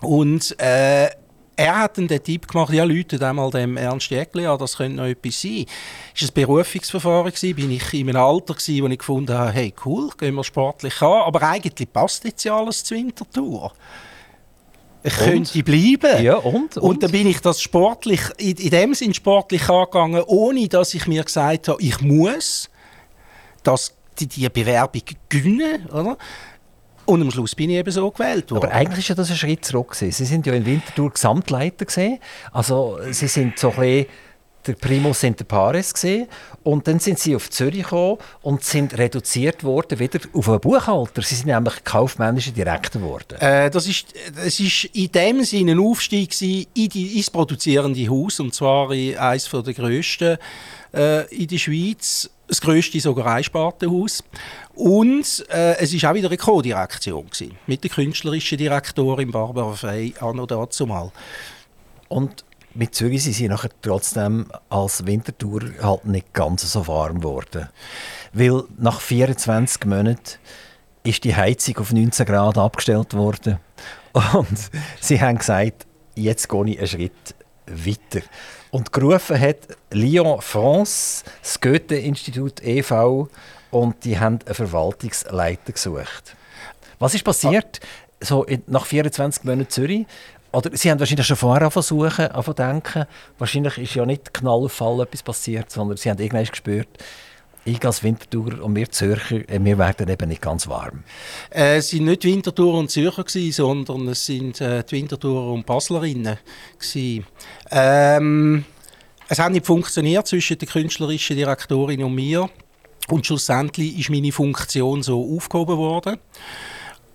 Und 0.00 0.58
äh, 0.60 1.08
er 1.56 1.78
hat 1.78 1.98
dann 1.98 2.08
den 2.08 2.22
Tipp 2.22 2.48
gemacht, 2.48 2.72
ja, 2.72 2.84
Leute, 2.84 3.24
einmal 3.26 3.50
dem 3.50 3.76
Ernst 3.76 4.10
Jäckli 4.10 4.46
an, 4.46 4.58
das 4.58 4.76
könnte 4.76 4.96
noch 4.96 5.04
etwas 5.04 5.40
sein. 5.40 5.66
Es 6.14 6.22
war 6.22 6.28
ein 6.28 6.34
Berufungsverfahren, 6.34 7.32
gewesen, 7.32 7.56
bin 7.56 7.70
ich 7.70 7.94
in 7.94 8.08
einem 8.08 8.22
Alter, 8.22 8.54
gewesen, 8.54 8.82
wo 8.82 8.88
ich 8.88 8.98
gefunden 8.98 9.36
habe, 9.36 9.52
hey, 9.52 9.74
cool, 9.84 10.10
gehen 10.18 10.34
wir 10.34 10.44
sportlich 10.44 11.00
an, 11.02 11.22
aber 11.22 11.42
eigentlich 11.42 11.92
passt 11.92 12.24
jetzt 12.24 12.44
ja 12.44 12.56
alles 12.56 12.82
zur 12.82 12.96
Wintertour. 12.98 13.72
könnte 15.02 15.62
bleiben. 15.62 16.22
Ja, 16.22 16.36
und? 16.36 16.76
Und, 16.76 16.82
und 16.82 17.02
dann 17.02 17.10
bin 17.10 17.26
ich 17.26 17.40
das 17.40 17.60
sportlich, 17.60 18.22
in, 18.38 18.56
in 18.56 18.70
dem 18.70 18.94
Sinn 18.94 19.14
sportlich 19.14 19.68
angegangen, 19.68 20.22
ohne 20.26 20.68
dass 20.68 20.94
ich 20.94 21.06
mir 21.06 21.22
gesagt 21.22 21.68
habe, 21.68 21.82
ich 21.82 22.00
muss 22.00 22.70
das, 23.62 23.94
die, 24.18 24.26
die 24.26 24.48
Bewerbung 24.48 25.02
gewinnen, 25.28 25.86
oder? 25.86 26.16
Und 27.06 27.22
am 27.22 27.30
Schluss 27.30 27.54
bin 27.54 27.70
ich 27.70 27.76
eben 27.76 27.90
so 27.90 28.10
gewählt 28.10 28.50
worden. 28.50 28.64
Aber 28.64 28.74
eigentlich 28.74 29.00
ist 29.00 29.08
ja 29.08 29.14
das 29.14 29.30
ein 29.30 29.36
Schritt 29.36 29.64
zurück. 29.64 29.92
Gewesen. 29.92 30.12
Sie 30.12 30.24
sind 30.24 30.46
ja 30.46 30.54
in 30.54 30.64
Winterthur 30.64 31.10
Gesamtleiter. 31.10 31.86
Also 32.52 32.98
Sie 33.10 33.28
sind 33.28 33.58
so 33.58 33.70
ein 33.70 33.76
bisschen 33.76 34.06
der 34.66 34.74
Primus 34.74 35.22
inter 35.22 35.44
pares 35.44 35.92
gesehen 35.92 36.28
und 36.62 36.86
dann 36.88 36.98
sind 36.98 37.18
sie 37.18 37.36
auf 37.36 37.50
Zürich 37.50 37.82
gekommen 37.82 38.18
und 38.42 38.64
sind 38.64 38.96
reduziert 38.96 39.62
worden 39.64 39.98
wieder 39.98 40.20
auf 40.32 40.48
einen 40.48 40.60
Buchhalter. 40.60 41.22
Sie 41.22 41.34
sind 41.34 41.46
nämlich 41.46 41.84
kaufmännischer 41.84 42.52
Direktor 42.52 43.02
geworden. 43.02 43.38
Äh, 43.40 43.70
das 43.70 43.86
ist 43.86 44.06
es 44.44 44.60
ist 44.60 44.84
in 44.84 45.12
dem 45.12 45.44
Sinne 45.44 45.72
ein 45.72 45.80
Aufstieg 45.80 46.40
in 46.40 46.66
die, 46.88 47.16
ins 47.16 47.30
produzierende 47.30 48.08
Haus 48.08 48.40
und 48.40 48.54
zwar 48.54 48.90
in 48.92 49.16
eines 49.18 49.50
der 49.50 49.74
grössten 49.74 50.38
äh, 50.94 51.26
in 51.34 51.48
der 51.48 51.58
Schweiz, 51.58 52.30
das 52.46 52.60
grösste 52.60 53.00
sogar 53.00 53.26
Einspartenhaus. 53.26 54.22
Und 54.74 55.44
äh, 55.50 55.76
es 55.78 56.02
war 56.02 56.10
auch 56.10 56.14
wieder 56.14 56.28
eine 56.28 56.36
Co-Direktion 56.36 57.26
mit 57.66 57.82
der 57.84 57.90
künstlerischen 57.90 58.58
Direktorin 58.58 59.30
Barbara 59.30 59.72
Frey 59.72 60.14
anno 60.20 60.46
dazu 60.46 60.86
mal. 60.86 61.10
Und 62.08 62.44
mit 62.74 62.94
Zürich 62.94 63.22
sind 63.22 63.34
sie 63.34 63.48
nachher 63.48 63.70
trotzdem 63.82 64.46
als 64.68 65.06
Wintertour 65.06 65.60
halt 65.80 66.06
nicht 66.06 66.32
ganz 66.32 66.70
so 66.70 66.86
warm 66.86 67.20
geworden. 67.20 67.68
Weil 68.32 68.64
nach 68.78 69.00
24 69.00 69.84
Monaten 69.86 70.38
ist 71.04 71.22
die 71.22 71.36
Heizung 71.36 71.78
auf 71.78 71.92
19 71.92 72.26
Grad 72.26 72.58
abgestellt 72.58 73.14
worden. 73.14 73.58
Und 74.12 74.70
sie 75.00 75.20
haben 75.20 75.38
gesagt, 75.38 75.86
jetzt 76.14 76.48
gehe 76.48 76.66
ich 76.66 76.78
einen 76.78 76.88
Schritt 76.88 77.34
weiter. 77.66 78.26
Und 78.74 78.92
gerufen 78.92 79.38
hat 79.38 79.68
Lyon 79.92 80.40
France, 80.40 81.22
das 81.40 81.60
Goethe-Institut 81.60 82.60
e.V. 82.60 83.28
und 83.70 84.04
die 84.04 84.18
haben 84.18 84.40
einen 84.44 84.54
Verwaltungsleiter 84.56 85.70
gesucht. 85.70 86.34
Was 86.98 87.14
ist 87.14 87.22
passiert? 87.22 87.78
So 88.18 88.44
nach 88.66 88.84
24 88.84 89.44
Monaten 89.44 89.70
Zürich 89.70 90.06
oder 90.50 90.76
Sie 90.76 90.90
haben 90.90 90.98
wahrscheinlich 90.98 91.24
schon 91.24 91.36
vorher 91.36 91.70
versuchen, 91.70 92.28
zu 92.44 92.52
denken, 92.52 93.04
wahrscheinlich 93.38 93.78
ist 93.78 93.94
ja 93.94 94.04
nicht 94.04 94.34
knallfall 94.34 95.02
etwas 95.02 95.22
passiert, 95.22 95.70
sondern 95.70 95.96
Sie 95.96 96.10
haben 96.10 96.18
irgendwann 96.18 96.44
gespürt, 96.44 96.88
ich 97.64 97.84
als 97.84 98.02
Winterthur 98.02 98.62
und 98.62 98.76
wir 98.76 98.90
Zürcher, 98.90 99.48
äh, 99.48 99.58
wir 99.62 99.78
werden 99.78 100.08
eben 100.08 100.28
nicht 100.28 100.42
ganz 100.42 100.68
warm. 100.68 101.04
Äh, 101.50 101.76
es 101.76 101.92
waren 101.94 102.04
nicht 102.04 102.24
Winterthur 102.24 102.74
und 102.74 102.90
Zürcher, 102.90 103.24
gewesen, 103.24 103.52
sondern 103.52 104.08
es 104.08 104.26
sind 104.26 104.60
äh, 104.60 104.84
die 104.84 104.96
Winterthur 104.96 105.52
und 105.52 105.66
Baslerinnen. 105.66 106.38
Ähm, 107.70 108.64
es 109.28 109.38
hat 109.38 109.52
nicht 109.52 109.66
funktioniert 109.66 110.26
zwischen 110.26 110.58
der 110.58 110.68
künstlerischen 110.68 111.36
Direktorin 111.36 112.04
und 112.04 112.14
mir. 112.14 112.48
Und 113.08 113.26
schlussendlich 113.26 113.98
ist 113.98 114.10
meine 114.10 114.32
Funktion 114.32 115.02
so 115.02 115.36
aufgehoben 115.36 115.76
worden. 115.76 116.18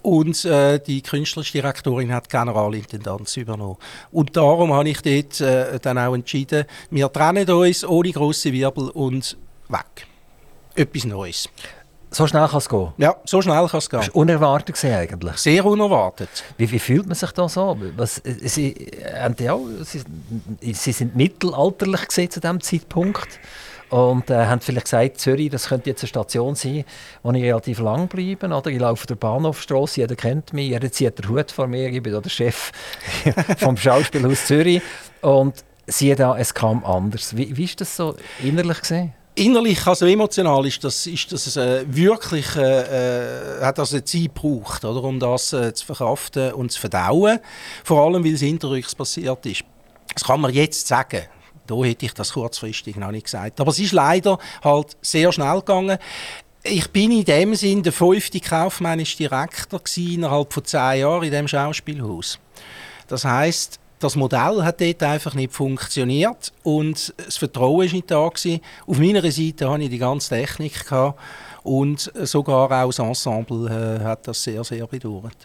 Und 0.02 0.46
äh, 0.46 0.80
die 0.80 1.02
künstlerische 1.02 1.54
Direktorin 1.54 2.14
hat 2.14 2.26
die 2.28 2.38
Generalintendanz 2.38 3.36
übernommen. 3.38 3.78
Und 4.12 4.38
darum 4.38 4.74
habe 4.74 4.90
ich 4.90 5.02
dort 5.02 5.42
äh, 5.42 5.80
dann 5.80 5.98
auch 5.98 6.14
entschieden, 6.14 6.66
wir 6.90 7.12
trennen 7.12 7.50
uns 7.50 7.84
ohne 7.84 8.12
grosse 8.12 8.54
Wirbel 8.54 8.90
und 8.90 9.38
weg. 9.68 10.09
Etwas 10.80 11.04
Neues. 11.04 11.50
So 12.12 12.26
schnell 12.26 12.48
kann 12.48 12.58
es 12.58 12.70
gehen? 12.70 12.94
Ja, 12.98 13.18
so 13.26 13.42
schnell 13.42 13.68
kann 13.68 13.78
es 13.78 13.90
gehen. 13.90 14.00
Das 14.00 14.08
war 14.08 14.16
unerwartet 14.16 14.84
eigentlich? 14.84 15.36
Sehr 15.38 15.66
unerwartet. 15.66 16.30
Wie, 16.58 16.72
wie, 16.72 16.80
fühlt 16.80 17.06
man 17.06 17.16
sich 17.16 17.32
da 17.32 17.50
so? 17.50 17.78
Was, 17.98 18.22
Sie, 18.24 18.72
äh, 18.72 19.32
ja, 19.40 19.60
Sie, 19.82 20.02
Sie 20.74 20.92
sind 20.92 21.16
mittelalterlich 21.16 22.08
gesehen 22.08 22.32
zu 22.32 22.40
diesem 22.40 22.62
Zeitpunkt. 22.62 23.40
Und 23.90 24.30
äh, 24.30 24.46
haben 24.46 24.62
vielleicht 24.62 24.86
gesagt, 24.86 25.20
Zürich, 25.20 25.50
das 25.50 25.68
könnte 25.68 25.90
jetzt 25.90 26.04
eine 26.04 26.08
Station 26.08 26.56
sein, 26.56 26.86
wo 27.24 27.32
ich 27.32 27.44
relativ 27.44 27.80
lang 27.80 28.08
bleiben 28.08 28.54
oder 28.54 28.70
Ich 28.70 28.80
laufe 28.80 29.08
der 29.08 29.16
Bahnhofstrasse, 29.16 30.02
jeder 30.02 30.16
kennt 30.16 30.54
mich, 30.54 30.70
jeder 30.70 30.92
zieht 30.92 31.18
den 31.18 31.28
Hut 31.28 31.52
vor 31.52 31.66
mir, 31.66 31.90
ich 31.90 32.04
bin 32.04 32.22
der 32.22 32.30
Chef 32.30 32.72
vom 33.58 33.76
Schauspielhaus 33.76 34.46
Zürich. 34.46 34.82
Und 35.22 35.66
siehe 35.88 36.16
da, 36.16 36.38
es 36.38 36.54
kam 36.54 36.86
anders. 36.86 37.36
Wie, 37.36 37.58
wie 37.58 37.64
ist 37.64 37.82
das 37.82 37.96
so 37.96 38.16
innerlich 38.44 38.80
gesehen? 38.80 39.14
Innerlich, 39.40 39.88
also 39.88 40.06
emotional, 40.06 40.66
ist 40.66 40.84
das, 40.84 41.08
ist 41.08 41.32
das 41.32 41.56
äh, 41.56 41.86
wirklich, 41.88 42.58
äh, 42.58 43.60
äh 43.60 43.64
hat 43.64 43.78
das 43.78 43.94
eine 43.94 44.04
Zeit 44.04 44.36
gebraucht, 44.36 44.84
oder, 44.84 45.02
um 45.02 45.18
das 45.18 45.54
äh, 45.54 45.74
zu 45.74 45.86
verkraften 45.86 46.52
und 46.52 46.74
zu 46.74 46.82
verdauen. 46.82 47.40
Vor 47.86 48.06
allem, 48.06 48.26
weil 48.26 48.34
es 48.34 48.42
hinterrücks 48.42 48.94
passiert 48.94 49.46
ist. 49.46 49.64
Das 50.14 50.26
kann 50.26 50.42
man 50.42 50.54
jetzt 50.54 50.86
sagen. 50.88 51.22
Da 51.68 51.76
hätte 51.76 52.06
ich 52.06 52.14
das 52.14 52.34
kurzfristig 52.34 52.98
noch 52.98 53.12
nicht 53.12 53.26
gesagt. 53.26 53.62
Aber 53.62 53.72
es 53.72 53.80
ist 53.80 53.94
leider 53.94 54.40
halt 54.62 54.98
sehr 55.02 55.32
schnell 55.32 55.60
gegangen. 55.60 55.98
Ich 56.64 56.90
bin 56.90 57.12
in 57.12 57.24
dem 57.24 57.56
Sinn 57.56 57.82
der 57.82 57.94
fünfte 57.94 58.42
kaufmännische 58.42 59.16
Direktor 59.16 59.80
innerhalb 59.96 60.52
von 60.52 60.66
zehn 60.66 61.00
Jahren 61.00 61.24
in 61.24 61.32
dem 61.32 61.48
Schauspielhaus. 61.48 62.40
Das 63.08 63.24
heißt, 63.24 63.79
das 64.00 64.16
Modell 64.16 64.64
hat 64.64 64.82
dort 64.82 65.04
einfach 65.04 65.36
nicht 65.36 65.54
funktioniert 65.54 66.52
und 66.64 67.14
das 67.18 67.38
Vertrauen 67.38 67.86
war 67.86 67.94
nicht 67.94 68.10
da 68.10 68.28
gewesen. 68.28 68.62
Auf 68.88 68.98
meiner 68.98 69.22
Seite 69.30 69.70
hatte 69.70 69.84
ich 69.84 69.90
die 69.90 69.98
ganze 69.98 70.30
Technik 70.30 70.88
gehabt 70.88 71.20
und 71.64 72.10
sogar 72.24 72.72
auch 72.72 72.88
das 72.88 73.00
Ensemble 73.00 73.70
äh, 73.70 74.00
hat 74.04 74.26
das 74.28 74.42
sehr, 74.42 74.64
sehr 74.64 74.88
bedauert. 74.88 75.36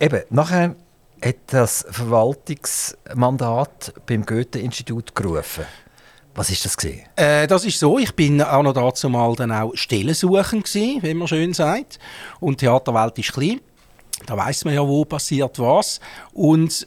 Eben, 0.00 0.22
nachher 0.30 0.74
hat 1.24 1.36
das 1.46 1.86
Verwaltungsmandat 1.88 3.94
beim 4.04 4.26
Goethe-Institut 4.26 5.14
gerufen. 5.14 5.64
Was 6.34 6.50
ist 6.50 6.64
das 6.66 6.76
gesehen? 6.76 7.06
Äh, 7.16 7.46
das 7.46 7.64
ist 7.64 7.78
so. 7.78 7.98
Ich 7.98 8.14
bin 8.14 8.42
auch 8.42 8.62
noch 8.62 8.74
dazu 8.74 9.08
mal 9.08 9.34
dann 9.36 9.50
auch 9.50 9.74
Stellensuchend 9.74 10.64
gewesen, 10.64 11.02
wie 11.02 11.14
man 11.14 11.28
schön 11.28 11.54
sagt. 11.54 11.98
Und 12.40 12.60
die 12.60 12.66
Theaterwelt 12.66 13.18
ist 13.18 13.32
klein. 13.32 13.62
Da 14.26 14.36
weiß 14.36 14.66
man 14.66 14.74
ja, 14.74 14.86
wo 14.86 15.06
passiert 15.06 15.58
was. 15.58 15.98
Und 16.34 16.86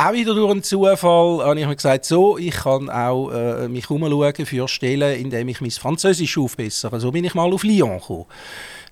auch 0.00 0.12
wieder 0.12 0.32
durch 0.32 0.50
einen 0.50 0.62
Zufall 0.62 1.44
habe 1.44 1.58
ich 1.58 1.66
mir 1.66 1.74
gesagt, 1.74 2.04
so, 2.04 2.38
ich 2.38 2.54
kann 2.54 2.88
auch 2.88 3.30
äh, 3.30 3.68
mich 3.68 3.90
umschauen 3.90 4.46
für 4.46 4.68
Stellen, 4.68 5.20
indem 5.20 5.48
ich 5.48 5.60
mein 5.60 5.72
Französisch 5.72 6.38
aufbessere. 6.38 7.00
So 7.00 7.10
bin 7.10 7.24
ich 7.24 7.34
mal 7.34 7.52
auf 7.52 7.64
Lyon 7.64 7.98
gekommen. 7.98 8.26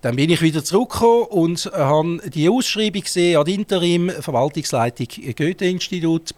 Dann 0.02 0.16
bin 0.16 0.30
ich 0.30 0.42
wieder 0.42 0.64
zurückgekommen 0.64 1.26
und 1.30 1.70
habe 1.72 2.20
die 2.28 2.48
Ausschreibung 2.48 3.02
gesehen 3.02 3.38
an 3.38 3.46
Interim, 3.46 4.10
Verwaltungsleitung 4.10 5.06
Goethe-Institut, 5.36 6.34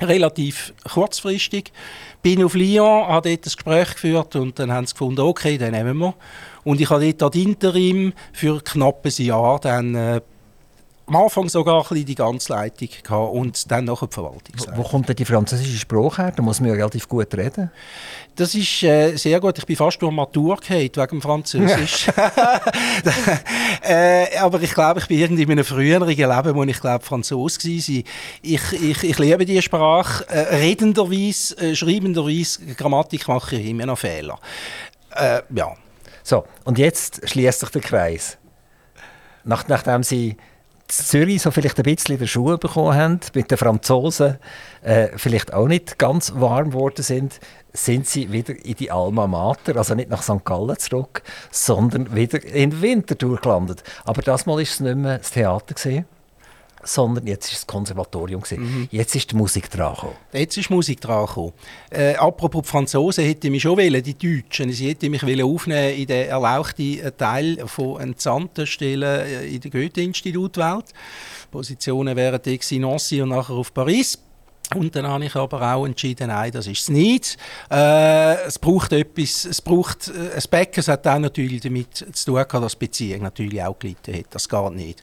relativ 0.00 0.72
kurzfristig. 0.88 1.72
Bin 2.22 2.44
auf 2.44 2.54
Lyon, 2.54 3.08
habe 3.08 3.28
dort 3.28 3.40
ein 3.40 3.42
Gespräch 3.42 3.94
geführt 3.94 4.36
und 4.36 4.56
dann 4.58 4.72
haben 4.72 4.86
sie 4.86 4.94
gefunden, 4.94 5.20
okay, 5.20 5.58
dann 5.58 5.72
nehmen 5.72 5.98
wir. 5.98 6.14
Und 6.62 6.80
ich 6.80 6.88
habe 6.90 7.12
dort 7.12 7.34
an 7.34 7.40
Interim 7.42 8.12
für 8.32 8.62
knapp 8.62 9.04
ein 9.04 9.24
Jahr 9.24 9.58
dann 9.58 9.94
äh, 9.96 10.20
am 11.12 11.24
Anfang 11.24 11.48
sogar 11.48 11.90
ein 11.90 12.04
die 12.04 12.14
ganze 12.14 12.52
Leitung 12.52 12.88
gehabt 13.02 13.34
und 13.34 13.70
dann 13.70 13.84
noch 13.84 14.06
die 14.06 14.12
Verwaltung. 14.12 14.54
Wo, 14.74 14.82
kommt 14.82 15.08
denn 15.08 15.16
die 15.16 15.24
französische 15.24 15.78
Sprache 15.78 16.22
her? 16.22 16.32
Da 16.34 16.42
muss 16.42 16.60
man 16.60 16.70
ja 16.70 16.74
relativ 16.76 17.08
gut 17.08 17.34
reden. 17.34 17.70
Das 18.34 18.54
ist 18.54 18.82
äh, 18.82 19.14
sehr 19.16 19.38
gut. 19.38 19.58
Ich 19.58 19.66
bin 19.66 19.76
fast 19.76 20.00
durch 20.00 20.12
Matur 20.12 20.56
gehabt, 20.56 20.96
wegen 20.96 21.20
Französisch. 21.20 22.08
äh, 23.82 24.38
aber 24.38 24.62
ich 24.62 24.72
glaube, 24.72 25.00
ich 25.00 25.06
bin 25.06 25.18
irgendwie 25.18 25.42
in 25.42 25.50
einem 25.50 25.64
früheren 25.64 26.08
Leben, 26.08 26.54
wo 26.54 26.64
ich 26.64 26.80
glaube 26.80 27.04
Franzose 27.04 27.58
war. 27.62 28.04
Ich, 28.42 28.72
ich, 28.72 29.04
ich 29.04 29.18
liebe 29.18 29.44
diese 29.44 29.62
Sprache. 29.62 30.26
Äh, 30.28 30.56
redenderweise, 30.56 31.58
äh, 31.58 31.74
schreibenderweise, 31.74 32.64
Grammatik 32.74 33.28
mache 33.28 33.56
ich 33.56 33.66
immer 33.66 33.84
noch 33.84 33.98
Fehler. 33.98 34.38
Äh, 35.14 35.42
ja. 35.54 35.74
So, 36.22 36.44
und 36.64 36.78
jetzt 36.78 37.28
schließt 37.28 37.60
sich 37.60 37.68
der 37.68 37.82
Kreis. 37.82 38.38
Nach, 39.44 39.66
nachdem 39.68 40.04
Sie 40.04 40.36
Zürich 40.88 41.42
so 41.42 41.50
vielleicht 41.50 41.78
ein 41.78 41.84
bisschen 41.84 42.18
der 42.18 42.26
Schuhe 42.26 42.58
bekommen 42.58 42.94
haben, 42.94 43.20
mit 43.34 43.50
den 43.50 43.58
Franzosen 43.58 44.38
äh, 44.82 45.08
vielleicht 45.16 45.54
auch 45.54 45.66
nicht 45.66 45.98
ganz 45.98 46.32
warm 46.36 46.70
geworden 46.70 47.02
sind, 47.02 47.40
sind 47.72 48.06
sie 48.06 48.30
wieder 48.30 48.54
in 48.64 48.74
die 48.74 48.90
Alma 48.90 49.26
Mater, 49.26 49.76
also 49.76 49.94
nicht 49.94 50.10
nach 50.10 50.22
St. 50.22 50.44
Gallen 50.44 50.78
zurück, 50.78 51.22
sondern 51.50 52.14
wieder 52.14 52.44
in 52.44 52.82
Winterthur 52.82 53.38
gelandet. 53.40 53.82
Aber 54.04 54.20
das 54.22 54.44
Mal 54.44 54.60
ist 54.60 54.72
es 54.72 54.80
nicht 54.80 54.96
mehr 54.96 55.18
das 55.18 55.30
Theater 55.30 55.74
gesehen 55.74 56.04
sondern 56.84 57.26
jetzt 57.26 57.46
ist 57.52 57.62
das 57.62 57.66
Konservatorium. 57.66 58.42
Mhm. 58.50 58.88
Jetzt 58.90 59.14
ist 59.14 59.30
die 59.30 59.36
Musik 59.36 59.70
dran 59.70 59.94
gekommen. 59.94 60.16
Jetzt 60.32 60.56
ist 60.56 60.70
Musik 60.70 61.00
dran 61.00 61.26
gekommen. 61.26 61.52
Äh, 61.90 62.14
apropos 62.16 62.62
die 62.62 62.68
Franzosen, 62.68 63.24
hätte 63.24 63.50
mich 63.50 63.62
schon 63.62 63.78
wollen, 63.78 64.02
die 64.02 64.14
Deutschen, 64.14 64.72
sie 64.72 64.88
hätten 64.88 65.10
mich 65.10 65.22
wollen 65.22 65.42
aufnehmen 65.42 65.96
in 65.96 66.06
den 66.06 66.28
erlauchten 66.28 66.98
äh, 67.00 67.12
Teil 67.12 67.62
von 67.66 68.00
entsandten 68.00 68.66
Stellen 68.66 69.02
äh, 69.02 69.46
in 69.46 69.60
der 69.60 69.70
Goethe-Institut-Welt. 69.70 70.86
Positionen 71.50 72.16
wären 72.16 72.40
die 72.42 72.78
Nancy 72.78 73.22
und 73.22 73.30
nachher 73.30 73.54
auf 73.54 73.72
Paris. 73.72 74.18
Und 74.74 74.96
dann 74.96 75.06
habe 75.06 75.24
ich 75.24 75.36
aber 75.36 75.74
auch 75.74 75.84
entschieden, 75.84 76.28
nein, 76.28 76.50
das 76.50 76.66
ist 76.66 76.82
es 76.82 76.88
nicht. 76.88 77.36
Äh, 77.70 78.46
es 78.46 78.58
braucht 78.58 78.92
etwas, 78.92 79.44
es 79.44 79.60
braucht, 79.60 80.08
äh, 80.08 80.36
ein 80.36 80.42
Becken, 80.50 80.80
es 80.80 80.88
hat 80.88 81.06
auch 81.06 81.18
natürlich 81.18 81.60
damit 81.60 81.94
zu 81.94 82.24
tun 82.24 82.34
gehabt, 82.34 82.54
dass 82.54 82.72
die 82.72 82.78
Beziehung 82.78 83.22
natürlich 83.22 83.62
auch 83.62 83.78
gelitten 83.78 84.14
hat. 84.14 84.26
Das 84.30 84.48
geht 84.48 84.72
nicht. 84.72 85.02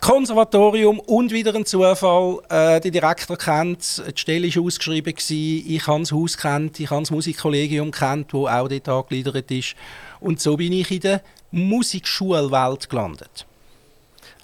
Konservatorium 0.00 1.00
und 1.00 1.32
wieder 1.32 1.54
ein 1.54 1.66
Zufall. 1.66 2.38
Äh, 2.48 2.80
der 2.80 2.90
Direktor 2.90 3.36
kennt, 3.36 4.02
die 4.06 4.20
Stelle 4.20 4.54
war 4.54 4.62
ausgeschrieben, 4.62 5.14
gewesen. 5.14 5.64
ich 5.66 5.86
habe 5.86 6.00
das 6.00 6.12
Haus 6.12 6.36
kennt, 6.36 6.78
ich 6.78 6.90
habe 6.90 7.02
das 7.02 7.10
Musikkollegium 7.10 7.90
kennt, 7.90 8.32
wo 8.32 8.46
auch 8.46 8.68
dort 8.68 8.88
angegliedert 8.88 9.50
ist. 9.50 9.74
Und 10.20 10.40
so 10.40 10.56
bin 10.56 10.72
ich 10.72 10.90
in 10.90 11.00
der 11.00 11.22
Musikschulwelt 11.50 12.88
gelandet. 12.88 13.46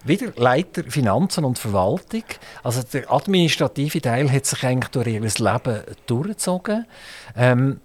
Wieder 0.05 0.33
Leiter 0.37 0.83
Finanzen 0.89 1.45
und 1.45 1.59
Verwaltung. 1.59 2.25
Also 2.65 2.83
der 2.83 3.11
administrative 3.13 4.01
Teil 4.01 4.33
hat 4.33 4.47
sich 4.47 4.65
eigentlich 4.65 4.91
durch 4.91 5.07
ihr 5.07 5.21
Leben 5.21 5.83
durchgezogen. 6.07 6.87
Ähm, 7.37 7.81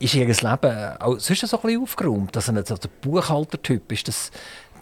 ist 0.00 0.14
ihr 0.14 0.26
Leben 0.26 0.96
auch 0.98 1.18
sonst 1.20 1.46
so 1.46 1.56
ein 1.56 1.62
bisschen 1.62 1.82
aufgeräumt? 1.82 2.36
Also 2.36 2.50
der 2.52 2.76
Buchhaltertyp, 3.00 3.92
ist 3.92 4.08
das 4.08 4.32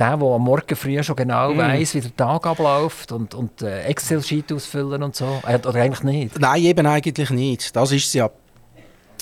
der, 0.01 0.17
der 0.17 0.29
am 0.29 0.43
Morgen 0.43 0.77
früh 0.77 1.03
schon 1.03 1.17
genau 1.17 1.53
mm. 1.53 1.59
weiß, 1.59 1.95
wie 1.95 2.01
der 2.01 2.17
Tag 2.17 2.47
abläuft 2.47 3.13
und, 3.13 3.35
und 3.35 3.63
äh, 3.63 3.83
Excel-Sheet 3.83 4.53
ausfüllen 4.53 5.03
und 5.03 5.15
so? 5.15 5.41
Äh, 5.47 5.57
oder 5.57 5.81
eigentlich 5.81 6.03
nicht? 6.03 6.39
Nein, 6.39 6.63
eben 6.63 6.87
eigentlich 6.87 7.31
nicht. 7.31 7.77
Das 7.77 7.93
ist 7.93 8.07
es 8.07 8.15
ja. 8.15 8.31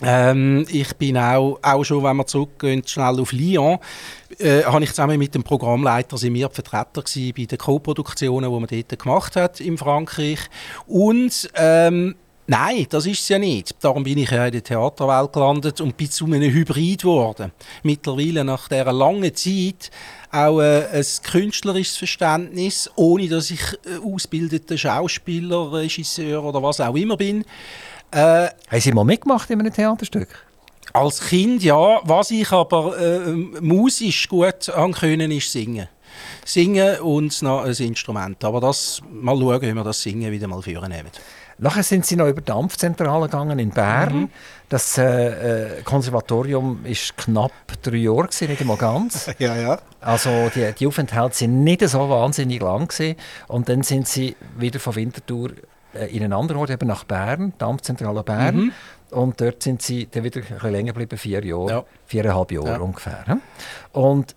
Ähm, 0.02 0.64
ich 0.68 0.94
bin 0.96 1.18
auch, 1.18 1.58
auch 1.60 1.82
schon, 1.82 2.04
wenn 2.04 2.16
wir 2.16 2.26
zurückgehen, 2.26 2.86
schnell 2.86 3.18
auf 3.20 3.32
Lyon, 3.32 3.78
äh, 4.38 4.62
habe 4.62 4.84
ich 4.84 4.90
zusammen 4.90 5.18
mit 5.18 5.34
dem 5.34 5.42
Programmleiter 5.42 6.16
sind 6.16 6.34
wir 6.34 6.48
Vertreter 6.50 7.02
bei 7.02 7.44
den 7.44 7.58
Co-Produktionen, 7.58 8.52
die 8.52 8.60
man 8.60 8.68
dort 8.70 8.98
gemacht 9.02 9.34
hat 9.34 9.60
in 9.60 9.76
Frankreich. 9.76 10.38
Und 10.86 11.50
ähm, 11.56 12.14
Nein, 12.50 12.86
das 12.88 13.04
ist 13.04 13.20
es 13.20 13.28
ja 13.28 13.38
nicht. 13.38 13.76
Darum 13.78 14.02
bin 14.04 14.16
ich 14.16 14.30
ja 14.30 14.46
in 14.46 14.52
der 14.52 14.64
Theaterwelt 14.64 15.34
gelandet 15.34 15.82
und 15.82 15.98
bin 15.98 16.10
zu 16.10 16.24
einem 16.24 16.50
Hybrid 16.50 17.02
geworden. 17.02 17.52
Mittlerweile 17.82 18.42
nach 18.42 18.68
dieser 18.68 18.90
langen 18.90 19.34
Zeit 19.34 19.90
auch 20.32 20.58
äh, 20.58 20.86
ein 20.90 21.04
künstlerisches 21.24 21.98
Verständnis, 21.98 22.90
ohne 22.96 23.28
dass 23.28 23.50
ich 23.50 23.60
äh, 23.60 23.98
ausgebildeter 24.02 24.78
Schauspieler, 24.78 25.74
Regisseur 25.74 26.42
oder 26.42 26.62
was 26.62 26.80
auch 26.80 26.94
immer 26.94 27.18
bin. 27.18 27.44
Äh, 28.12 28.48
Haben 28.70 28.80
Sie 28.80 28.92
mal 28.92 29.04
mitgemacht 29.04 29.50
in 29.50 29.60
einem 29.60 29.70
Theaterstück? 29.70 30.46
Als 30.94 31.20
Kind 31.20 31.62
ja. 31.62 32.00
Was 32.04 32.30
ich 32.30 32.50
aber 32.50 32.98
äh, 32.98 33.30
musisch 33.60 34.26
gut 34.26 34.72
können, 34.94 35.30
ist 35.32 35.52
singen. 35.52 35.88
Singen 36.46 36.98
und 37.00 37.42
noch 37.42 37.64
ein 37.64 37.74
Instrument. 37.74 38.42
Aber 38.42 38.60
das, 38.60 39.02
mal 39.12 39.36
schauen, 39.36 39.60
wie 39.60 39.74
wir 39.74 39.84
das 39.84 40.00
Singen 40.00 40.32
wieder 40.32 40.48
mal 40.48 40.62
führen 40.62 40.90
nehmen. 40.90 41.10
Nachher 41.58 41.82
sind 41.82 42.06
sie 42.06 42.16
noch 42.16 42.28
über 42.28 42.40
die 42.40 42.46
Dampfzentrale 42.46 43.26
gegangen 43.26 43.58
in 43.58 43.70
Bern. 43.70 44.14
Mhm. 44.14 44.30
Das 44.68 44.96
äh, 44.98 45.78
äh 45.78 45.82
Konservatorium 45.82 46.84
ist 46.84 47.16
knapp 47.16 47.52
drei 47.82 47.96
Jahre 47.96 48.28
gewesen, 48.28 48.48
nicht 48.48 48.60
einmal 48.60 48.76
ganz. 48.76 49.30
ja, 49.38 49.56
ja. 49.56 49.78
Also 50.00 50.50
die, 50.54 50.72
die 50.72 50.86
Aufenthalte 50.86 51.36
sind 51.36 51.64
nicht 51.64 51.86
so 51.88 52.08
wahnsinnig 52.08 52.60
lang 52.60 52.88
gewesen. 52.88 53.16
Und 53.48 53.68
dann 53.68 53.82
sind 53.82 54.06
sie 54.06 54.36
wieder 54.56 54.78
von 54.78 54.94
Winterthur 54.94 55.50
äh, 55.94 56.06
in 56.14 56.22
einen 56.22 56.32
anderen 56.32 56.60
Ort, 56.60 56.70
eben 56.70 56.86
nach 56.86 57.04
Bern, 57.04 57.52
Dampfzentrale 57.58 58.22
Bern. 58.22 58.56
Mhm. 58.56 58.72
Und 59.10 59.40
dort 59.40 59.62
sind 59.62 59.82
sie 59.82 60.06
dann 60.10 60.22
wieder 60.22 60.40
ein 60.40 60.46
bisschen 60.46 60.70
länger 60.70 60.92
geblieben, 60.92 61.16
vier 61.16 61.44
Jahre, 61.44 61.70
ja. 61.70 61.84
viereinhalb 62.06 62.52
Jahre 62.52 62.72
ja. 62.72 62.78
ungefähr. 62.78 63.24
Und 63.92 64.36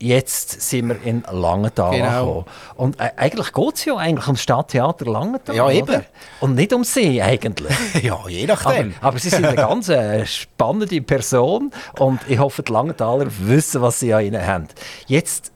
jetzt 0.00 0.60
sind 0.62 0.88
wir 0.88 1.02
in 1.02 1.22
Langenthal 1.30 1.92
genau. 1.92 2.46
Und 2.76 2.98
äh, 2.98 3.10
eigentlich 3.16 3.52
geht 3.52 3.74
es 3.74 3.84
ja 3.84 3.96
eigentlich 3.96 4.26
ums 4.26 4.42
Stadttheater 4.42 5.04
Langenthal. 5.04 5.54
Ja, 5.54 5.70
eben. 5.70 5.88
Oder? 5.88 6.04
Und 6.40 6.54
nicht 6.54 6.72
um 6.72 6.84
Sie 6.84 7.22
eigentlich. 7.22 7.76
ja, 8.02 8.18
je 8.26 8.46
nachdem. 8.46 8.94
Aber, 8.98 9.08
aber 9.08 9.18
Sie 9.18 9.28
sind 9.28 9.44
eine 9.44 9.56
ganz 9.56 9.88
äh, 9.88 10.24
spannende 10.26 11.00
Person 11.02 11.70
und 11.98 12.20
ich 12.28 12.38
hoffe, 12.38 12.62
die 12.62 12.72
Langenthaler 12.72 13.26
wissen, 13.40 13.82
was 13.82 14.00
Sie 14.00 14.12
an 14.12 14.24
Ihnen 14.24 14.44
haben. 14.44 14.68
Jetzt 15.06 15.52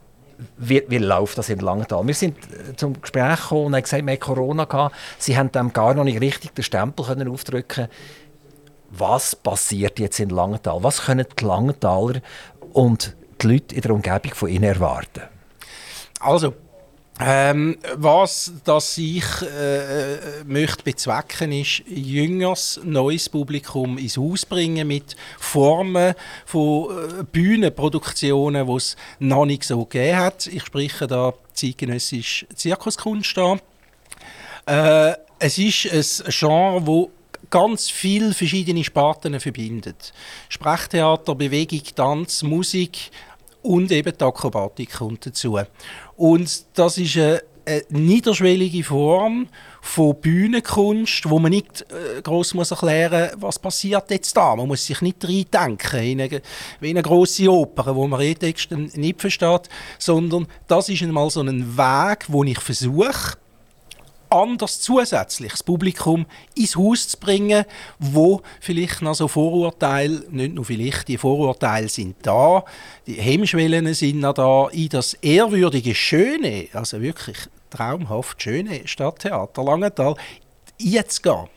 wie, 0.57 0.83
wie 0.87 0.97
läuft 0.97 1.37
das 1.37 1.49
in 1.49 1.59
Langenthal? 1.59 2.05
Wir 2.05 2.13
sind 2.13 2.37
äh, 2.37 2.75
zum 2.75 2.99
Gespräch 3.01 3.41
gekommen 3.41 3.65
und 3.67 3.75
haben 3.75 3.83
gesagt, 3.83 4.05
wir 4.05 4.11
hatten 4.11 4.21
Corona. 4.21 4.65
Gehabt. 4.65 4.95
Sie 5.17 5.37
haben 5.37 5.51
dem 5.51 5.73
gar 5.73 5.93
noch 5.93 6.03
nicht 6.03 6.21
richtig 6.21 6.53
den 6.55 6.63
Stempel 6.63 7.05
können 7.05 7.29
aufdrücken 7.29 7.87
Was 8.91 9.35
passiert 9.35 9.99
jetzt 9.99 10.19
in 10.19 10.29
Langenthal? 10.29 10.83
Was 10.83 11.03
können 11.03 11.25
die 11.39 11.45
Langenthaler 11.45 12.21
und 12.73 13.15
die 13.41 13.47
Leute 13.47 13.75
in 13.75 13.81
der 13.81 13.91
Umgebung 13.91 14.33
von 14.33 14.49
ihnen 14.49 14.63
erwarten? 14.63 15.23
Also, 16.19 16.53
ähm, 17.17 17.77
was 17.95 18.51
das 18.65 18.97
ich 18.97 19.23
äh, 19.41 20.43
möchte 20.45 20.83
bezwecken 20.83 21.53
ist, 21.53 21.83
jüngeres, 21.87 22.81
neues 22.83 23.29
Publikum 23.29 23.97
ins 23.97 24.17
Haus 24.17 24.45
bringen 24.45 24.85
mit 24.89 25.15
Formen 25.39 26.13
von 26.45 26.89
äh, 26.89 27.23
Bühnenproduktionen, 27.23 28.67
die 28.67 28.73
es 28.73 28.97
noch 29.19 29.45
nicht 29.45 29.63
so 29.63 29.85
gegeben 29.85 30.17
hat. 30.17 30.47
Ich 30.47 30.65
spreche 30.65 31.07
da 31.07 31.33
zeitgenössische 31.53 32.47
Zirkuskunst 32.53 33.37
an. 33.37 33.61
Äh, 34.65 35.13
es 35.39 35.57
ist 35.57 36.25
ein 36.25 36.31
Genre, 36.31 36.81
das 36.81 37.09
ganz 37.49 37.89
viele 37.89 38.33
verschiedene 38.33 38.83
Sparten 38.83 39.39
verbindet. 39.39 40.13
Sprechtheater, 40.49 41.35
Bewegung, 41.35 41.83
Tanz, 41.95 42.43
Musik 42.43 43.11
und 43.61 43.91
eben 43.91 44.13
die 44.17 44.23
Akrobatik 44.23 44.93
kommt 44.93 45.25
dazu. 45.25 45.59
Und 46.15 46.65
das 46.77 46.97
ist 46.97 47.17
eine, 47.17 47.41
eine 47.65 47.83
niederschwellige 47.89 48.83
Form 48.83 49.47
von 49.81 50.15
Bühnenkunst, 50.19 51.29
wo 51.29 51.39
man 51.39 51.51
nicht 51.51 51.81
äh, 51.89 52.21
groß 52.21 52.53
muss 52.53 52.71
erklären 52.71 53.31
was 53.37 53.59
passiert 53.59 54.09
jetzt 54.11 54.35
da. 54.37 54.55
Man 54.55 54.67
muss 54.67 54.85
sich 54.85 55.01
nicht 55.01 55.23
reindenken, 55.23 55.99
in 56.03 56.21
eine, 56.21 56.41
wie 56.79 56.89
eine 56.89 57.01
große 57.01 57.51
Oper, 57.51 57.95
wo 57.95 58.07
man 58.07 58.21
eh 58.21 58.35
Texte 58.35 58.77
nicht 58.77 59.21
versteht, 59.21 59.69
sondern 59.97 60.47
das 60.67 60.89
ist 60.89 61.01
einmal 61.01 61.29
so 61.29 61.41
ein 61.41 61.77
Weg, 61.77 62.25
wo 62.27 62.43
ich 62.43 62.59
versuche, 62.59 63.37
anders 64.35 64.81
zusätzlich 64.81 65.51
das 65.51 65.63
Publikum 65.63 66.25
ins 66.55 66.75
Haus 66.75 67.07
zu 67.07 67.17
bringen, 67.17 67.65
wo 67.99 68.41
vielleicht 68.59 69.01
noch 69.01 69.15
so 69.15 69.27
Vorurteile, 69.27 70.23
nicht 70.29 70.55
nur 70.55 70.65
vielleicht, 70.65 71.07
die 71.07 71.17
Vorurteile 71.17 71.89
sind 71.89 72.17
da, 72.21 72.63
die 73.07 73.13
Hemmschwellen 73.13 73.93
sind 73.93 74.19
noch 74.19 74.33
da, 74.33 74.67
in 74.69 74.89
das 74.89 75.13
ehrwürdige, 75.15 75.95
schöne, 75.95 76.67
also 76.73 77.01
wirklich 77.01 77.37
traumhaft 77.69 78.41
schöne 78.41 78.87
Stadttheater 78.87 79.63
Langenthal 79.63 80.15
einzugehen. 80.81 81.47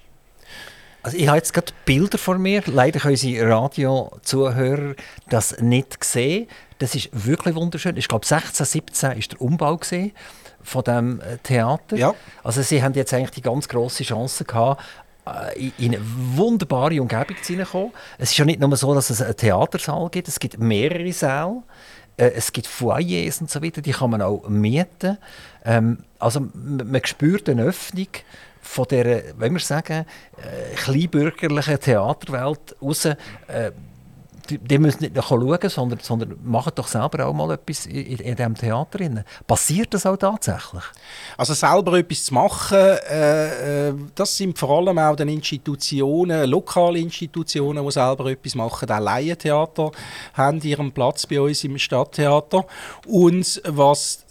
Also 1.03 1.17
ich 1.17 1.29
habe 1.29 1.39
jetzt 1.39 1.55
gerade 1.55 1.73
Bilder 1.85 2.19
vor 2.19 2.39
mir. 2.39 2.63
Leider 2.67 3.01
können 3.01 3.17
Sie 3.17 3.41
Radiozuhörer 3.41 4.95
das 5.29 5.59
nicht 5.61 6.03
sehen. 6.05 6.49
Das 6.81 6.95
ist 6.95 7.09
wirklich 7.13 7.55
wunderschön. 7.55 7.97
Ich 7.97 8.09
glaube, 8.09 8.27
16, 8.27 8.67
17 8.67 9.13
ist 9.13 9.33
der 9.33 9.41
Umbau 9.41 9.77
gesehen 9.77 10.13
von 10.69 10.85
dem 10.85 11.21
äh, 11.21 11.39
Theater. 11.39 11.97
Ja. 11.97 12.15
Also 12.45 12.63
sie 12.63 12.83
haben 12.83 12.95
jetzt 12.95 13.13
eigentlich 13.15 13.31
die 13.31 13.43
ganz 13.43 13.69
große 13.69 14.05
Chance 14.05 14.45
gehabt, 14.45 14.83
äh, 15.27 15.71
in 15.79 15.95
eine 15.95 16.01
wunderbare 16.37 17.01
Umgebung 17.01 17.37
zu 17.43 17.57
kommen. 17.57 17.93
Es 18.19 18.31
ist 18.31 18.39
ja 18.39 18.45
nicht 18.45 18.61
nur 18.61 18.77
so, 18.77 18.95
dass 18.95 19.11
es 19.11 19.23
einen 19.23 19.37
Theatersaal 19.37 20.09
gibt, 20.11 20.29
es 20.29 20.39
gibt 20.39 20.59
mehrere 20.59 21.13
Säle. 21.13 21.63
Äh, 22.17 22.33
es 22.37 22.53
gibt 22.53 22.67
Foyers 22.67 23.41
und 23.41 23.51
so 23.51 23.63
weiter, 23.63 23.81
die 23.81 23.93
kann 23.93 24.11
man 24.11 24.23
auch 24.23 24.49
mieten. 24.49 25.19
Ähm, 25.65 25.99
also 26.19 26.47
man 26.55 27.01
spürt 27.05 27.49
eine 27.49 27.65
Öffnung 27.65 28.09
von 28.61 28.87
der, 28.91 29.23
wenn 29.39 29.55
wir 29.55 29.61
sagen, 29.61 30.05
kleinbürgerlichen 30.77 31.81
Theaterwelt 31.81 32.77
raus. 32.83 33.09
Die, 34.51 34.79
müssen 34.79 35.03
nicht 35.03 35.23
schauen, 35.23 35.59
sondern, 35.69 35.99
sondern 36.01 36.39
machen 36.43 36.73
doch 36.75 36.89
selber 36.89 37.27
auch 37.27 37.35
mal 37.35 37.53
etwas 37.53 37.87
in, 37.87 38.19
in, 38.19 38.37
diesem 38.37 38.55
Theater. 38.55 38.99
Passiert 39.47 39.93
das 39.93 40.07
auch 40.07 40.17
tatsächlich? 40.17 40.85
Also 41.37 41.55
selber 41.55 41.99
etwas 41.99 42.25
zu 42.25 42.35
machen, 42.35 42.79
äh, 42.79 43.89
äh, 43.89 43.95
das 44.15 44.37
sind 44.37 44.59
vor 44.59 44.79
allem 44.79 44.99
auch 44.99 45.17
die 45.17 45.23
Institutionen, 45.23 46.49
lokale 46.49 46.99
Institutionen, 46.99 47.85
die 47.85 47.93
selber 47.93 48.31
etwas 48.31 48.55
machen. 48.55 48.91
Auch 48.91 49.01
Laientheater 49.01 49.91
haben 50.35 50.61
ihren 50.63 50.93
Platz 50.93 51.27
bei 51.27 51.41
uns 51.41 51.65
im 51.65 51.79
Stadttheater. 51.79 52.65
Und 53.07 53.61
was 53.67 54.25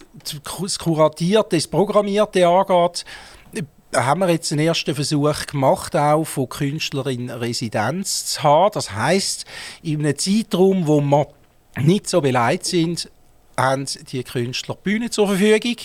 das 0.62 0.78
Kuratierte, 0.78 1.56
das 1.56 1.66
Programmierte 1.66 2.46
angeht, 2.46 3.04
haben 3.94 4.20
wir 4.20 4.30
jetzt 4.30 4.52
einen 4.52 4.66
ersten 4.66 4.94
Versuch 4.94 5.46
gemacht, 5.46 5.96
auch 5.96 6.24
von 6.24 6.48
Künstlern 6.48 7.08
in 7.08 7.30
Residenz 7.30 8.26
zu 8.26 8.42
haben. 8.42 8.72
Das 8.74 8.92
heißt, 8.92 9.44
in 9.82 10.00
einem 10.00 10.16
Zeitraum, 10.16 10.86
wo 10.86 11.00
wir 11.00 11.28
nicht 11.78 12.08
so 12.08 12.20
beleidigt 12.20 12.66
sind, 12.66 13.10
haben 13.58 13.86
die 14.12 14.22
Künstler 14.22 14.76
die 14.76 14.90
Bühne 14.90 15.10
zur 15.10 15.26
Verfügung, 15.26 15.76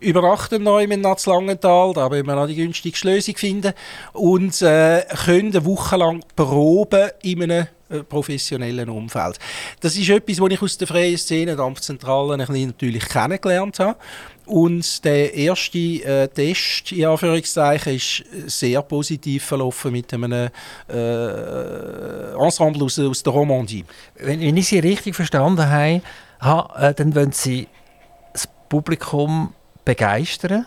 übernachten 0.00 0.62
neu 0.62 0.82
in 0.82 1.02
Langenthal, 1.02 1.92
da 1.94 2.10
wollen 2.10 2.26
wir 2.26 2.34
noch 2.34 2.48
die 2.48 2.56
günstigste 2.56 3.08
Lösung 3.08 3.36
finden, 3.36 3.72
und 4.12 4.60
äh, 4.62 5.04
können 5.24 5.52
eine 5.52 5.64
Woche 5.64 5.96
lang 5.96 6.24
proben 6.34 7.10
in 7.22 7.44
einem 7.44 7.68
äh, 7.88 8.02
professionellen 8.02 8.88
Umfeld. 8.88 9.38
Das 9.80 9.96
ist 9.96 10.08
etwas, 10.08 10.40
was 10.40 10.50
ich 10.50 10.62
aus 10.62 10.78
der 10.78 10.88
freien 10.88 11.18
Szene, 11.18 11.56
Dampfzentrale, 11.56 12.36
natürlich 12.36 13.08
kennengelernt 13.08 13.78
habe. 13.78 13.98
Und 14.50 15.04
der 15.04 15.32
erste 15.32 15.78
äh, 15.78 16.26
Test, 16.26 16.90
in 16.90 17.06
Anführungszeichen, 17.06 17.94
ist 17.94 18.24
sehr 18.46 18.82
positiv 18.82 19.44
verlaufen 19.44 19.92
mit 19.92 20.12
einem 20.12 20.50
äh, 20.88 22.32
Ensemble 22.34 22.82
aus, 22.84 22.98
aus 22.98 23.22
der 23.22 23.32
Romandie. 23.32 23.84
Wenn, 24.16 24.40
wenn 24.40 24.56
ich 24.56 24.66
Sie 24.66 24.80
richtig 24.80 25.14
verstanden 25.14 25.64
habe, 25.70 26.02
ha, 26.40 26.68
äh, 26.80 26.94
dann 26.94 27.14
wollen 27.14 27.30
Sie 27.30 27.68
das 28.32 28.48
Publikum 28.68 29.54
begeistern. 29.84 30.66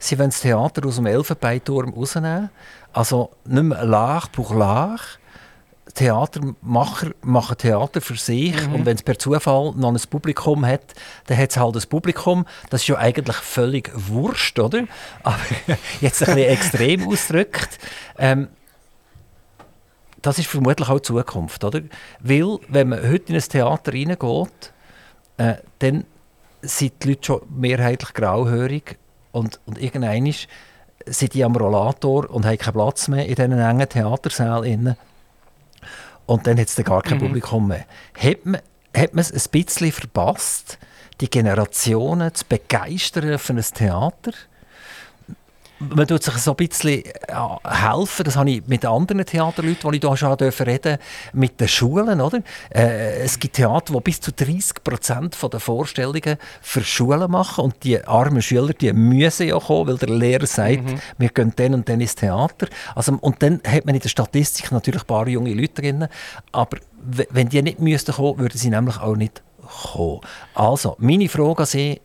Sie 0.00 0.18
wollen 0.18 0.30
das 0.30 0.40
Theater 0.40 0.84
aus 0.84 0.96
dem 0.96 1.06
Elfenbeinturm 1.06 1.94
rausnehmen. 1.94 2.50
Also 2.92 3.30
nicht 3.44 3.62
mehr 3.62 3.84
Lach 3.84 4.32
pour 4.32 4.56
Lach. 4.56 5.19
Theatermacher 5.94 7.10
machen 7.22 7.58
Theater 7.58 8.00
für 8.00 8.16
sich 8.16 8.54
mhm. 8.66 8.74
und 8.74 8.86
wenn 8.86 8.96
es 8.96 9.02
per 9.02 9.18
Zufall 9.18 9.72
noch 9.76 9.90
ein 9.90 10.00
Publikum 10.10 10.66
hat, 10.66 10.94
dann 11.26 11.38
hat 11.38 11.50
es 11.50 11.56
halt 11.56 11.76
ein 11.76 11.88
Publikum. 11.88 12.46
Das 12.70 12.82
ist 12.82 12.88
ja 12.88 12.96
eigentlich 12.96 13.36
völlig 13.36 13.90
wurscht, 13.94 14.58
oder? 14.58 14.84
Aber 15.22 15.38
jetzt 16.00 16.22
ein 16.22 16.34
bisschen 16.34 16.50
extrem 16.50 17.08
ausgedrückt. 17.08 17.78
Ähm, 18.18 18.48
das 20.22 20.38
ist 20.38 20.48
vermutlich 20.48 20.88
auch 20.88 20.98
die 20.98 21.02
Zukunft, 21.02 21.64
oder? 21.64 21.80
Weil, 22.20 22.58
wenn 22.68 22.90
man 22.90 23.02
heute 23.10 23.32
in 23.32 23.36
ein 23.36 23.48
Theater 23.48 23.92
reingeht, 23.92 24.72
äh, 25.38 25.54
dann 25.78 26.04
sind 26.62 27.02
die 27.02 27.08
Leute 27.08 27.24
schon 27.24 27.40
mehrheitlich 27.48 28.12
grauhörig 28.12 28.98
und, 29.32 29.60
und 29.64 29.78
irgendwann 29.78 30.32
sind 31.06 31.34
die 31.34 31.44
am 31.44 31.56
Rollator 31.56 32.28
und 32.30 32.44
haben 32.44 32.58
keinen 32.58 32.74
Platz 32.74 33.08
mehr 33.08 33.24
in 33.24 33.34
diesen 33.34 33.58
engen 33.58 33.88
Theatersälen. 33.88 34.96
Und 36.30 36.46
dann 36.46 36.60
hat 36.60 36.68
es 36.68 36.76
gar 36.84 37.02
kein 37.02 37.18
mhm. 37.18 37.22
Publikum 37.22 37.66
mehr. 37.66 37.86
Hat 38.16 38.46
man, 38.46 38.60
hat 38.96 39.14
man 39.14 39.20
es 39.20 39.32
ein 39.32 39.50
bisschen 39.50 39.90
verpasst, 39.90 40.78
die 41.20 41.28
Generationen 41.28 42.32
zu 42.32 42.44
begeistern 42.48 43.36
für 43.36 43.52
ein 43.52 43.60
Theater? 43.60 44.30
Man 45.80 46.06
tut 46.06 46.22
sich 46.22 46.34
so 46.34 46.52
ein 46.52 46.56
bisschen 46.56 47.02
ja, 47.28 47.58
helfen, 47.64 48.24
das 48.24 48.36
habe 48.36 48.50
ich 48.50 48.66
mit 48.66 48.84
anderen 48.84 49.24
Theaterleuten, 49.24 49.90
die 49.90 49.96
ich 49.96 50.02
hier 50.02 50.16
schon 50.16 50.32
reden 50.34 50.98
mit 51.32 51.58
den 51.58 51.68
Schulen, 51.68 52.20
oder? 52.20 52.42
Äh, 52.74 53.22
es 53.22 53.38
gibt 53.38 53.56
Theater, 53.56 53.94
die 53.94 54.00
bis 54.00 54.20
zu 54.20 54.30
30 54.30 54.84
Prozent 54.84 55.36
der 55.42 55.60
Vorstellungen 55.60 56.36
für 56.60 56.84
Schulen 56.84 57.30
machen 57.30 57.64
und 57.64 57.82
die 57.82 58.02
armen 58.04 58.42
Schüler, 58.42 58.74
die 58.74 58.92
müssen 58.92 59.48
ja 59.48 59.58
kommen, 59.58 59.88
weil 59.88 59.96
der 59.96 60.10
Lehrer 60.10 60.46
sagt, 60.46 60.84
mhm. 60.84 61.00
wir 61.16 61.30
gehen 61.30 61.52
dann 61.56 61.74
und 61.74 61.88
dann 61.88 62.00
ins 62.00 62.14
Theater. 62.14 62.68
Also, 62.94 63.16
und 63.20 63.42
dann 63.42 63.60
hat 63.66 63.86
man 63.86 63.94
in 63.94 64.02
der 64.02 64.08
Statistik 64.10 64.70
natürlich 64.72 65.02
ein 65.02 65.06
paar 65.06 65.28
junge 65.28 65.54
Leute 65.54 65.80
drin, 65.80 66.08
aber 66.52 66.76
wenn 67.02 67.48
die 67.48 67.62
nicht 67.62 67.80
müssten 67.80 68.12
kommen, 68.12 68.38
würden 68.38 68.58
sie 68.58 68.68
nämlich 68.68 68.98
auch 69.00 69.16
nicht 69.16 69.42
kommen. 69.92 70.20
Also, 70.54 70.96
meine 70.98 71.28
Frage 71.30 71.60
an 71.60 71.66
Sie, 71.66 72.00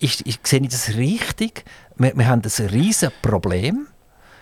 ist, 0.00 0.20
ist, 0.22 0.46
sehe 0.46 0.60
ich 0.60 0.68
das 0.68 0.96
richtig, 0.96 1.64
wir, 1.96 2.16
wir 2.16 2.26
haben 2.26 2.42
ein 2.42 2.66
riesiges 2.66 3.12
Problem. 3.22 3.88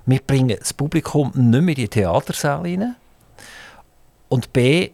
Wir 0.06 0.20
bringen 0.20 0.56
das 0.58 0.72
Publikum 0.72 1.32
nicht 1.34 1.62
mehr 1.62 1.76
in 1.76 1.82
die 1.82 1.88
Theatersäle 1.88 2.62
rein. 2.62 2.96
Und 4.28 4.52
B, 4.52 4.90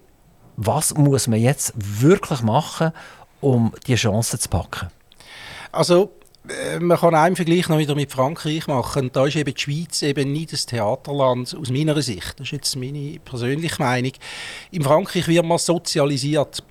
was 0.56 0.94
muss 0.94 1.28
man 1.28 1.40
jetzt 1.40 1.72
wirklich 1.76 2.42
machen, 2.42 2.92
um 3.40 3.72
die 3.86 3.94
Chance 3.94 4.38
zu 4.38 4.48
packen? 4.48 4.88
Also, 5.70 6.10
äh, 6.48 6.78
man 6.78 6.98
kann 6.98 7.14
einen 7.14 7.36
Vergleich 7.36 7.68
noch 7.68 7.78
wieder 7.78 7.94
mit 7.94 8.10
Frankreich 8.10 8.66
machen. 8.66 9.10
Da 9.12 9.26
ist 9.26 9.36
eben 9.36 9.54
die 9.54 9.60
Schweiz 9.60 10.02
eben 10.02 10.32
nicht 10.32 10.52
das 10.52 10.66
Theaterland 10.66 11.56
aus 11.58 11.70
meiner 11.70 12.00
Sicht. 12.02 12.34
Das 12.38 12.46
ist 12.46 12.52
jetzt 12.52 12.76
meine 12.76 13.18
persönliche 13.20 13.80
Meinung. 13.82 14.12
In 14.70 14.82
Frankreich 14.82 15.28
wird 15.28 15.46
man 15.46 15.58
sozialisiert 15.58 16.62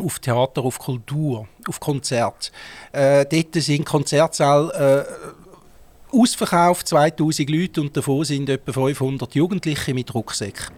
auf 0.00 0.18
Theater, 0.18 0.62
auf 0.62 0.78
Kultur, 0.78 1.48
auf 1.68 1.80
Konzert. 1.80 2.52
Äh, 2.92 3.26
dort 3.26 3.62
sind 3.62 3.84
Konzertsäle 3.84 5.06
äh, 5.06 6.16
ausverkauft, 6.16 6.88
2000 6.88 7.48
Leute 7.50 7.80
und 7.80 7.96
davon 7.96 8.24
sind 8.24 8.48
etwa 8.48 8.72
500 8.72 9.34
Jugendliche 9.34 9.94
mit 9.94 10.12
Rucksäcken. 10.14 10.74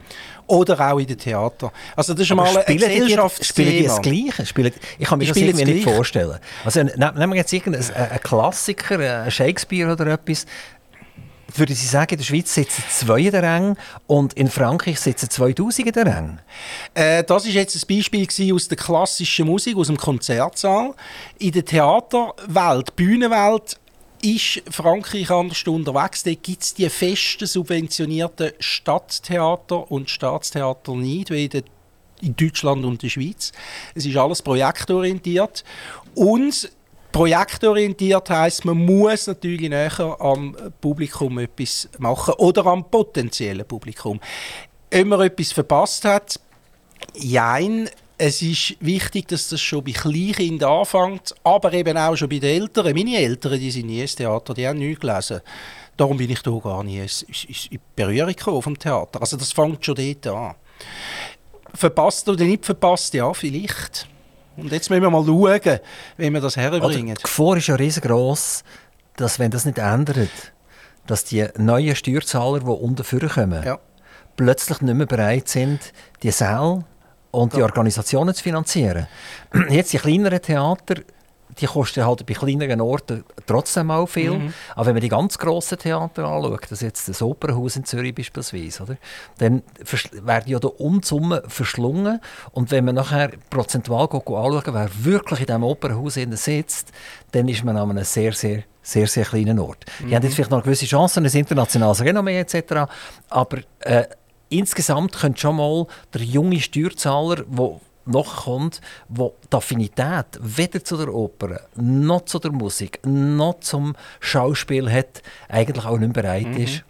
Oder 0.46 0.92
auch 0.92 0.98
in 0.98 1.06
den 1.06 1.18
Theater. 1.18 1.72
Also 1.96 2.12
das 2.12 2.22
ist 2.22 2.34
mal 2.34 2.56
ein 2.56 2.76
Gesellschaftsthema. 2.76 3.42
Spielen 3.44 3.78
die 3.78 3.84
das 3.84 4.02
Gleiche? 4.02 4.46
Spielen, 4.46 4.72
ich 4.98 5.06
kann 5.06 5.18
mir 5.18 5.26
das 5.26 5.36
irgendwie 5.36 5.64
nicht 5.64 5.84
vorstellen. 5.84 6.38
Also 6.64 6.82
nehmen 6.82 7.30
wir 7.30 7.36
jetzt 7.36 7.52
irgendeinen 7.52 8.20
Klassiker, 8.22 9.30
Shakespeare 9.30 9.92
oder 9.92 10.06
etwas, 10.08 10.46
würde 11.54 11.74
Sie 11.74 11.86
sagen, 11.86 12.12
in 12.12 12.18
der 12.18 12.24
Schweiz 12.24 12.54
sitzen 12.54 12.82
zwei 12.90 13.20
in 13.20 13.30
der 13.30 13.42
Rang 13.42 13.76
und 14.06 14.32
in 14.34 14.48
Frankreich 14.48 14.98
sitzen 14.98 15.28
2000 15.28 15.86
in 15.86 15.92
der 15.92 16.06
Rang? 16.06 16.38
Äh, 16.94 17.24
das 17.24 17.46
ist 17.46 17.54
jetzt 17.54 17.76
ein 17.76 17.96
Beispiel 17.96 18.54
aus 18.54 18.68
der 18.68 18.76
klassischen 18.76 19.46
Musik, 19.46 19.76
aus 19.76 19.88
dem 19.88 19.96
Konzertsaal. 19.96 20.94
In 21.38 21.52
der 21.52 21.64
Theaterwelt, 21.64 22.96
Bühnenwelt, 22.96 23.78
ist 24.22 24.62
Frankreich 24.70 25.30
anders 25.30 25.62
unterwegs. 25.66 26.22
Da 26.22 26.32
gibt 26.32 26.62
es 26.62 26.74
die 26.74 26.88
festen 26.88 27.46
subventionierten 27.46 28.52
Stadttheater 28.60 29.90
und 29.90 30.08
Staatstheater 30.08 30.94
nicht, 30.94 31.30
wie 31.30 31.50
in 32.22 32.36
Deutschland 32.36 32.84
und 32.84 33.02
der 33.02 33.08
Schweiz. 33.08 33.52
Es 33.94 34.06
ist 34.06 34.16
alles 34.16 34.40
projektorientiert. 34.42 35.64
Und 36.14 36.70
Projektorientiert 37.12 38.30
heißt, 38.30 38.64
man 38.64 38.78
muss 38.78 39.26
natürlich 39.26 39.68
näher 39.68 40.16
am 40.18 40.56
Publikum 40.80 41.38
etwas 41.38 41.88
machen 41.98 42.34
oder 42.38 42.64
am 42.66 42.90
potenziellen 42.90 43.66
Publikum. 43.66 44.18
Wenn 44.90 45.08
man 45.08 45.20
etwas 45.20 45.52
verpasst 45.52 46.04
hat, 46.06 46.40
jein, 47.14 47.88
es 48.16 48.40
ist 48.40 48.76
wichtig, 48.80 49.28
dass 49.28 49.48
das 49.48 49.60
schon 49.60 49.84
bei 49.84 49.92
Kleinkindern 49.92 50.80
anfängt, 50.80 51.34
aber 51.44 51.72
eben 51.72 51.98
auch 51.98 52.16
schon 52.16 52.28
bei 52.28 52.38
den 52.38 52.62
Eltern. 52.62 52.94
Meine 52.94 53.16
Eltern, 53.16 53.58
die 53.58 53.70
sind 53.70 53.86
nie 53.86 54.00
ins 54.00 54.14
Theater, 54.14 54.54
die 54.54 54.66
haben 54.66 54.78
nichts 54.78 55.00
gelesen. 55.00 55.40
Darum 55.96 56.16
bin 56.16 56.30
ich 56.30 56.40
da 56.40 56.50
gar 56.52 56.82
nicht 56.82 57.26
in 57.70 57.80
Berührung 57.94 58.62
vom 58.62 58.78
Theater. 58.78 59.20
Also 59.20 59.36
das 59.36 59.52
fängt 59.52 59.84
schon 59.84 59.96
dort 59.96 60.26
an. 60.28 60.54
Verpasst 61.74 62.28
oder 62.28 62.44
nicht 62.44 62.64
verpasst, 62.64 63.12
ja, 63.14 63.32
vielleicht. 63.34 64.06
Und 64.56 64.70
jetzt 64.70 64.90
müssen 64.90 65.02
wir 65.02 65.10
mal 65.10 65.24
schauen, 65.24 65.80
wie 66.16 66.30
wir 66.30 66.40
das 66.40 66.56
herbringen. 66.56 67.14
Die 67.14 67.22
Gefahr 67.22 67.56
ist 67.56 67.68
ja 67.68 67.74
riesengroß, 67.74 68.64
dass 69.16 69.38
wenn 69.38 69.50
das 69.50 69.64
nicht 69.64 69.78
ändert, 69.78 70.52
dass 71.06 71.24
die 71.24 71.46
neuen 71.56 71.96
Steuerzahler, 71.96 72.60
die 72.60 72.66
unten 72.66 73.28
kommen, 73.28 73.62
ja. 73.64 73.78
plötzlich 74.36 74.80
nicht 74.80 74.94
mehr 74.94 75.06
bereit 75.06 75.48
sind, 75.48 75.92
die 76.22 76.30
Säle 76.30 76.84
und 77.30 77.56
die 77.56 77.62
Organisationen 77.62 78.34
zu 78.34 78.42
finanzieren. 78.42 79.06
Jetzt 79.70 79.92
die 79.92 79.98
kleineren 79.98 80.40
Theater 80.40 80.96
die 81.60 81.66
kosten 81.66 82.04
halt 82.04 82.24
bei 82.26 82.34
kleineren 82.34 82.80
Orten 82.80 83.24
trotzdem 83.46 83.90
auch 83.90 84.06
viel. 84.06 84.38
Mhm. 84.38 84.54
Aber 84.74 84.86
wenn 84.86 84.94
man 84.94 85.02
die 85.02 85.08
ganz 85.08 85.38
grossen 85.38 85.78
Theater 85.78 86.24
anschaut, 86.24 86.70
das 86.70 86.80
jetzt 86.80 87.08
das 87.08 87.22
Opernhaus 87.22 87.76
in 87.76 87.84
Zürich 87.84 88.14
beispielsweise, 88.14 88.82
oder, 88.82 88.96
dann 89.38 89.62
werden 90.12 90.50
ja 90.50 90.58
da 90.58 90.68
Unsummen 90.68 91.40
verschlungen. 91.48 92.20
Und 92.52 92.70
wenn 92.70 92.84
man 92.84 92.94
nachher 92.94 93.32
prozentual 93.50 94.04
anschaut, 94.04 94.64
wer 94.66 94.90
wirklich 95.04 95.40
in 95.40 95.46
diesem 95.46 95.64
Opernhaus 95.64 96.14
sitzt, 96.14 96.92
dann 97.32 97.48
ist 97.48 97.64
man 97.64 97.76
an 97.76 97.90
einem 97.90 98.04
sehr, 98.04 98.32
sehr 98.32 98.64
sehr, 98.84 99.06
sehr 99.06 99.24
kleinen 99.24 99.60
Ort. 99.60 99.84
Mhm. 100.00 100.08
Die 100.08 100.16
haben 100.16 100.22
jetzt 100.24 100.34
vielleicht 100.34 100.50
noch 100.50 100.64
gewisse 100.64 100.86
Chancen, 100.86 101.24
ein 101.24 101.32
internationales 101.32 102.00
Renommee 102.00 102.40
etc., 102.40 102.90
aber 103.28 103.58
äh, 103.78 104.06
insgesamt 104.48 105.12
könnte 105.12 105.40
schon 105.40 105.56
mal 105.56 105.86
der 106.12 106.22
junge 106.22 106.60
Steuerzahler, 106.60 107.44
der 107.46 107.80
nachkommt, 108.06 108.80
wo 109.08 109.34
die 109.50 109.56
Affinität 109.56 110.26
weder 110.40 110.84
zu 110.84 110.96
der 110.96 111.12
Oper, 111.12 111.60
noch 111.76 112.24
zu 112.24 112.38
der 112.38 112.52
Musik, 112.52 113.00
noch 113.04 113.60
zum 113.60 113.94
Schauspiel 114.20 114.90
hat, 114.90 115.22
eigentlich 115.48 115.84
auch 115.84 115.98
nicht 115.98 116.12
bereit 116.12 116.46
mhm. 116.46 116.56
ist 116.56 116.84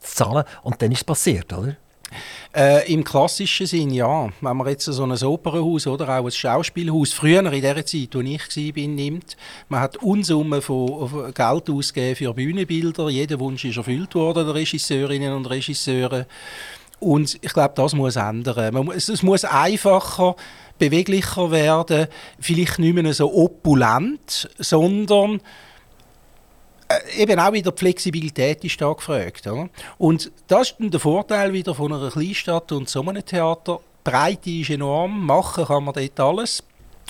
zu 0.00 0.14
zahlen. 0.14 0.44
Und 0.62 0.80
dann 0.80 0.92
ist 0.92 0.98
es 0.98 1.04
passiert, 1.04 1.52
oder? 1.52 1.76
Äh, 2.54 2.92
Im 2.92 3.04
klassischen 3.04 3.66
Sinn 3.66 3.90
ja. 3.90 4.28
Wenn 4.40 4.56
man 4.56 4.68
jetzt 4.68 4.84
so 4.84 5.02
ein 5.02 5.12
Opernhaus 5.12 5.86
oder 5.86 6.08
auch 6.08 6.24
ein 6.24 6.30
Schauspielhaus, 6.30 7.12
früher 7.12 7.52
in 7.52 7.60
der 7.60 7.84
Zeit, 7.84 8.14
wo 8.14 8.20
ich 8.20 8.56
war, 8.56 8.86
nimmt, 8.86 9.36
man 9.68 9.80
hat 9.80 9.96
Unsummen 9.98 10.62
von 10.62 11.34
Geld 11.34 11.70
ausgegeben 11.70 12.16
für 12.16 12.32
Bühnenbilder. 12.32 13.10
Jeder 13.10 13.38
Wunsch 13.40 13.64
ist 13.64 13.76
erfüllt 13.76 14.14
worden, 14.14 14.46
der 14.46 14.54
Regisseurinnen 14.54 15.34
und 15.34 15.46
Regisseure. 15.46 16.26
Und 16.98 17.38
ich 17.42 17.52
glaube, 17.52 17.74
das 17.74 17.94
muss 17.94 18.16
ändern. 18.16 18.72
Man, 18.72 18.96
es, 18.96 19.08
es 19.08 19.22
muss 19.22 19.44
einfacher, 19.44 20.34
beweglicher 20.78 21.50
werden, 21.50 22.06
vielleicht 22.40 22.78
nicht 22.78 22.94
mehr 22.94 23.12
so 23.12 23.32
opulent, 23.34 24.48
sondern 24.58 25.40
äh, 26.88 27.22
eben 27.22 27.38
auch 27.38 27.52
wieder 27.52 27.72
die 27.72 27.78
Flexibilität 27.78 28.64
ist 28.64 28.80
da 28.80 28.92
gefragt. 28.92 29.46
Oder? 29.46 29.68
Und 29.98 30.30
das 30.46 30.70
ist 30.70 30.76
der 30.78 31.00
Vorteil 31.00 31.52
wieder 31.52 31.74
von 31.74 31.92
einer 31.92 32.10
Kleinstadt 32.10 32.72
und 32.72 32.88
so 32.88 33.02
einem 33.02 33.24
Theater. 33.24 33.80
Die 34.06 34.10
Breite 34.10 34.50
ist 34.50 34.70
enorm, 34.70 35.26
machen 35.26 35.64
kann 35.64 35.84
man 35.84 35.94
dort 35.94 36.20
alles. 36.20 36.62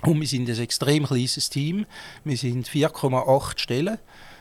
Und 0.03 0.21
wir 0.21 0.27
sind 0.27 0.49
ein 0.49 0.59
extrem 0.59 1.05
kleines 1.05 1.51
Team. 1.51 1.87
Wir 2.25 2.37
sind 2.37 2.69
4,8 2.69 3.59
Stellen. 3.59 3.99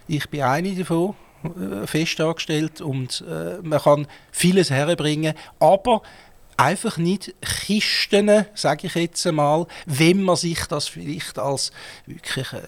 Ich 0.07 0.29
bin 0.29 0.41
eine 0.41 0.73
davon. 0.73 1.15
Äh, 1.45 1.87
fest 1.87 2.19
angestellt 2.19 2.81
und 2.81 3.23
äh, 3.29 3.57
man 3.61 3.79
kann 3.79 4.07
vieles 4.31 4.69
herbringen, 4.71 5.33
aber 5.59 6.01
einfach 6.57 6.97
nicht 6.97 7.33
Kisten, 7.41 8.45
sage 8.53 8.87
ich 8.87 8.95
jetzt 8.95 9.25
einmal, 9.27 9.67
wenn 9.85 10.21
man 10.21 10.35
sich 10.35 10.65
das 10.65 10.87
vielleicht 10.87 11.37
als 11.37 11.71
wirklich 12.05 12.51
äh, 12.53 12.59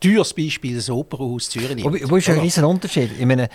teures 0.00 0.32
Beispiel 0.34 0.76
das 0.76 0.88
Opernhaus 0.88 1.50
Zürich 1.50 1.74
nimmt. 1.74 1.84
Wo, 1.84 2.10
wo 2.10 2.16
ist 2.16 2.28
ein 2.28 2.40
riesen 2.40 2.64
Unterschied? 2.64 3.10
Ich 3.18 3.26
meine, 3.26 3.48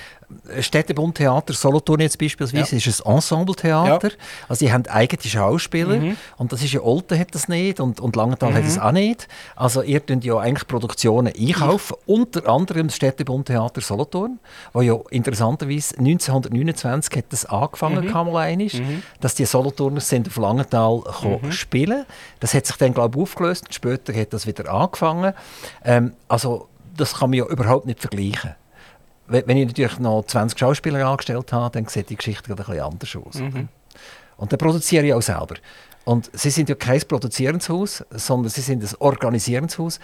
Städtebundtheater 0.60 1.54
Solothurn 1.54 2.02
jetzt 2.02 2.18
beispielsweise 2.18 2.76
ja. 2.76 2.78
ist 2.78 3.06
ein 3.06 3.14
Ensembletheater. 3.14 4.10
Ja. 4.10 4.16
Also 4.48 4.66
die 4.66 4.72
haben 4.72 4.86
eigene 4.88 5.22
Schauspieler 5.24 5.98
mhm. 5.98 6.18
und 6.38 6.52
das 6.52 6.64
ist 6.64 6.74
ja 6.74 6.82
Olten 6.82 7.18
hat 7.18 7.34
das 7.34 7.48
nicht 7.48 7.80
und, 7.80 8.00
und 8.00 8.16
Langenthal 8.16 8.52
mhm. 8.52 8.56
hat 8.56 8.66
es 8.66 8.80
auch 8.80 8.92
nicht. 8.92 9.28
Also 9.56 9.82
ihr 9.82 10.00
könnt 10.00 10.24
ja 10.24 10.38
eigentlich 10.38 10.68
Produktionen 10.68 11.34
einkaufen, 11.36 11.96
ja. 11.98 12.14
unter 12.14 12.48
anderem 12.48 12.88
das 12.88 12.96
Städtebundtheater 12.96 13.82
Solothurn, 13.82 14.40
wo 14.74 14.82
ja 14.82 14.98
interessanterweise 15.10 15.98
1929 15.98 17.18
hat 17.18 17.26
das 17.30 17.46
angefangen, 17.46 18.06
mhm. 18.06 18.12
kam 18.12 18.28
mhm. 18.28 19.04
Dass 19.24 19.36
die 19.36 19.46
Solothurner 19.46 20.02
sind 20.02 20.28
auf 20.28 20.38
Langenthal 20.38 21.04
mhm. 21.24 21.52
spielen. 21.52 22.06
Das 22.40 22.54
hat 22.54 22.66
sich 22.66 22.76
dann 22.78 22.94
glaube 22.94 23.18
ich 23.18 23.24
aufgelöst 23.24 23.66
und 23.66 23.74
später 23.74 24.14
hat 24.14 24.34
das 24.34 24.46
wieder 24.48 24.72
angefangen. 24.72 25.34
Ähm, 25.84 26.14
also 26.28 26.68
das 26.96 27.16
kann 27.16 27.30
man 27.30 27.40
ja 27.40 27.46
überhaupt 27.46 27.86
nicht 27.86 28.00
vergleichen 28.00 28.56
wenn 29.28 29.58
ich 29.58 29.68
natürlich 29.68 30.00
noch 30.00 30.26
20 30.26 30.60
Schauspieler 30.60 31.06
angestellt 31.06 31.52
habe, 31.54 31.72
dann 31.72 31.88
sieht 31.88 32.10
die 32.10 32.16
Geschichte 32.16 32.52
ein 32.52 32.56
bisschen 32.56 32.80
anders 32.80 33.16
aus. 33.16 33.36
Mhm. 33.36 33.70
Und 34.38 34.52
dann 34.52 34.60
produziere 34.60 35.06
ich 35.06 35.14
auch 35.14 35.22
selber. 35.22 35.56
Und 36.06 36.30
sie 36.34 36.50
sind 36.50 36.70
ja 36.70 36.76
kein 36.76 37.02
produzierendes 37.02 37.70
Haus, 37.70 38.04
sondern 38.12 38.50
sie 38.50 38.62
sind 38.62 38.84
ein 38.84 38.90
organisierendes 39.00 39.78
Haus. 39.80 40.00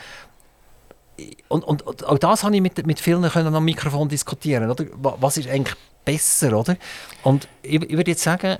Und, 1.49 1.65
und, 1.65 1.81
und 1.81 2.05
auch 2.05 2.17
das 2.17 2.43
habe 2.43 2.55
ich 2.55 2.61
mit, 2.61 2.85
mit 2.87 2.99
vielen 2.99 3.29
können 3.29 3.53
am 3.53 3.65
Mikrofon 3.65 4.07
diskutieren. 4.07 4.69
Oder? 4.69 4.85
Was 4.95 5.37
ist 5.37 5.49
eigentlich 5.49 5.75
besser? 6.05 6.57
Oder? 6.57 6.77
Und 7.23 7.49
ich, 7.61 7.81
ich 7.81 7.97
würde 7.97 8.11
jetzt 8.11 8.23
sagen, 8.23 8.57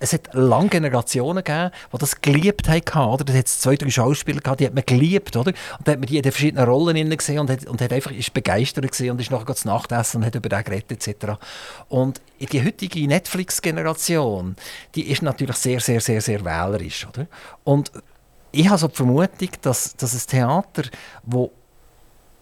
es 0.00 0.14
hat 0.14 0.30
lange 0.32 0.70
Generationen 0.70 1.44
gegeben, 1.44 1.70
die 1.92 1.98
das 1.98 2.20
geliebt 2.20 2.68
haben. 2.68 3.10
Oder? 3.10 3.24
Da 3.24 3.32
hat 3.34 3.46
es 3.46 3.60
zwei, 3.60 3.76
drei 3.76 3.90
Schauspieler 3.90 4.40
gehabt, 4.40 4.60
die 4.60 4.66
hat 4.66 4.74
man 4.74 4.84
geliebt. 4.84 5.36
Oder? 5.36 5.52
Und 5.78 5.86
da 5.86 5.92
hat 5.92 5.98
man 6.00 6.06
die 6.06 6.16
in 6.16 6.22
den 6.22 6.32
verschiedenen 6.32 6.64
Rollen 6.64 7.16
gesehen 7.16 7.38
und 7.38 7.50
hat, 7.50 7.66
und 7.66 7.80
hat 7.80 7.92
einfach, 7.92 8.10
ist 8.10 8.32
begeistert 8.32 8.90
gesehen 8.90 9.12
und 9.12 9.20
ist 9.20 9.30
nachher 9.30 9.54
zu 9.54 9.68
Nacht 9.68 9.92
essen 9.92 10.18
und 10.18 10.26
hat 10.26 10.34
über 10.34 10.48
den 10.48 10.64
geredet 10.64 10.90
etc. 10.90 11.32
Und 11.88 12.20
die 12.40 12.64
heutige 12.64 13.06
Netflix-Generation, 13.06 14.56
die 14.94 15.10
ist 15.10 15.22
natürlich 15.22 15.56
sehr, 15.56 15.80
sehr, 15.80 16.00
sehr, 16.00 16.22
sehr 16.22 16.44
wählerisch. 16.44 17.06
Oder? 17.06 17.26
Und 17.62 17.92
ich 18.52 18.68
habe 18.68 18.78
so 18.78 18.88
die 18.88 18.96
Vermutung, 18.96 19.50
dass, 19.60 19.94
dass 19.96 20.14
ein 20.14 20.26
Theater, 20.26 20.84
das 21.24 21.50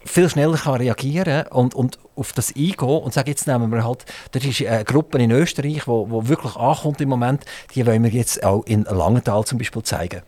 viel 0.09 0.29
schneller 0.29 0.57
kann 0.57 0.75
reagieren 0.75 1.47
und, 1.47 1.75
und 1.75 1.99
auf 2.15 2.33
das 2.33 2.55
eingehen 2.55 2.75
und 2.77 3.13
sagen, 3.13 3.29
jetzt 3.29 3.47
nehmen 3.47 3.71
wir 3.71 3.83
halt, 3.83 4.05
das 4.31 4.43
ist 4.43 4.61
eine 4.65 4.83
Gruppe 4.83 5.19
in 5.19 5.31
Österreich, 5.31 5.87
wo, 5.87 6.09
wo 6.09 6.27
wirklich 6.27 6.55
ankommt 6.55 6.99
im 6.99 7.09
Moment, 7.09 7.45
die 7.75 7.85
wollen 7.85 8.03
wir 8.03 8.09
jetzt 8.09 8.43
auch 8.43 8.65
in 8.65 8.83
Langenthal 8.83 9.45
zum 9.45 9.59
Beispiel 9.59 9.83
zeigen. 9.83 10.21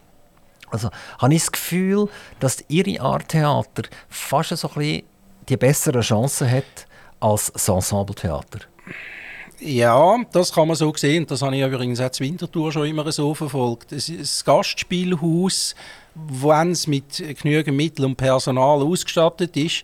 Also 0.69 0.89
habe 1.19 1.33
ich 1.33 1.41
das 1.41 1.51
Gefühl, 1.51 2.07
dass 2.39 2.63
ihre 2.69 3.01
Art 3.01 3.29
Theater 3.29 3.83
fast 4.07 4.55
so 4.55 4.69
ein 4.69 4.73
bisschen 4.75 5.03
die 5.49 5.57
bessere 5.57 6.01
Chance 6.01 6.49
hat 6.49 6.87
als 7.19 7.51
das 7.51 7.67
Ensembletheater. 7.67 8.59
Ja, 9.59 10.17
das 10.31 10.53
kann 10.53 10.67
man 10.67 10.75
so 10.75 10.93
sehen. 10.95 11.27
Das 11.27 11.41
habe 11.41 11.55
ich 11.55 11.61
übrigens 11.61 11.99
auch 11.99 12.09
zu 12.09 12.23
Winterthur 12.23 12.71
schon 12.71 12.87
immer 12.87 13.11
so 13.11 13.35
verfolgt. 13.35 13.91
Das 13.91 14.45
Gastspielhaus 14.45 15.75
wenn 16.15 16.71
es 16.71 16.87
mit 16.87 17.23
genügend 17.41 17.77
Mitteln 17.77 18.05
und 18.05 18.15
Personal 18.15 18.81
ausgestattet 18.81 19.55
ist, 19.57 19.83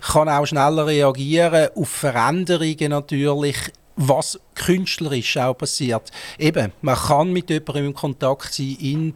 kann 0.00 0.28
auch 0.28 0.46
schneller 0.46 0.86
reagieren 0.86 1.68
auf 1.74 1.88
Veränderungen 1.88 2.90
natürlich, 2.90 3.56
was 3.96 4.38
künstlerisch 4.54 5.36
auch 5.38 5.54
passiert. 5.54 6.10
Eben, 6.38 6.72
man 6.82 6.96
kann 6.96 7.32
mit 7.32 7.48
jemandem 7.48 7.86
in 7.86 7.94
Kontakt 7.94 8.52
sein 8.52 8.76
in 8.78 9.14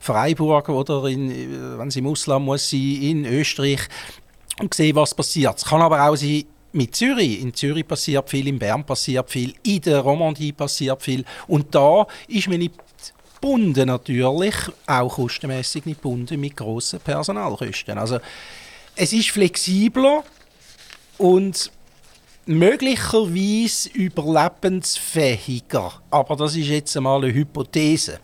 Freiburg 0.00 0.68
oder 0.68 1.04
in, 1.06 1.78
wenn 1.78 1.88
es 1.88 1.96
im 1.96 2.08
Ausland 2.08 2.44
muss 2.44 2.68
sein, 2.68 2.80
in 2.80 3.24
Österreich 3.24 3.80
und 4.60 4.74
sehen, 4.74 4.96
was 4.96 5.14
passiert. 5.14 5.58
Es 5.58 5.64
kann 5.64 5.80
aber 5.80 6.08
auch 6.08 6.16
sein, 6.16 6.44
mit 6.72 6.94
Zürich. 6.94 7.40
In 7.40 7.54
Zürich 7.54 7.86
passiert 7.86 8.28
viel, 8.28 8.46
in 8.48 8.58
Bern 8.58 8.84
passiert 8.84 9.30
viel, 9.30 9.54
in 9.64 9.80
der 9.80 10.00
Romandie 10.00 10.52
passiert 10.52 11.02
viel. 11.02 11.24
Und 11.46 11.74
da 11.74 12.06
ist 12.28 12.48
man 12.48 12.58
nicht 12.58 12.74
gebunden 13.46 13.86
natürlich, 13.86 14.56
auch 14.86 15.14
kostenmäßig 15.14 15.86
nicht 15.86 16.02
gebunden 16.02 16.40
mit 16.40 16.56
grossen 16.56 16.98
Personalkosten. 17.00 17.96
Also 17.96 18.18
es 18.96 19.12
ist 19.12 19.30
flexibler 19.30 20.24
und 21.18 21.70
möglicherweise 22.46 23.90
überlebensfähiger. 23.90 25.92
Aber 26.10 26.36
das 26.36 26.56
ist 26.56 26.68
jetzt 26.68 26.96
einmal 26.96 27.22
eine 27.22 27.32
Hypothese 27.32 28.18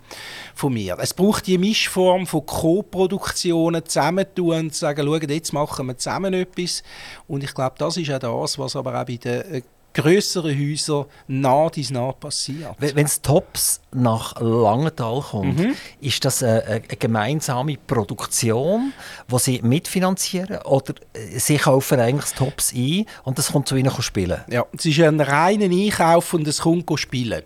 von 0.55 0.73
mir. 0.73 0.97
Es 1.01 1.15
braucht 1.15 1.47
die 1.47 1.59
Mischform 1.59 2.27
von 2.27 2.47
Co-Produktionen 2.47 3.85
zusammentun 3.85 4.59
und 4.59 4.75
sagen, 4.75 5.07
schau, 5.07 5.17
jetzt 5.17 5.53
machen 5.53 5.87
wir 5.87 5.99
zusammen 5.99 6.35
etwas. 6.35 6.83
Und 7.29 7.45
ich 7.45 7.55
glaube, 7.55 7.77
das 7.79 7.97
ist 7.97 8.11
auch 8.11 8.43
das, 8.43 8.59
was 8.59 8.77
aber 8.77 9.01
auch 9.01 9.07
bei 9.07 9.17
den 9.17 9.55
äh, 9.55 9.63
größere 9.95 10.57
Häuser 10.57 11.07
nah 11.29 11.69
dies 11.71 11.91
nah 11.91 12.13
passiert. 12.13 12.75
Wenn 12.79 13.05
es 13.05 13.21
Tops 13.21 13.81
nach 13.93 14.41
Langenthal 14.41 15.21
kommt, 15.21 15.59
mhm. 15.59 15.75
ist 16.01 16.25
das 16.25 16.43
eine, 16.43 16.65
eine, 16.65 16.81
gemeinsame 16.81 17.77
Produktion, 17.77 18.93
wo 19.29 19.39
sie 19.39 19.61
mitfinanzieren 19.63 20.59
oder 20.63 20.95
äh, 21.13 21.39
sie 21.39 21.57
kaufen 21.57 22.01
eigentlich 22.01 22.33
Tops 22.33 22.73
ein 22.75 23.07
und 23.25 23.39
das 23.39 23.53
kommt 23.53 23.69
zu 23.69 23.77
ihnen 23.77 23.93
spielen? 24.01 24.41
Ja, 24.49 24.65
es 24.77 24.85
ist 24.85 25.01
ein 25.01 25.21
reiner 25.21 25.65
Einkauf 25.65 26.35
und 26.35 26.47
es 26.47 26.61
kommt 26.61 26.91
spielen. 26.99 27.43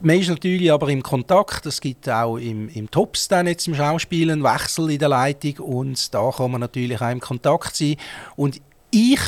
Man 0.00 0.18
ist 0.18 0.28
natürlich 0.28 0.72
aber 0.72 0.88
im 0.88 1.02
Kontakt. 1.02 1.66
Es 1.66 1.80
gibt 1.80 2.08
auch 2.08 2.36
im, 2.36 2.68
im 2.70 2.90
Tops 2.90 3.28
dann 3.28 3.46
jetzt 3.46 3.66
im 3.68 3.74
Schauspiel 3.74 4.30
einen 4.30 4.42
Wechsel 4.42 4.90
in 4.90 4.98
der 4.98 5.10
Leitung 5.10 5.58
und 5.58 6.14
da 6.14 6.30
kann 6.30 6.50
man 6.50 6.60
natürlich 6.60 7.00
auch 7.00 7.10
im 7.10 7.20
Kontakt 7.20 7.76
sein. 7.76 7.96
Und 8.36 8.60
ich 8.90 9.20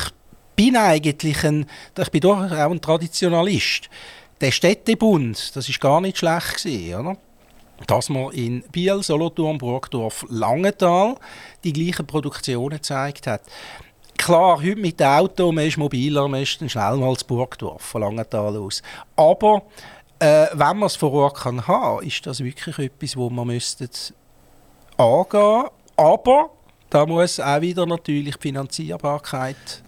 bin 0.55 0.75
eigentlich 0.75 1.43
ein, 1.43 1.65
ich 1.97 2.11
bin 2.11 2.21
doch 2.21 2.37
auch 2.37 2.71
ein 2.71 2.81
Traditionalist. 2.81 3.89
Der 4.41 4.51
Städtebund, 4.51 5.55
das 5.55 5.69
ist 5.69 5.79
gar 5.79 6.01
nicht 6.01 6.17
schlecht 6.17 6.63
gewesen, 6.63 6.95
oder? 6.95 7.17
Dass 7.87 8.09
man 8.09 8.31
in 8.31 8.63
Biel, 8.71 9.01
Solothurn, 9.03 9.57
Burgdorf, 9.57 10.25
Langenthal 10.29 11.15
die 11.63 11.73
gleichen 11.73 12.05
Produktionen 12.05 12.77
gezeigt 12.77 13.27
hat. 13.27 13.41
Klar, 14.17 14.57
heute 14.57 14.75
mit 14.75 14.99
dem 14.99 15.07
Auto, 15.07 15.51
man 15.51 15.65
ist 15.65 15.77
mobiler, 15.77 16.27
man 16.27 16.41
ist 16.41 16.61
dann 16.61 16.69
schnell 16.69 16.97
mal 16.97 17.17
zu 17.17 17.25
Burgdorf, 17.25 17.81
von 17.81 18.01
Langenthal 18.01 18.55
aus. 18.57 18.81
Aber 19.15 19.63
äh, 20.19 20.47
wenn 20.53 20.77
man 20.77 20.83
es 20.83 20.95
vor 20.95 21.11
Ort 21.13 21.37
kann 21.37 21.67
haben, 21.67 22.05
ist 22.05 22.25
das 22.25 22.41
wirklich 22.41 22.77
etwas, 22.79 23.17
wo 23.17 23.29
man 23.29 23.47
müsste 23.47 23.89
angehen. 24.97 25.65
Aber 25.97 26.49
da 26.89 27.05
muss 27.05 27.39
auch 27.39 27.61
wieder 27.61 27.85
natürlich 27.85 28.35
die 28.35 28.41
Finanzierbarkeit 28.41 29.83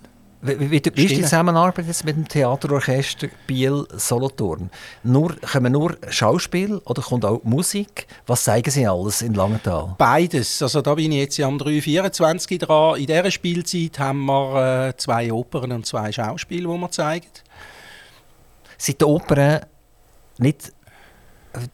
wie, 0.48 0.72
wie, 0.72 0.82
wie 0.94 1.06
ist 1.06 1.18
die 1.18 1.22
Zusammenarbeit 1.22 1.88
jetzt 1.88 2.06
mit 2.06 2.16
dem 2.16 2.28
Theaterorchester 2.28 3.28
Biel-Solothurn? 3.48 4.70
Nur, 5.04 5.36
kommen 5.42 5.72
nur 5.72 5.98
Schauspiel 6.10 6.78
oder 6.86 7.02
kommt 7.02 7.26
auch 7.26 7.44
Musik? 7.44 8.08
Was 8.28 8.44
zeigen 8.44 8.70
Sie 8.70 8.88
alles 8.88 9.22
in 9.22 9.34
Langenthal? 9.34 9.96
Beides. 9.98 10.62
Also 10.62 10.82
da 10.82 10.96
bin 10.96 11.12
ich 11.12 11.20
jetzt 11.20 11.40
am 11.40 11.58
3.24 11.58 12.60
dran. 12.60 13.00
In 13.00 13.08
dieser 13.08 13.32
Spielzeit 13.32 14.00
haben 14.00 14.26
wir 14.26 14.88
äh, 14.90 14.98
zwei 14.98 15.32
Opern 15.32 15.72
und 15.72 15.86
zwei 15.86 16.12
Schauspiele, 16.12 16.68
die 16.68 16.80
wir 16.80 16.92
zeigen. 16.92 17.28
Sind 18.78 19.02
die 19.02 19.06
Opern 19.06 19.62
nicht... 20.38 20.72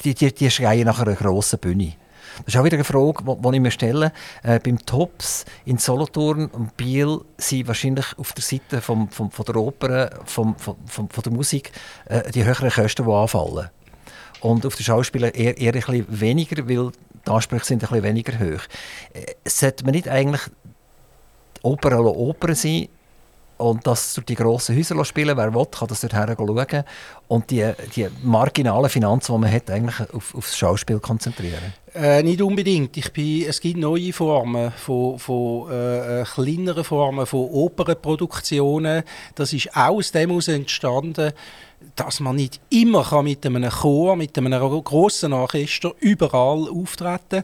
Die, 0.03 0.13
die, 0.13 0.31
die 0.31 0.51
schreien 0.51 0.85
nach 0.85 0.99
einer 0.99 1.15
grossen 1.15 1.57
Bühne? 1.57 1.93
Das 2.37 2.53
ist 2.53 2.59
auch 2.59 2.63
wieder 2.63 2.77
eine 2.77 2.83
Frage, 2.83 3.23
die 3.23 3.55
ich 3.55 3.61
mir 3.61 3.71
stelle. 3.71 4.11
Äh, 4.43 4.59
beim 4.59 4.83
Tops 4.85 5.45
in 5.65 5.77
Solothurn 5.77 6.47
und 6.47 6.75
Biel 6.77 7.19
sind 7.37 7.67
wahrscheinlich 7.67 8.05
auf 8.17 8.33
der 8.33 8.43
Seite 8.43 8.81
vom, 8.81 9.09
vom, 9.09 9.31
von 9.31 9.45
der 9.45 9.55
Oper, 9.55 10.09
vom, 10.25 10.55
vom, 10.57 10.77
von 10.85 11.23
der 11.23 11.31
Musik, 11.31 11.71
äh, 12.05 12.29
die 12.31 12.43
höheren 12.43 12.69
Kosten, 12.69 13.05
die 13.05 13.11
anfallen. 13.11 13.69
Und 14.41 14.65
auf 14.65 14.75
den 14.75 14.83
Schauspielern 14.83 15.31
eher, 15.31 15.57
eher 15.57 15.73
ein 15.73 15.81
bisschen 15.81 16.19
weniger, 16.19 16.67
weil 16.67 16.91
die 17.25 17.29
Ansprüche 17.29 17.65
sind 17.65 17.83
ein 17.83 17.89
bisschen 17.89 18.03
weniger 18.03 18.39
hoch. 18.39 18.61
Äh, 19.13 19.33
sollte 19.45 19.83
man 19.83 19.93
nicht 19.93 20.07
eigentlich 20.07 20.41
Oper 21.61 21.99
oder 21.99 22.15
Oper 22.15 22.55
sein, 22.55 22.87
und 23.61 23.85
das 23.85 24.15
durch 24.15 24.25
die 24.25 24.35
grossen 24.35 24.75
Häuser 24.75 25.05
spielen. 25.05 25.37
Wer 25.37 25.53
will, 25.53 25.65
kann 25.69 25.87
das 25.87 26.01
dorthin 26.01 26.35
schauen. 26.35 26.83
Und 27.27 27.51
die, 27.51 27.71
die 27.95 28.07
marginalen 28.23 28.89
Finanzen, 28.89 29.33
die 29.33 29.39
man 29.39 29.51
hat, 29.51 29.69
eigentlich 29.69 29.99
auf, 30.13 30.35
auf 30.35 30.45
das 30.45 30.57
Schauspiel 30.57 30.99
konzentrieren. 30.99 31.73
Äh, 31.93 32.23
nicht 32.23 32.41
unbedingt. 32.41 32.97
Ich 32.97 33.11
bin, 33.13 33.45
es 33.47 33.59
gibt 33.61 33.77
neue 33.77 34.11
Formen 34.13 34.71
von, 34.71 35.19
von 35.19 35.71
äh, 35.71 36.21
äh 36.21 36.23
kleineren 36.23 36.83
Formen 36.83 37.25
von 37.25 37.49
Opernproduktionen. 37.49 39.03
Das 39.35 39.53
ist 39.53 39.75
auch 39.75 39.97
aus 39.97 40.11
dem 40.11 40.29
heraus 40.29 40.47
entstanden, 40.47 41.31
dass 41.95 42.19
man 42.19 42.35
nicht 42.35 42.59
immer 42.69 43.03
kann 43.03 43.25
mit 43.25 43.45
einem 43.45 43.69
Chor, 43.69 44.15
mit 44.15 44.37
einem 44.37 44.83
grossen 44.83 45.33
Orchester 45.33 45.93
überall 45.99 46.67
auftreten 46.69 47.43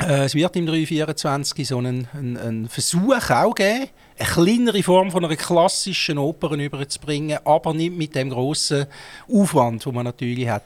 Äh, 0.00 0.24
es 0.24 0.34
wird 0.34 0.56
im 0.56 0.66
324 0.66 1.66
so 1.66 1.78
einen, 1.78 2.08
einen, 2.12 2.36
einen 2.36 2.68
Versuch 2.68 3.30
auch 3.30 3.54
geben, 3.54 3.88
eine 4.18 4.28
kleinere 4.28 4.82
Form 4.82 5.10
von 5.10 5.24
einer 5.24 5.36
klassischen 5.36 6.18
Oper 6.18 6.52
überzubringen, 6.52 7.38
aber 7.44 7.72
nicht 7.72 7.96
mit 7.96 8.14
dem 8.14 8.30
großen 8.30 8.86
Aufwand, 9.32 9.84
den 9.84 9.94
man 9.94 10.04
natürlich 10.04 10.48
hat. 10.48 10.64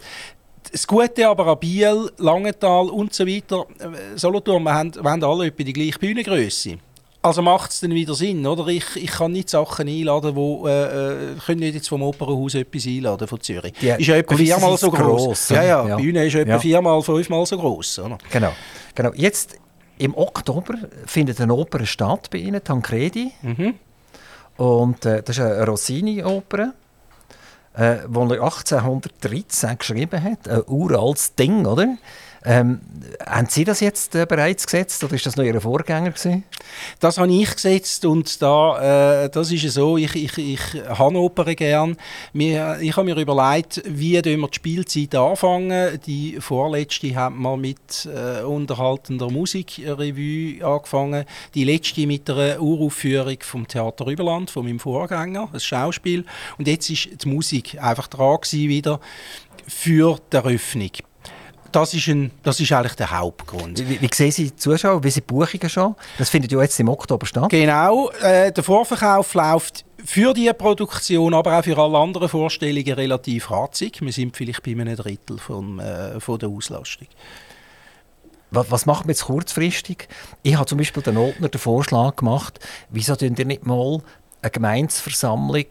das 0.70 0.86
Gute 0.86 1.28
aber 1.28 1.46
an 1.46 1.58
Biel, 1.58 2.10
Langenthal 2.18 2.88
und 2.88 3.12
so 3.12 3.26
weiter, 3.26 3.66
äh, 3.78 4.16
Solothurn, 4.16 4.62
wir 4.62 4.74
haben, 4.74 4.94
wir 4.94 5.10
haben 5.10 5.24
alle 5.24 5.46
etwa 5.46 5.62
die 5.62 5.72
gleiche 5.72 5.98
Bühnengröße. 5.98 6.78
Also 7.24 7.40
macht 7.40 7.70
es 7.70 7.78
dann 7.78 7.94
wieder 7.94 8.14
Sinn, 8.14 8.44
oder? 8.44 8.66
Ich, 8.66 8.96
ich 8.96 9.10
kann 9.10 9.30
nicht 9.30 9.48
Sachen 9.48 9.86
einladen, 9.86 10.34
wo 10.34 10.66
äh, 10.66 10.72
äh 10.72 11.34
können 11.46 11.60
nicht 11.60 11.76
jetzt 11.76 11.88
vom 11.88 12.02
Opernhaus 12.02 12.56
etwas 12.56 12.84
einladen 12.84 13.28
von 13.28 13.40
Zürich. 13.40 13.74
Die 13.80 13.90
ist 13.90 14.06
ja 14.08 14.16
etwa 14.16 14.36
viermal 14.36 14.76
so 14.76 14.90
groß. 14.90 15.50
ja, 15.50 15.62
ja, 15.62 15.88
ja, 15.88 15.96
die 15.96 16.02
Bühne 16.02 16.26
ist 16.26 16.34
etwa 16.34 16.52
ja. 16.52 16.58
viermal, 16.58 17.00
fünfmal 17.00 17.46
so 17.46 17.56
groß, 17.58 18.00
oder? 18.00 18.18
Genau, 18.28 18.52
genau. 18.96 19.12
Jetzt 19.14 19.56
im 20.02 20.16
Oktober 20.16 20.74
findet 21.06 21.40
eine 21.40 21.54
Oper 21.54 21.86
statt 21.86 22.28
bei 22.30 22.38
Ihnen, 22.38 22.62
Tancredi. 22.62 23.30
Mhm. 23.42 23.74
Und 24.56 25.06
äh, 25.06 25.22
das 25.22 25.38
ist 25.38 25.44
eine 25.44 25.64
Rossini-Oper, 25.64 26.72
äh, 27.74 27.96
die 28.08 28.18
er 28.18 28.42
1813 28.42 29.78
geschrieben 29.78 30.22
hat. 30.22 30.48
Ein 30.48 30.62
uraltes 30.66 31.36
Ding, 31.36 31.66
oder? 31.66 31.86
Ähm, 32.44 32.80
haben 33.24 33.46
Sie 33.48 33.64
das 33.64 33.80
jetzt 33.80 34.14
äh, 34.14 34.26
bereits 34.26 34.66
gesetzt 34.66 35.02
oder 35.04 35.14
ist 35.14 35.26
das 35.26 35.36
noch 35.36 35.44
Ihr 35.44 35.60
Vorgänger 35.60 36.10
gewesen? 36.10 36.44
Das 36.98 37.18
habe 37.18 37.32
ich 37.32 37.54
gesetzt 37.54 38.04
und 38.04 38.42
da, 38.42 39.24
äh, 39.24 39.30
das 39.30 39.52
ist 39.52 39.72
so, 39.72 39.96
ich, 39.96 40.14
ich, 40.16 40.38
ich 40.38 40.60
habe 40.88 41.18
Opern 41.18 41.54
gern. 41.54 41.96
Mir, 42.32 42.78
ich 42.80 42.96
habe 42.96 43.04
mir 43.04 43.16
überlegt, 43.16 43.82
wie 43.86 44.12
wir 44.12 44.22
die 44.22 44.48
Spielzeit 44.52 45.14
anfangen. 45.14 46.00
Die 46.06 46.40
vorletzte 46.40 47.14
haben 47.14 47.40
wir 47.42 47.56
mit 47.56 48.06
äh, 48.06 48.42
unterhaltender 48.42 49.30
Musikrevue 49.30 50.64
angefangen. 50.64 51.24
Die 51.54 51.64
letzte 51.64 52.06
mit 52.06 52.28
einer 52.28 52.60
Uraufführung 52.60 53.38
vom 53.40 53.68
Theater 53.68 54.06
Überland, 54.06 54.50
von 54.50 54.64
meinem 54.64 54.80
Vorgänger, 54.80 55.48
ein 55.52 55.60
Schauspiel. 55.60 56.24
Und 56.58 56.66
jetzt 56.66 56.90
ist 56.90 57.24
die 57.24 57.28
Musik 57.28 57.80
einfach 57.80 58.08
dran 58.08 58.32
wieder 58.50 59.00
für 59.68 60.18
die 60.32 60.36
Eröffnung 60.36 60.90
das 61.72 61.94
ist, 61.94 62.06
ein, 62.08 62.30
das 62.42 62.60
ist 62.60 62.72
eigentlich 62.72 62.94
der 62.94 63.10
Hauptgrund. 63.10 63.78
Wie, 63.88 64.00
wie 64.00 64.08
sehen 64.12 64.30
Sie 64.30 64.44
die 64.44 64.56
Zuschauer? 64.56 65.02
Wie 65.02 65.10
sind 65.10 65.28
die 65.28 65.32
Buchungen 65.32 65.68
schon? 65.68 65.94
Das 66.18 66.30
findet 66.30 66.52
ja 66.52 66.60
jetzt 66.60 66.78
im 66.78 66.88
Oktober 66.88 67.26
statt. 67.26 67.48
Genau. 67.50 68.10
Äh, 68.22 68.52
der 68.52 68.62
Vorverkauf 68.62 69.34
läuft 69.34 69.84
für 70.04 70.34
diese 70.34 70.54
Produktion, 70.54 71.34
aber 71.34 71.58
auch 71.58 71.64
für 71.64 71.78
alle 71.78 71.98
anderen 71.98 72.28
Vorstellungen 72.28 72.92
relativ 72.92 73.50
ratzig. 73.50 74.00
Wir 74.00 74.12
sind 74.12 74.36
vielleicht 74.36 74.62
bei 74.62 74.72
einem 74.72 74.96
Drittel 74.96 75.38
von, 75.38 75.78
äh, 75.78 76.20
von 76.20 76.38
der 76.38 76.48
Auslastung. 76.48 77.08
Was, 78.50 78.70
was 78.70 78.86
macht 78.86 79.04
man 79.04 79.10
jetzt 79.10 79.24
kurzfristig? 79.24 80.08
Ich 80.42 80.56
habe 80.56 80.66
zum 80.66 80.78
Beispiel 80.78 81.02
den 81.02 81.14
Notner 81.14 81.48
den 81.48 81.58
Vorschlag 81.58 82.16
gemacht, 82.16 82.60
wieso 82.90 83.16
tun 83.16 83.34
ihr 83.36 83.46
nicht 83.46 83.66
mal 83.66 84.02
eine 84.42 84.50
Gemeinsversammlung 84.50 85.66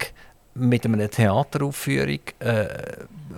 mit 0.54 0.84
einer 0.84 1.08
Theateraufführung 1.08 2.20
äh, 2.40 2.66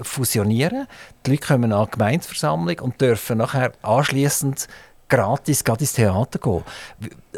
fusionieren. 0.03 0.87
Die 1.25 1.31
Leute 1.31 1.47
kommen 1.47 1.73
an 1.73 1.81
eine 1.81 1.89
Gemeinsversammlung 1.89 2.79
und 2.81 3.01
dürfen 3.01 3.39
nachher 3.39 3.73
anschließend 3.83 4.69
gratis 5.09 5.61
ins 5.63 5.93
Theater 5.93 6.39
gehen. 6.39 6.65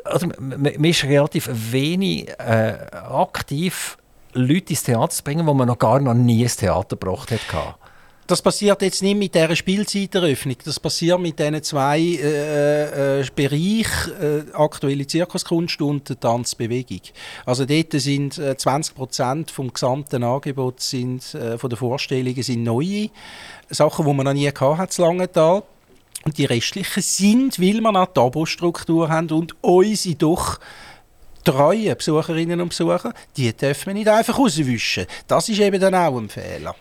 Also, 0.05 0.29
man 0.39 0.85
ist 0.85 1.05
relativ 1.05 1.49
wenig 1.53 2.29
äh, 2.39 2.75
aktiv, 2.93 3.99
Leute 4.33 4.71
ins 4.71 4.83
Theater 4.83 5.11
zu 5.11 5.25
bringen, 5.25 5.47
wo 5.47 5.55
man 5.55 5.69
noch 5.69 5.79
gar 5.79 6.01
noch 6.01 6.15
nie 6.15 6.43
ins 6.43 6.57
Theater 6.57 6.97
gebracht 6.97 7.31
hat 7.31 7.86
das 8.27 8.43
passiert 8.43 8.83
jetzt 8.83 9.03
nicht 9.03 9.17
mit 9.17 9.35
dieser 9.35 9.55
Spielzeiteröffnung. 9.55 10.57
Das 10.65 10.81
passiert 10.81 11.21
mit 11.21 11.39
diesen 11.39 11.63
zwei 11.63 12.01
äh, 12.01 13.21
äh, 13.21 13.27
Bereichen, 13.35 14.13
äh, 14.21 14.53
aktuelle 14.53 15.07
Zirkuskunst 15.07 15.81
und 15.81 16.21
Tanzbewegung. 16.21 17.03
Also 17.45 17.65
dort 17.65 17.93
sind 17.93 18.39
äh, 18.39 18.57
20 18.57 18.95
Prozent 18.95 19.51
vom 19.51 19.73
gesamten 19.73 20.25
Angebot 20.25 20.81
sind, 20.81 21.35
äh, 21.35 21.57
von 21.59 21.71
der 21.71 21.79
Vorstellungen 21.79 22.43
sind 22.43 22.65
neue 22.65 23.11
Sachen, 23.71 24.07
die 24.07 24.13
man 24.13 24.27
noch 24.27 24.33
nie 24.33 24.51
gehabt 24.53 24.79
hat, 24.79 24.99
Langenthal. 24.99 25.63
Und 26.25 26.39
die 26.39 26.45
restlichen 26.45 27.03
sind, 27.03 27.61
weil 27.61 27.81
wir 27.81 27.89
eine 27.89 28.13
Tabostruktur 28.13 29.09
haben 29.09 29.31
und 29.31 29.55
unsere 29.63 30.17
doch 30.17 30.59
treue 31.45 31.95
Besucherinnen 31.95 32.61
und 32.61 32.71
Besucher, 32.71 33.15
die 33.37 33.53
dürfen 33.53 33.87
wir 33.87 33.95
nicht 33.95 34.09
einfach 34.09 34.37
rauswischen. 34.37 35.07
Das 35.29 35.49
ist 35.49 35.61
eben 35.61 35.81
dann 35.81 35.95
auch 35.95 36.19
ein 36.19 36.29
Fehler. 36.29 36.75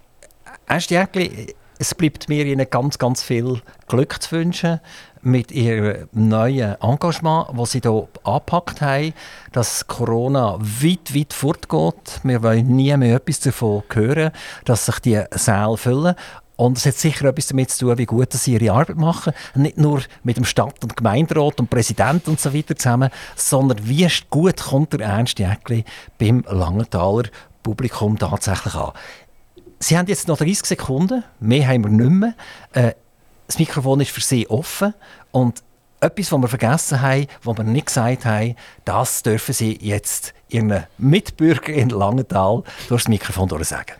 Ernst 0.67 0.89
Jäckli, 0.89 1.53
es 1.77 1.93
bleibt 1.93 2.27
mir 2.27 2.43
Ihnen 2.45 2.67
ganz, 2.67 2.97
ganz 2.97 3.21
viel 3.21 3.61
Glück 3.87 4.19
zu 4.19 4.31
wünschen 4.31 4.79
mit 5.21 5.51
Ihrem 5.51 6.09
neuen 6.11 6.75
Engagement, 6.81 7.49
das 7.55 7.73
Sie 7.73 7.81
hier 7.81 8.07
angepackt 8.23 8.81
haben, 8.81 9.13
dass 9.51 9.85
Corona 9.85 10.57
weit, 10.59 11.13
weit 11.13 11.33
fortgeht. 11.33 12.19
Wir 12.23 12.41
wollen 12.41 12.75
nie 12.75 12.97
mehr 12.97 13.17
etwas 13.17 13.41
davon 13.41 13.83
hören, 13.93 14.31
dass 14.63 14.87
sich 14.87 14.97
die 14.99 15.21
Säle 15.31 15.77
füllen. 15.77 16.15
Und 16.55 16.77
es 16.77 16.85
hat 16.87 16.95
sicher 16.95 17.25
etwas 17.25 17.47
damit 17.47 17.69
zu 17.69 17.85
tun, 17.85 17.97
wie 17.99 18.05
gut 18.05 18.33
sie 18.33 18.53
ihre 18.53 18.73
Arbeit 18.73 18.97
machen. 18.97 19.33
Nicht 19.53 19.77
nur 19.77 20.01
mit 20.23 20.37
dem 20.37 20.45
Stadt- 20.45 20.81
und 20.81 20.97
Gemeinderat 20.97 21.59
und 21.59 21.69
Präsident 21.69 22.27
und 22.27 22.39
so 22.39 22.55
weiter 22.55 22.75
zusammen, 22.75 23.11
sondern 23.35 23.87
wie 23.87 24.07
gut 24.31 24.63
kommt 24.63 24.93
der 24.93 25.01
Ernst 25.01 25.37
Jäckli 25.37 25.83
beim 26.17 26.43
Langenthaler 26.47 27.29
Publikum 27.61 28.17
tatsächlich 28.17 28.75
an. 28.75 28.91
Sie 29.79 29.97
haben 29.97 30.07
jetzt 30.07 30.27
noch 30.27 30.37
30 30.37 30.65
Sekunden, 30.65 31.23
mehr 31.39 31.67
haben 31.67 31.83
wir 31.83 31.91
nicht 31.91 32.09
mehr. 32.09 32.33
Äh, 32.73 32.93
das 33.47 33.59
Mikrofon 33.59 34.01
ist 34.01 34.11
für 34.11 34.21
Sie 34.21 34.47
offen 34.47 34.93
und 35.31 35.61
etwas, 35.99 36.31
was 36.31 36.41
wir 36.41 36.47
vergessen 36.47 37.01
haben, 37.01 37.27
was 37.43 37.57
wir 37.57 37.63
nicht 37.63 37.87
gesagt 37.87 38.25
haben, 38.25 38.55
das 38.83 39.23
dürfen 39.23 39.53
Sie 39.53 39.77
jetzt 39.81 40.33
Ihren 40.49 40.85
Mitbürger 40.97 41.73
in 41.73 41.89
Langenthal 41.89 42.63
durch 42.87 43.03
das 43.03 43.09
Mikrofon 43.09 43.49
sagen. 43.63 43.93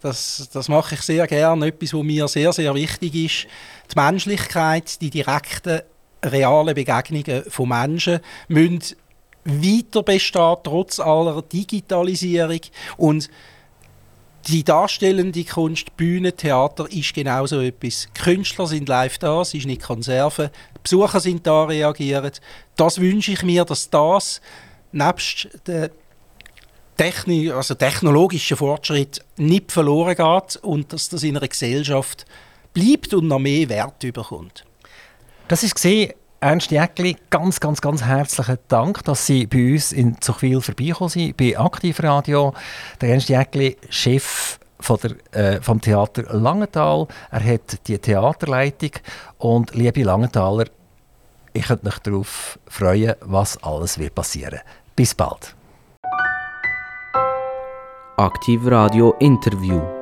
Das, 0.00 0.48
das 0.52 0.68
mache 0.68 0.94
ich 0.94 1.02
sehr 1.02 1.26
gerne. 1.26 1.66
Etwas, 1.66 1.92
was 1.92 2.02
mir 2.02 2.28
sehr, 2.28 2.52
sehr 2.52 2.74
wichtig 2.74 3.14
ist. 3.14 3.46
Die 3.92 3.98
Menschlichkeit, 3.98 5.00
die 5.00 5.10
direkten, 5.10 5.80
realen 6.24 6.74
Begegnungen 6.74 7.44
von 7.48 7.68
Menschen 7.68 8.20
müssen 8.46 8.96
weiter 9.44 10.02
bestehen, 10.02 10.56
trotz 10.62 11.00
aller 11.00 11.42
Digitalisierung. 11.42 12.60
Und 12.96 13.28
die 14.48 14.64
darstellende 14.64 15.44
Kunst, 15.44 15.96
Bühne, 15.96 16.32
Theater 16.32 16.90
ist 16.90 17.14
genauso 17.14 17.60
etwas. 17.60 18.08
Künstler 18.14 18.66
sind 18.66 18.88
live 18.88 19.18
da, 19.18 19.42
es 19.42 19.54
ist 19.54 19.66
nicht 19.66 19.82
Konserve. 19.82 20.50
Die 20.74 20.80
Besucher 20.82 21.20
sind 21.20 21.46
da, 21.46 21.64
reagieren. 21.64 22.32
Das 22.76 22.98
wünsche 22.98 23.32
ich 23.32 23.42
mir, 23.42 23.64
dass 23.64 23.90
das 23.90 24.40
nebst 24.92 25.48
der 25.66 25.90
Technik, 26.96 27.52
also 27.52 27.74
technologischen 27.74 28.56
Fortschritt 28.56 29.24
nicht 29.36 29.70
verloren 29.70 30.16
geht 30.16 30.56
und 30.62 30.92
dass 30.92 31.08
das 31.08 31.22
in 31.22 31.36
einer 31.36 31.46
Gesellschaft 31.46 32.24
bleibt 32.72 33.12
und 33.14 33.28
noch 33.28 33.38
mehr 33.38 33.68
Wert 33.68 34.02
überkommt. 34.02 34.64
Das 35.46 35.62
ist 35.62 35.74
gesehen 35.74 36.12
Ernst 36.40 36.70
Jäckli, 36.70 37.16
ganz, 37.30 37.58
ganz, 37.58 37.80
ganz 37.80 38.04
herzlichen 38.04 38.58
Dank, 38.68 39.02
dass 39.02 39.26
Sie 39.26 39.46
bei 39.46 39.72
uns 39.72 39.92
in 39.92 40.20
Zuchwil 40.20 40.60
vorbeigekommen 40.60 41.10
sind, 41.10 41.36
bei 41.36 41.58
Aktivradio. 41.58 42.54
Der 43.00 43.08
Ernst 43.10 43.28
Jäckli, 43.28 43.76
Chef 43.90 44.60
von 44.78 44.98
der, 45.02 45.56
äh, 45.56 45.60
vom 45.60 45.80
Theater 45.80 46.22
Langenthal. 46.32 47.08
Er 47.32 47.44
hat 47.44 47.88
die 47.88 47.98
Theaterleitung. 47.98 48.92
Und 49.38 49.74
liebe 49.74 50.04
Langenthaler, 50.04 50.66
ich 51.54 51.66
könnte 51.66 51.86
mich 51.86 51.98
darauf 51.98 52.56
freuen, 52.68 53.16
was 53.22 53.60
alles 53.64 53.98
wird 53.98 54.14
passieren. 54.14 54.60
Bis 54.94 55.16
bald. 55.16 55.56
Aktivradio 58.16 59.16
Interview. 59.18 59.97